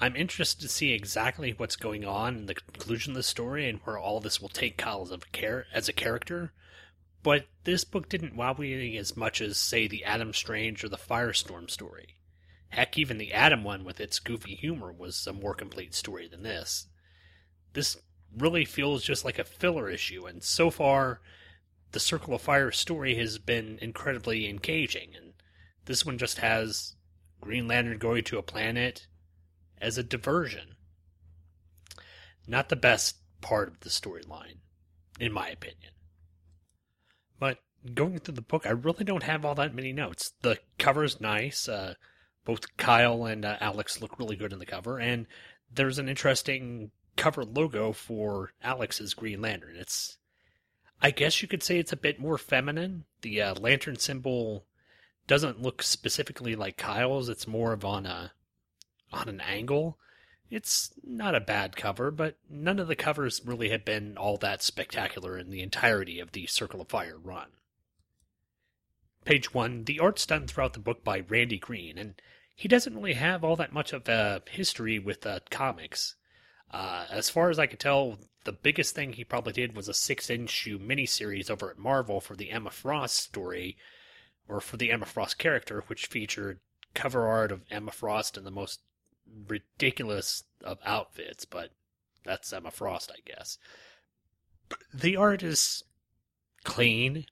I'm 0.00 0.16
interested 0.16 0.60
to 0.62 0.68
see 0.68 0.92
exactly 0.92 1.52
what's 1.52 1.76
going 1.76 2.04
on 2.04 2.36
in 2.36 2.46
the 2.46 2.54
conclusion 2.54 3.12
of 3.12 3.16
the 3.16 3.22
story 3.22 3.68
and 3.68 3.78
where 3.84 3.96
all 3.96 4.20
this 4.20 4.40
will 4.40 4.48
take 4.48 4.76
Kyle 4.76 5.08
as 5.72 5.88
a, 5.88 5.92
character. 5.92 6.52
But 7.22 7.46
this 7.62 7.84
book 7.84 8.08
didn't 8.08 8.34
wow 8.34 8.54
me 8.58 8.96
as 8.96 9.16
much 9.16 9.40
as, 9.40 9.56
say, 9.56 9.86
the 9.86 10.04
Adam 10.04 10.32
Strange 10.32 10.82
or 10.82 10.88
the 10.88 10.98
Firestorm 10.98 11.70
story. 11.70 12.16
Heck, 12.70 12.98
even 12.98 13.18
the 13.18 13.32
Adam 13.32 13.62
one 13.62 13.84
with 13.84 14.00
its 14.00 14.18
goofy 14.18 14.56
humor 14.56 14.92
was 14.92 15.26
a 15.28 15.32
more 15.32 15.54
complete 15.54 15.94
story 15.94 16.26
than 16.26 16.42
this. 16.42 16.88
This 17.72 17.96
really 18.36 18.64
feels 18.64 19.04
just 19.04 19.24
like 19.24 19.38
a 19.38 19.44
filler 19.44 19.88
issue. 19.88 20.26
And 20.26 20.42
so 20.42 20.70
far, 20.70 21.20
the 21.92 22.00
Circle 22.00 22.34
of 22.34 22.42
Fire 22.42 22.70
story 22.70 23.14
has 23.16 23.38
been 23.38 23.78
incredibly 23.80 24.48
engaging. 24.48 25.10
And 25.16 25.34
this 25.84 26.04
one 26.04 26.18
just 26.18 26.38
has 26.38 26.96
Green 27.40 27.68
Lantern 27.68 27.98
going 27.98 28.24
to 28.24 28.38
a 28.38 28.42
planet 28.42 29.06
as 29.80 29.98
a 29.98 30.02
diversion. 30.02 30.76
Not 32.46 32.68
the 32.68 32.76
best 32.76 33.16
part 33.40 33.68
of 33.68 33.80
the 33.80 33.90
storyline, 33.90 34.58
in 35.20 35.32
my 35.32 35.48
opinion. 35.48 35.92
But 37.38 37.58
going 37.94 38.18
through 38.18 38.34
the 38.34 38.42
book, 38.42 38.66
I 38.66 38.70
really 38.70 39.04
don't 39.04 39.22
have 39.22 39.44
all 39.44 39.54
that 39.54 39.74
many 39.74 39.92
notes. 39.92 40.32
The 40.42 40.58
cover's 40.78 41.20
nice. 41.20 41.68
Uh, 41.68 41.94
both 42.44 42.76
Kyle 42.76 43.24
and 43.24 43.44
uh, 43.44 43.56
Alex 43.60 44.00
look 44.00 44.18
really 44.18 44.36
good 44.36 44.52
in 44.52 44.58
the 44.58 44.66
cover, 44.66 44.98
and 44.98 45.26
there's 45.72 45.98
an 45.98 46.08
interesting 46.08 46.90
cover 47.16 47.44
logo 47.44 47.92
for 47.92 48.52
Alex's 48.62 49.14
Green 49.14 49.40
Lantern. 49.40 49.76
It's 49.76 50.18
I 51.00 51.10
guess 51.10 51.42
you 51.42 51.48
could 51.48 51.62
say 51.62 51.78
it's 51.78 51.92
a 51.92 51.96
bit 51.96 52.18
more 52.18 52.38
feminine. 52.38 53.04
The 53.22 53.42
uh, 53.42 53.54
lantern 53.54 53.96
symbol 53.96 54.64
doesn't 55.26 55.60
look 55.60 55.82
specifically 55.82 56.54
like 56.54 56.76
Kyle's. 56.76 57.28
It's 57.28 57.46
more 57.46 57.72
of 57.72 57.84
on 57.84 58.06
a 58.06 58.32
on 59.12 59.28
an 59.28 59.40
angle. 59.40 59.98
It's 60.50 60.92
not 61.02 61.34
a 61.34 61.40
bad 61.40 61.76
cover, 61.76 62.10
but 62.10 62.36
none 62.48 62.78
of 62.78 62.88
the 62.88 62.96
covers 62.96 63.40
really 63.44 63.70
have 63.70 63.84
been 63.84 64.16
all 64.16 64.36
that 64.38 64.62
spectacular 64.62 65.38
in 65.38 65.50
the 65.50 65.62
entirety 65.62 66.20
of 66.20 66.32
the 66.32 66.46
Circle 66.46 66.80
of 66.80 66.88
Fire 66.88 67.18
run. 67.18 67.48
Page 69.24 69.54
1 69.54 69.84
The 69.84 70.00
art's 70.00 70.26
done 70.26 70.46
throughout 70.46 70.74
the 70.74 70.78
book 70.78 71.02
by 71.02 71.24
Randy 71.28 71.58
Green, 71.58 71.98
and 71.98 72.20
he 72.54 72.68
doesn't 72.68 72.94
really 72.94 73.14
have 73.14 73.42
all 73.42 73.56
that 73.56 73.72
much 73.72 73.92
of 73.92 74.08
a 74.08 74.42
history 74.50 74.98
with 74.98 75.26
uh, 75.26 75.40
comics. 75.50 76.14
Uh, 76.74 77.06
as 77.08 77.30
far 77.30 77.50
as 77.50 77.58
I 77.60 77.66
could 77.66 77.78
tell, 77.78 78.18
the 78.42 78.52
biggest 78.52 78.96
thing 78.96 79.12
he 79.12 79.22
probably 79.22 79.52
did 79.52 79.76
was 79.76 79.86
a 79.86 79.94
six 79.94 80.28
issue 80.28 80.76
miniseries 80.80 81.48
over 81.48 81.70
at 81.70 81.78
Marvel 81.78 82.20
for 82.20 82.34
the 82.34 82.50
Emma 82.50 82.70
Frost 82.70 83.16
story, 83.16 83.76
or 84.48 84.60
for 84.60 84.76
the 84.76 84.90
Emma 84.90 85.06
Frost 85.06 85.38
character, 85.38 85.84
which 85.86 86.06
featured 86.06 86.58
cover 86.92 87.28
art 87.28 87.52
of 87.52 87.62
Emma 87.70 87.92
Frost 87.92 88.36
in 88.36 88.42
the 88.42 88.50
most 88.50 88.80
ridiculous 89.46 90.42
of 90.64 90.78
outfits, 90.84 91.44
but 91.44 91.70
that's 92.24 92.52
Emma 92.52 92.72
Frost, 92.72 93.12
I 93.14 93.20
guess. 93.24 93.56
The 94.92 95.14
art 95.14 95.44
is 95.44 95.84
clean. 96.64 97.26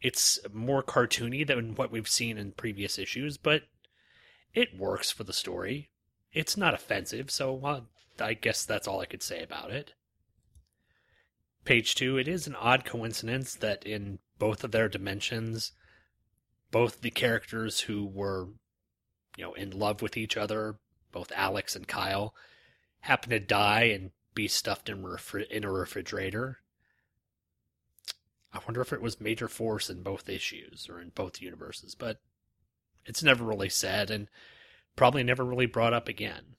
It's 0.00 0.38
more 0.52 0.84
cartoony 0.84 1.44
than 1.44 1.74
what 1.74 1.90
we've 1.90 2.06
seen 2.06 2.38
in 2.38 2.52
previous 2.52 3.00
issues, 3.00 3.36
but 3.36 3.62
it 4.54 4.78
works 4.78 5.10
for 5.10 5.24
the 5.24 5.32
story. 5.32 5.90
It's 6.32 6.56
not 6.56 6.74
offensive, 6.74 7.32
so 7.32 7.60
uh, 7.64 7.80
I 8.20 8.34
guess 8.34 8.64
that's 8.64 8.86
all 8.86 9.00
I 9.00 9.06
could 9.06 9.22
say 9.22 9.42
about 9.42 9.70
it. 9.70 9.94
Page 11.64 11.94
2 11.94 12.18
It 12.18 12.28
is 12.28 12.46
an 12.46 12.54
odd 12.54 12.84
coincidence 12.84 13.54
that 13.54 13.84
in 13.84 14.18
both 14.38 14.64
of 14.64 14.72
their 14.72 14.88
dimensions, 14.88 15.72
both 16.70 17.00
the 17.00 17.10
characters 17.10 17.80
who 17.80 18.04
were, 18.04 18.48
you 19.36 19.44
know, 19.44 19.54
in 19.54 19.70
love 19.70 20.02
with 20.02 20.16
each 20.16 20.36
other, 20.36 20.76
both 21.12 21.32
Alex 21.34 21.74
and 21.76 21.88
Kyle, 21.88 22.34
happen 23.00 23.30
to 23.30 23.40
die 23.40 23.84
and 23.84 24.10
be 24.34 24.48
stuffed 24.48 24.88
in, 24.88 25.02
refri- 25.02 25.48
in 25.48 25.64
a 25.64 25.70
refrigerator. 25.70 26.58
I 28.52 28.60
wonder 28.66 28.80
if 28.80 28.92
it 28.92 29.02
was 29.02 29.20
major 29.20 29.48
force 29.48 29.88
in 29.88 30.02
both 30.02 30.28
issues 30.28 30.88
or 30.88 31.00
in 31.00 31.10
both 31.10 31.40
universes, 31.40 31.94
but 31.94 32.20
it's 33.04 33.22
never 33.22 33.44
really 33.44 33.68
said 33.68 34.10
and 34.10 34.28
probably 34.96 35.22
never 35.22 35.44
really 35.44 35.66
brought 35.66 35.92
up 35.92 36.08
again. 36.08 36.56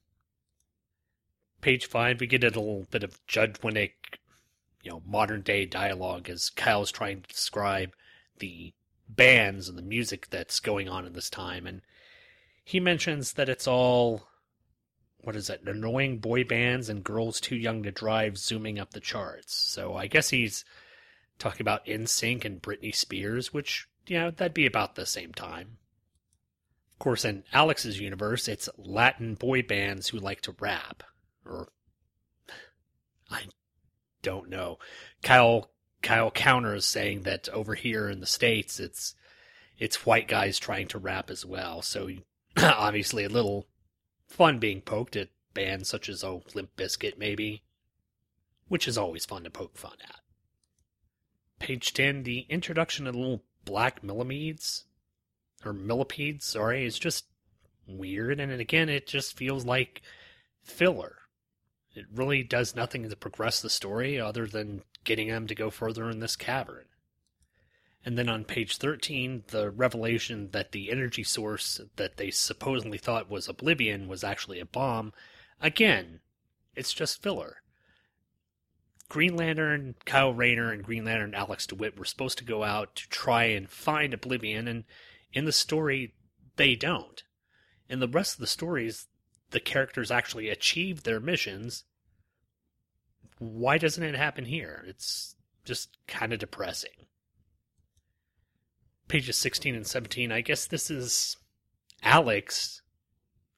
Page 1.65 1.87
five, 1.87 2.19
we 2.19 2.27
get 2.27 2.43
a 2.43 2.49
little 2.49 2.85
bit 2.91 3.03
of 3.03 3.25
Judd 3.25 3.57
you 3.63 3.89
know, 4.85 5.01
modern 5.03 5.41
day 5.41 5.65
dialogue 5.65 6.29
as 6.29 6.51
Kyle's 6.51 6.91
trying 6.91 7.23
to 7.23 7.27
describe 7.27 7.95
the 8.37 8.71
bands 9.09 9.67
and 9.67 9.75
the 9.75 9.81
music 9.81 10.27
that's 10.29 10.59
going 10.59 10.87
on 10.87 11.07
in 11.07 11.13
this 11.13 11.27
time, 11.27 11.65
and 11.65 11.81
he 12.63 12.79
mentions 12.79 13.33
that 13.33 13.49
it's 13.49 13.67
all 13.67 14.27
what 15.21 15.35
is 15.35 15.49
it, 15.49 15.63
annoying 15.65 16.19
boy 16.19 16.43
bands 16.43 16.87
and 16.87 17.03
girls 17.03 17.41
too 17.41 17.55
young 17.55 17.81
to 17.81 17.91
drive 17.91 18.37
zooming 18.37 18.77
up 18.77 18.91
the 18.91 18.99
charts. 18.99 19.55
So 19.55 19.95
I 19.95 20.05
guess 20.05 20.29
he's 20.29 20.65
talking 21.39 21.61
about 21.61 21.87
NSYNC 21.87 22.45
and 22.45 22.61
Britney 22.61 22.93
Spears, 22.93 23.55
which, 23.55 23.87
you 24.05 24.19
know, 24.19 24.29
that'd 24.29 24.53
be 24.53 24.67
about 24.67 24.93
the 24.93 25.07
same 25.07 25.33
time. 25.33 25.77
Of 26.93 26.99
course, 26.99 27.25
in 27.25 27.43
Alex's 27.51 27.99
universe, 27.99 28.47
it's 28.47 28.69
Latin 28.77 29.33
boy 29.33 29.63
bands 29.63 30.09
who 30.09 30.19
like 30.19 30.41
to 30.41 30.55
rap. 30.59 31.01
Or, 31.45 31.69
I 33.29 33.43
don't 34.21 34.49
know. 34.49 34.79
Kyle, 35.23 35.71
Kyle 36.01 36.31
counters 36.31 36.85
saying 36.85 37.23
that 37.23 37.49
over 37.49 37.75
here 37.75 38.09
in 38.09 38.19
the 38.19 38.25
States, 38.25 38.79
it's, 38.79 39.15
it's 39.77 40.05
white 40.05 40.27
guys 40.27 40.57
trying 40.57 40.87
to 40.89 40.99
rap 40.99 41.29
as 41.29 41.45
well. 41.45 41.81
So 41.81 42.09
obviously 42.57 43.23
a 43.23 43.29
little 43.29 43.67
fun 44.27 44.59
being 44.59 44.81
poked 44.81 45.15
at 45.15 45.29
bands 45.53 45.89
such 45.89 46.09
as 46.09 46.23
oh 46.23 46.43
Limp 46.53 46.75
Bizkit 46.75 47.17
maybe, 47.17 47.63
which 48.67 48.87
is 48.87 48.97
always 48.97 49.25
fun 49.25 49.43
to 49.43 49.49
poke 49.49 49.77
fun 49.77 49.95
at. 50.03 50.19
Page 51.59 51.93
ten, 51.93 52.23
the 52.23 52.45
introduction 52.49 53.07
of 53.07 53.15
little 53.15 53.43
black 53.63 54.03
millipedes 54.03 54.85
or 55.65 55.73
millipedes, 55.73 56.45
sorry, 56.45 56.85
is 56.85 56.99
just 56.99 57.25
weird, 57.87 58.39
and 58.39 58.51
again 58.51 58.89
it 58.89 59.07
just 59.07 59.37
feels 59.37 59.65
like 59.65 60.01
filler. 60.63 61.17
It 61.95 62.05
really 62.13 62.43
does 62.43 62.75
nothing 62.75 63.09
to 63.09 63.15
progress 63.15 63.61
the 63.61 63.69
story 63.69 64.19
other 64.19 64.45
than 64.45 64.83
getting 65.05 65.29
them 65.29 65.47
to 65.47 65.55
go 65.55 65.69
further 65.69 66.09
in 66.09 66.19
this 66.19 66.35
cavern. 66.35 66.85
And 68.03 68.17
then 68.17 68.29
on 68.29 68.43
page 68.43 68.77
13, 68.77 69.45
the 69.47 69.71
revelation 69.71 70.49
that 70.51 70.73
the 70.73 70.91
energy 70.91 71.23
source 71.23 71.81
that 71.95 72.17
they 72.17 72.29
supposedly 72.29 72.97
thought 72.97 73.29
was 73.29 73.47
Oblivion 73.47 74.07
was 74.07 74.23
actually 74.23 74.59
a 74.59 74.65
bomb. 74.65 75.13
Again, 75.59 76.19
it's 76.75 76.93
just 76.93 77.23
filler. 77.23 77.61
Green 79.07 79.35
Lantern, 79.35 79.95
Kyle 80.05 80.33
Rayner, 80.33 80.71
and 80.71 80.83
Green 80.83 81.05
Lantern 81.05 81.33
Alex 81.33 81.65
DeWitt 81.65 81.97
were 81.97 82.05
supposed 82.05 82.37
to 82.39 82.43
go 82.43 82.63
out 82.63 82.95
to 82.95 83.09
try 83.09 83.45
and 83.45 83.69
find 83.69 84.13
Oblivion, 84.13 84.67
and 84.67 84.83
in 85.33 85.45
the 85.45 85.51
story, 85.51 86.13
they 86.57 86.75
don't. 86.75 87.23
In 87.87 87.99
the 87.99 88.07
rest 88.07 88.35
of 88.35 88.39
the 88.39 88.47
stories, 88.47 89.07
the 89.51 89.59
characters 89.59 90.11
actually 90.11 90.49
achieve 90.49 91.03
their 91.03 91.19
missions. 91.19 91.83
Why 93.37 93.77
doesn't 93.77 94.03
it 94.03 94.15
happen 94.15 94.45
here? 94.45 94.83
It's 94.87 95.35
just 95.63 95.97
kind 96.07 96.33
of 96.33 96.39
depressing 96.39 97.05
pages 99.07 99.37
16 99.37 99.75
and 99.75 99.87
17, 99.87 100.31
I 100.31 100.41
guess 100.41 100.65
this 100.65 100.89
is 100.89 101.37
Alex 102.03 102.81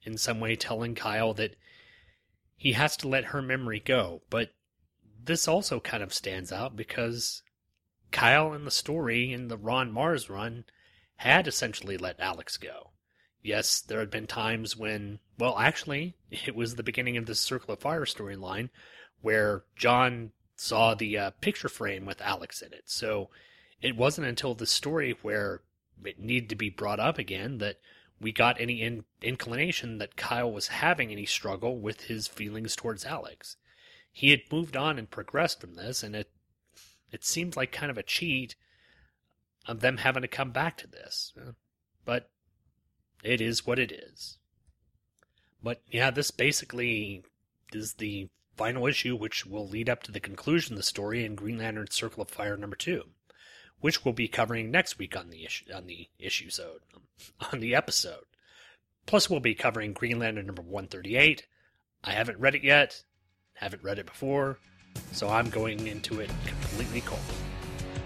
in 0.03 0.17
some 0.17 0.39
way 0.39 0.55
telling 0.55 0.95
Kyle 0.95 1.33
that 1.33 1.55
he 2.55 2.73
has 2.73 2.97
to 2.97 3.07
let 3.07 3.25
her 3.25 3.41
memory 3.41 3.79
go. 3.79 4.21
But 4.29 4.51
this 5.23 5.47
also 5.47 5.79
kind 5.79 6.03
of 6.03 6.13
stands 6.13 6.51
out 6.51 6.75
because 6.75 7.43
Kyle 8.11 8.53
in 8.53 8.65
the 8.65 8.71
story 8.71 9.33
in 9.33 9.47
the 9.47 9.57
Ron 9.57 9.91
Marz 9.91 10.29
run 10.29 10.65
had 11.17 11.47
essentially 11.47 11.97
let 11.97 12.19
Alex 12.19 12.57
go. 12.57 12.91
Yes, 13.47 13.79
there 13.79 14.01
had 14.01 14.11
been 14.11 14.27
times 14.27 14.75
when, 14.75 15.19
well, 15.39 15.57
actually, 15.57 16.17
it 16.29 16.53
was 16.53 16.75
the 16.75 16.83
beginning 16.83 17.15
of 17.15 17.27
the 17.27 17.33
Circle 17.33 17.73
of 17.73 17.79
Fire 17.79 18.03
storyline 18.03 18.67
where 19.21 19.63
John 19.77 20.31
saw 20.57 20.93
the 20.93 21.17
uh, 21.17 21.31
picture 21.39 21.69
frame 21.69 22.05
with 22.05 22.19
Alex 22.19 22.61
in 22.61 22.73
it. 22.73 22.83
So 22.87 23.29
it 23.81 23.95
wasn't 23.95 24.27
until 24.27 24.53
the 24.53 24.65
story 24.65 25.15
where 25.21 25.61
it 26.03 26.19
needed 26.19 26.49
to 26.49 26.55
be 26.55 26.69
brought 26.69 26.99
up 26.99 27.17
again 27.17 27.59
that 27.59 27.77
we 28.19 28.33
got 28.33 28.59
any 28.59 28.81
in- 28.81 29.05
inclination 29.21 29.97
that 29.99 30.17
Kyle 30.17 30.51
was 30.51 30.67
having 30.67 31.09
any 31.09 31.25
struggle 31.25 31.79
with 31.79 32.01
his 32.01 32.27
feelings 32.27 32.75
towards 32.75 33.05
Alex. 33.05 33.55
He 34.11 34.31
had 34.31 34.41
moved 34.51 34.75
on 34.75 34.99
and 34.99 35.09
progressed 35.09 35.61
from 35.61 35.75
this, 35.75 36.03
and 36.03 36.17
it 36.17 36.29
it 37.13 37.23
seemed 37.23 37.55
like 37.55 37.71
kind 37.71 37.91
of 37.91 37.97
a 37.97 38.03
cheat 38.03 38.55
of 39.65 39.79
them 39.79 39.97
having 39.97 40.23
to 40.23 40.27
come 40.27 40.51
back 40.51 40.75
to 40.79 40.87
this. 40.87 41.31
But 42.03 42.29
it 43.27 43.41
is 43.41 43.65
what 43.65 43.79
it 43.79 43.91
is. 43.91 44.37
But 45.61 45.81
yeah, 45.91 46.11
this 46.11 46.31
basically 46.31 47.23
is 47.73 47.95
the 47.95 48.29
final 48.55 48.87
issue, 48.87 49.15
which 49.15 49.45
will 49.45 49.67
lead 49.67 49.89
up 49.89 50.03
to 50.03 50.11
the 50.11 50.19
conclusion 50.19 50.73
of 50.73 50.77
the 50.77 50.83
story 50.83 51.25
in 51.25 51.35
Green 51.35 51.57
Lantern 51.57 51.89
Circle 51.89 52.23
of 52.23 52.29
Fire 52.29 52.57
number 52.57 52.75
two 52.75 53.03
which 53.79 54.03
we'll 54.03 54.13
be 54.13 54.27
covering 54.27 54.71
next 54.71 54.97
week 54.97 55.15
on 55.15 55.29
the 55.29 55.45
issue 55.45 55.65
on 55.73 55.87
the 55.87 56.07
issue 56.19 56.49
so 56.49 56.77
on 57.51 57.59
the 57.59 57.75
episode. 57.75 58.23
Plus, 59.05 59.29
we'll 59.29 59.39
be 59.39 59.55
covering 59.55 59.93
Green 59.93 60.19
Lantern 60.19 60.47
number 60.47 60.61
138. 60.61 61.47
I 62.03 62.11
haven't 62.11 62.39
read 62.39 62.55
it 62.55 62.63
yet, 62.63 63.03
haven't 63.53 63.81
read 63.81 63.99
it 63.99 64.05
before, 64.05 64.59
so 65.13 65.29
I'm 65.29 65.49
going 65.49 65.87
into 65.87 66.19
it 66.19 66.29
completely 66.45 67.01
cold. 67.01 67.21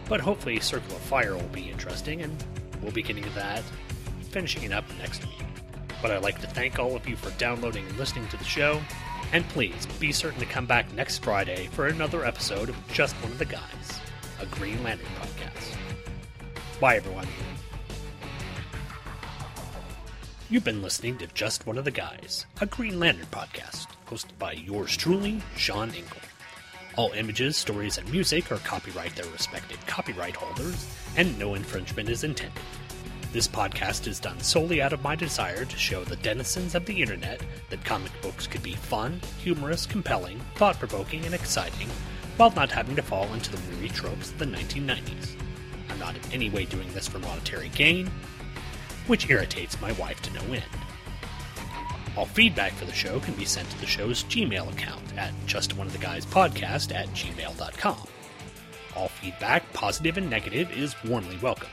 But 0.07 0.21
hopefully, 0.21 0.59
Circle 0.59 0.95
of 0.95 1.01
Fire 1.01 1.33
will 1.33 1.41
be 1.47 1.71
interesting, 1.71 2.21
and 2.21 2.43
we'll 2.83 2.91
be 2.91 3.01
getting 3.01 3.23
to 3.23 3.29
that, 3.31 3.63
finishing 4.31 4.63
it 4.63 4.71
up 4.71 4.85
next 4.97 5.25
week. 5.25 5.45
But 6.01 6.11
I'd 6.11 6.23
like 6.23 6.39
to 6.41 6.47
thank 6.47 6.79
all 6.79 6.95
of 6.95 7.07
you 7.07 7.15
for 7.15 7.29
downloading 7.37 7.85
and 7.85 7.97
listening 7.97 8.27
to 8.29 8.37
the 8.37 8.43
show, 8.43 8.81
and 9.33 9.47
please 9.49 9.85
be 9.99 10.11
certain 10.11 10.39
to 10.39 10.45
come 10.45 10.65
back 10.65 10.91
next 10.93 11.19
Friday 11.19 11.67
for 11.73 11.87
another 11.87 12.25
episode 12.25 12.69
of 12.69 12.87
Just 12.91 13.13
One 13.17 13.31
of 13.33 13.37
the 13.37 13.45
Guys, 13.45 13.99
a 14.39 14.45
Green 14.47 14.81
Lantern 14.83 15.05
podcast. 15.19 15.77
Bye, 16.79 16.95
everyone. 16.95 17.27
You've 20.49 20.63
been 20.63 20.81
listening 20.81 21.17
to 21.19 21.27
Just 21.27 21.67
One 21.67 21.77
of 21.77 21.85
the 21.85 21.91
Guys, 21.91 22.45
a 22.59 22.65
Green 22.65 22.99
Lantern 22.99 23.27
podcast, 23.27 23.87
hosted 24.07 24.37
by 24.39 24.53
yours 24.53 24.97
truly, 24.97 25.41
Sean 25.55 25.89
Engel. 25.89 26.17
All 26.97 27.11
images, 27.11 27.55
stories, 27.55 27.97
and 27.97 28.11
music 28.11 28.51
are 28.51 28.57
copyright 28.57 29.15
their 29.15 29.31
respective 29.31 29.85
copyright 29.87 30.35
holders, 30.35 30.87
and 31.15 31.37
no 31.37 31.53
infringement 31.53 32.09
is 32.09 32.23
intended. 32.23 32.61
This 33.31 33.47
podcast 33.47 34.07
is 34.07 34.19
done 34.19 34.41
solely 34.41 34.81
out 34.81 34.91
of 34.91 35.03
my 35.03 35.15
desire 35.15 35.63
to 35.63 35.77
show 35.77 36.03
the 36.03 36.17
denizens 36.17 36.75
of 36.75 36.85
the 36.85 37.01
internet 37.01 37.41
that 37.69 37.85
comic 37.85 38.11
books 38.21 38.45
could 38.45 38.61
be 38.61 38.73
fun, 38.73 39.21
humorous, 39.39 39.85
compelling, 39.85 40.41
thought 40.55 40.77
provoking, 40.77 41.23
and 41.23 41.33
exciting, 41.33 41.87
while 42.35 42.51
not 42.51 42.69
having 42.69 42.93
to 42.97 43.01
fall 43.01 43.33
into 43.33 43.49
the 43.49 43.61
weary 43.69 43.87
tropes 43.87 44.31
of 44.31 44.37
the 44.37 44.45
1990s. 44.45 45.37
I'm 45.89 45.97
not 45.97 46.13
in 46.17 46.33
any 46.33 46.49
way 46.49 46.65
doing 46.65 46.91
this 46.93 47.07
for 47.07 47.19
monetary 47.19 47.69
gain, 47.69 48.11
which 49.07 49.29
irritates 49.29 49.79
my 49.79 49.93
wife 49.93 50.21
to 50.23 50.33
no 50.33 50.41
end. 50.53 50.63
All 52.17 52.25
feedback 52.25 52.73
for 52.73 52.83
the 52.83 52.91
show 52.91 53.21
can 53.21 53.35
be 53.35 53.45
sent 53.45 53.69
to 53.69 53.79
the 53.79 53.85
show's 53.85 54.25
Gmail 54.25 54.73
account 54.73 55.03
at 55.15 55.31
justoneoftheguyspodcast 55.47 56.93
at 56.93 57.07
gmail.com. 57.11 58.07
All 58.97 59.07
feedback, 59.07 59.71
positive 59.71 60.17
and 60.17 60.29
negative, 60.29 60.69
is 60.77 61.01
warmly 61.05 61.37
welcomed. 61.41 61.71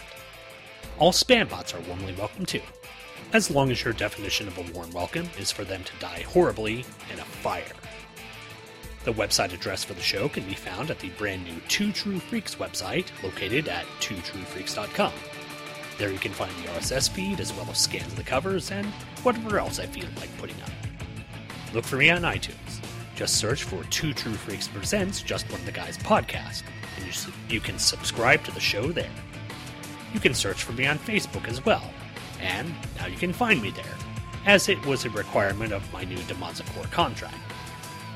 All 0.99 1.13
spam 1.13 1.49
bots 1.49 1.75
are 1.75 1.81
warmly 1.83 2.13
welcome 2.15 2.45
too, 2.45 2.61
as 3.33 3.53
long 3.53 3.71
as 3.71 3.85
your 3.85 3.95
definition 3.95 4.49
of 4.49 4.59
a 4.59 4.73
warm 4.73 4.91
welcome 4.91 5.29
is 5.39 5.53
for 5.53 5.63
them 5.63 5.85
to 5.85 5.93
die 6.01 6.25
horribly 6.27 6.85
in 7.13 7.21
a 7.21 7.25
fire. 7.25 7.63
The 9.05 9.13
website 9.13 9.55
address 9.55 9.85
for 9.85 9.95
the 9.95 10.03
show 10.03 10.29
can 10.29 10.43
be 10.45 10.55
found 10.55 10.91
at 10.91 10.99
the 10.99 11.11
brand 11.11 11.45
new 11.45 11.55
Two 11.69 11.93
True 11.93 12.19
Freaks 12.19 12.57
website, 12.57 13.07
located 13.23 13.69
at 13.69 13.87
twotruefreaks.com. 14.01 15.13
There 15.99 16.11
you 16.11 16.19
can 16.19 16.33
find 16.33 16.51
the 16.57 16.69
RSS 16.71 17.09
feed 17.09 17.39
as 17.39 17.53
well 17.53 17.69
as 17.71 17.79
scans 17.79 18.09
of 18.09 18.17
the 18.17 18.25
covers 18.25 18.73
and 18.73 18.87
whatever 19.23 19.61
else 19.61 19.79
I 19.79 19.87
feel 19.87 20.09
like 20.17 20.37
putting 20.39 20.61
up. 20.63 20.71
Look 21.73 21.85
for 21.85 21.97
me 21.97 22.11
on 22.11 22.23
iTunes. 22.23 22.81
Just 23.15 23.37
search 23.37 23.63
for 23.63 23.85
Two 23.85 24.13
True 24.13 24.35
Freaks 24.35 24.67
Presents 24.67 25.23
Just 25.23 25.49
One 25.53 25.61
of 25.61 25.67
the 25.67 25.73
Guys 25.73 25.97
podcast, 25.99 26.65
and 26.97 27.07
you, 27.07 27.13
you 27.49 27.61
can 27.61 27.79
subscribe 27.79 28.43
to 28.45 28.51
the 28.51 28.61
show 28.61 28.91
there. 28.91 29.11
You 30.13 30.21
can 30.21 30.35
search 30.35 30.63
for 30.63 30.73
me 30.73 30.87
on 30.87 30.99
Facebook 30.99 31.49
as 31.49 31.65
well, 31.65 31.83
and 32.41 32.73
now 32.97 33.07
you 33.07 33.17
can 33.17 33.33
find 33.33 33.61
me 33.61 33.71
there, 33.71 33.85
as 34.47 34.69
it 34.69 34.85
was 34.87 35.05
a 35.05 35.11
requirement 35.11 35.73
of 35.73 35.93
my 35.93 36.05
new 36.05 36.19
Demonza 36.19 36.65
Core 36.75 36.85
contract. 36.91 37.37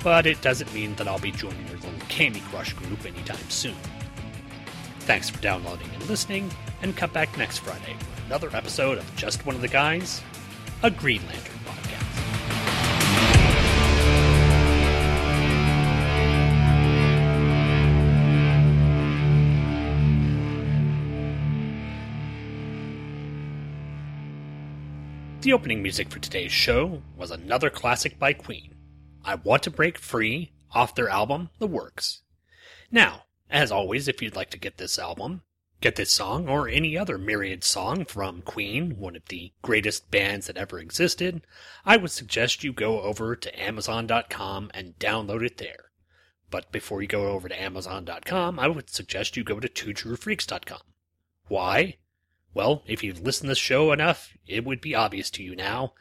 But 0.03 0.27
it 0.27 0.41
doesn't 0.41 0.73
mean 0.75 0.95
that 0.97 1.07
I'll 1.07 1.19
be 1.19 1.31
joining 1.31 1.67
your 1.69 1.77
little 1.77 1.93
Candy 2.09 2.41
Crush 2.51 2.73
group 2.73 3.05
anytime 3.05 3.51
soon. 3.51 3.77
Thanks 5.01 5.29
for 5.29 5.41
downloading 5.41 5.91
and 5.95 6.09
listening, 6.09 6.51
and 6.81 6.97
come 6.97 7.11
back 7.11 7.37
next 7.37 7.59
Friday 7.59 7.97
for 7.99 8.27
another 8.27 8.51
episode 8.57 8.99
of 8.99 9.17
Just 9.17 9.45
One 9.45 9.55
of 9.55 9.61
the 9.61 9.69
Guys, 9.69 10.23
a 10.83 10.91
Green 10.91 11.23
Lantern 11.27 11.52
The 25.43 25.53
opening 25.53 25.83
music 25.83 26.09
for 26.09 26.21
today's 26.21 26.53
show 26.53 27.03
was 27.17 27.33
another 27.33 27.69
classic 27.69 28.17
by 28.17 28.33
Queen. 28.33 28.77
I 29.25 29.35
Want 29.35 29.65
to 29.65 29.73
Break 29.73 29.99
Free 29.99 30.53
off 30.71 30.95
their 30.95 31.09
album, 31.09 31.51
The 31.59 31.67
Works. 31.67 32.23
Now, 32.93 33.25
as 33.51 33.73
always, 33.73 34.07
if 34.07 34.23
you'd 34.23 34.37
like 34.37 34.51
to 34.51 34.59
get 34.59 34.77
this 34.77 35.01
album, 35.01 35.43
get 35.81 35.97
this 35.97 36.13
song, 36.13 36.49
or 36.49 36.69
any 36.69 36.97
other 36.97 37.19
myriad 37.19 37.65
song 37.65 38.05
from 38.05 38.43
Queen, 38.43 38.97
one 39.01 39.17
of 39.17 39.25
the 39.25 39.53
greatest 39.63 40.13
bands 40.13 40.47
that 40.47 40.57
ever 40.57 40.79
existed, 40.79 41.45
I 41.85 41.97
would 41.97 42.13
suggest 42.13 42.63
you 42.63 42.73
go 42.73 43.01
over 43.01 43.35
to 43.35 43.61
Amazon.com 43.61 44.71
and 44.73 44.97
download 45.01 45.45
it 45.45 45.57
there. 45.57 45.91
But 46.53 46.71
before 46.71 47.03
you 47.03 47.09
go 47.09 47.33
over 47.33 47.49
to 47.49 47.61
Amazon.com, 47.61 48.61
I 48.61 48.69
would 48.69 48.91
suggest 48.91 49.37
you 49.37 49.43
go 49.43 49.59
to 49.59 49.69
TwoTrueFreaks.com. 49.69 50.83
Why? 51.49 51.97
Well, 52.55 52.83
if 52.87 53.03
you've 53.03 53.21
listened 53.21 53.47
to 53.47 53.53
this 53.53 53.59
show 53.59 53.93
enough, 53.93 54.37
it 54.47 54.65
would 54.65 54.81
be 54.81 54.95
obvious 54.95 55.31
to 55.31 55.43
you 55.43 55.57
now. 55.57 55.95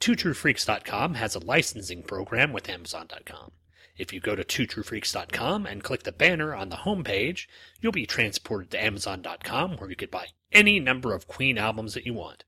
TwoTrueFreaks.com 0.00 1.14
has 1.14 1.34
a 1.34 1.44
licensing 1.44 2.02
program 2.02 2.52
with 2.52 2.68
Amazon.com. 2.68 3.52
If 3.96 4.12
you 4.12 4.18
go 4.18 4.34
to 4.34 4.42
twotruefreaks.com 4.42 5.66
and 5.66 5.84
click 5.84 6.02
the 6.02 6.10
banner 6.10 6.52
on 6.52 6.68
the 6.68 6.78
homepage, 6.78 7.46
you'll 7.80 7.92
be 7.92 8.06
transported 8.06 8.72
to 8.72 8.82
Amazon.com 8.82 9.76
where 9.76 9.88
you 9.88 9.94
could 9.94 10.10
buy 10.10 10.26
any 10.50 10.80
number 10.80 11.14
of 11.14 11.28
Queen 11.28 11.58
albums 11.58 11.94
that 11.94 12.04
you 12.04 12.12
want. 12.12 12.44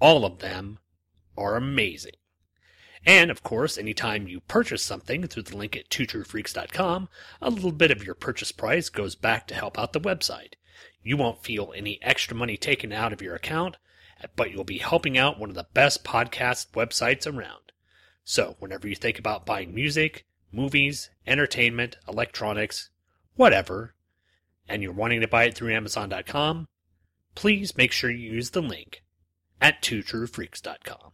All 0.00 0.24
of 0.24 0.40
them 0.40 0.80
are 1.36 1.54
amazing. 1.54 2.14
And 3.06 3.30
of 3.30 3.42
course, 3.42 3.78
anytime 3.78 4.26
you 4.26 4.40
purchase 4.40 4.82
something 4.82 5.26
through 5.26 5.44
the 5.44 5.56
link 5.56 5.76
at 5.76 5.88
twotruefreaks.com, 5.88 7.08
a 7.40 7.50
little 7.50 7.72
bit 7.72 7.92
of 7.92 8.04
your 8.04 8.16
purchase 8.16 8.52
price 8.52 8.88
goes 8.88 9.14
back 9.14 9.46
to 9.46 9.54
help 9.54 9.78
out 9.78 9.92
the 9.92 10.00
website. 10.00 10.54
You 11.02 11.16
won't 11.16 11.42
feel 11.42 11.72
any 11.74 11.98
extra 12.02 12.36
money 12.36 12.56
taken 12.56 12.92
out 12.92 13.12
of 13.12 13.22
your 13.22 13.34
account, 13.34 13.76
but 14.36 14.50
you'll 14.50 14.64
be 14.64 14.78
helping 14.78 15.16
out 15.16 15.38
one 15.38 15.48
of 15.48 15.56
the 15.56 15.66
best 15.72 16.04
podcast 16.04 16.72
websites 16.72 17.26
around. 17.26 17.72
So, 18.24 18.56
whenever 18.58 18.86
you 18.86 18.94
think 18.94 19.18
about 19.18 19.46
buying 19.46 19.74
music, 19.74 20.26
movies, 20.52 21.10
entertainment, 21.26 21.96
electronics, 22.06 22.90
whatever, 23.34 23.94
and 24.68 24.82
you're 24.82 24.92
wanting 24.92 25.20
to 25.20 25.28
buy 25.28 25.44
it 25.44 25.54
through 25.54 25.72
Amazon.com, 25.74 26.68
please 27.34 27.76
make 27.76 27.92
sure 27.92 28.10
you 28.10 28.32
use 28.32 28.50
the 28.50 28.62
link 28.62 29.02
at 29.60 29.82
twotruefreaks.com. 29.82 31.12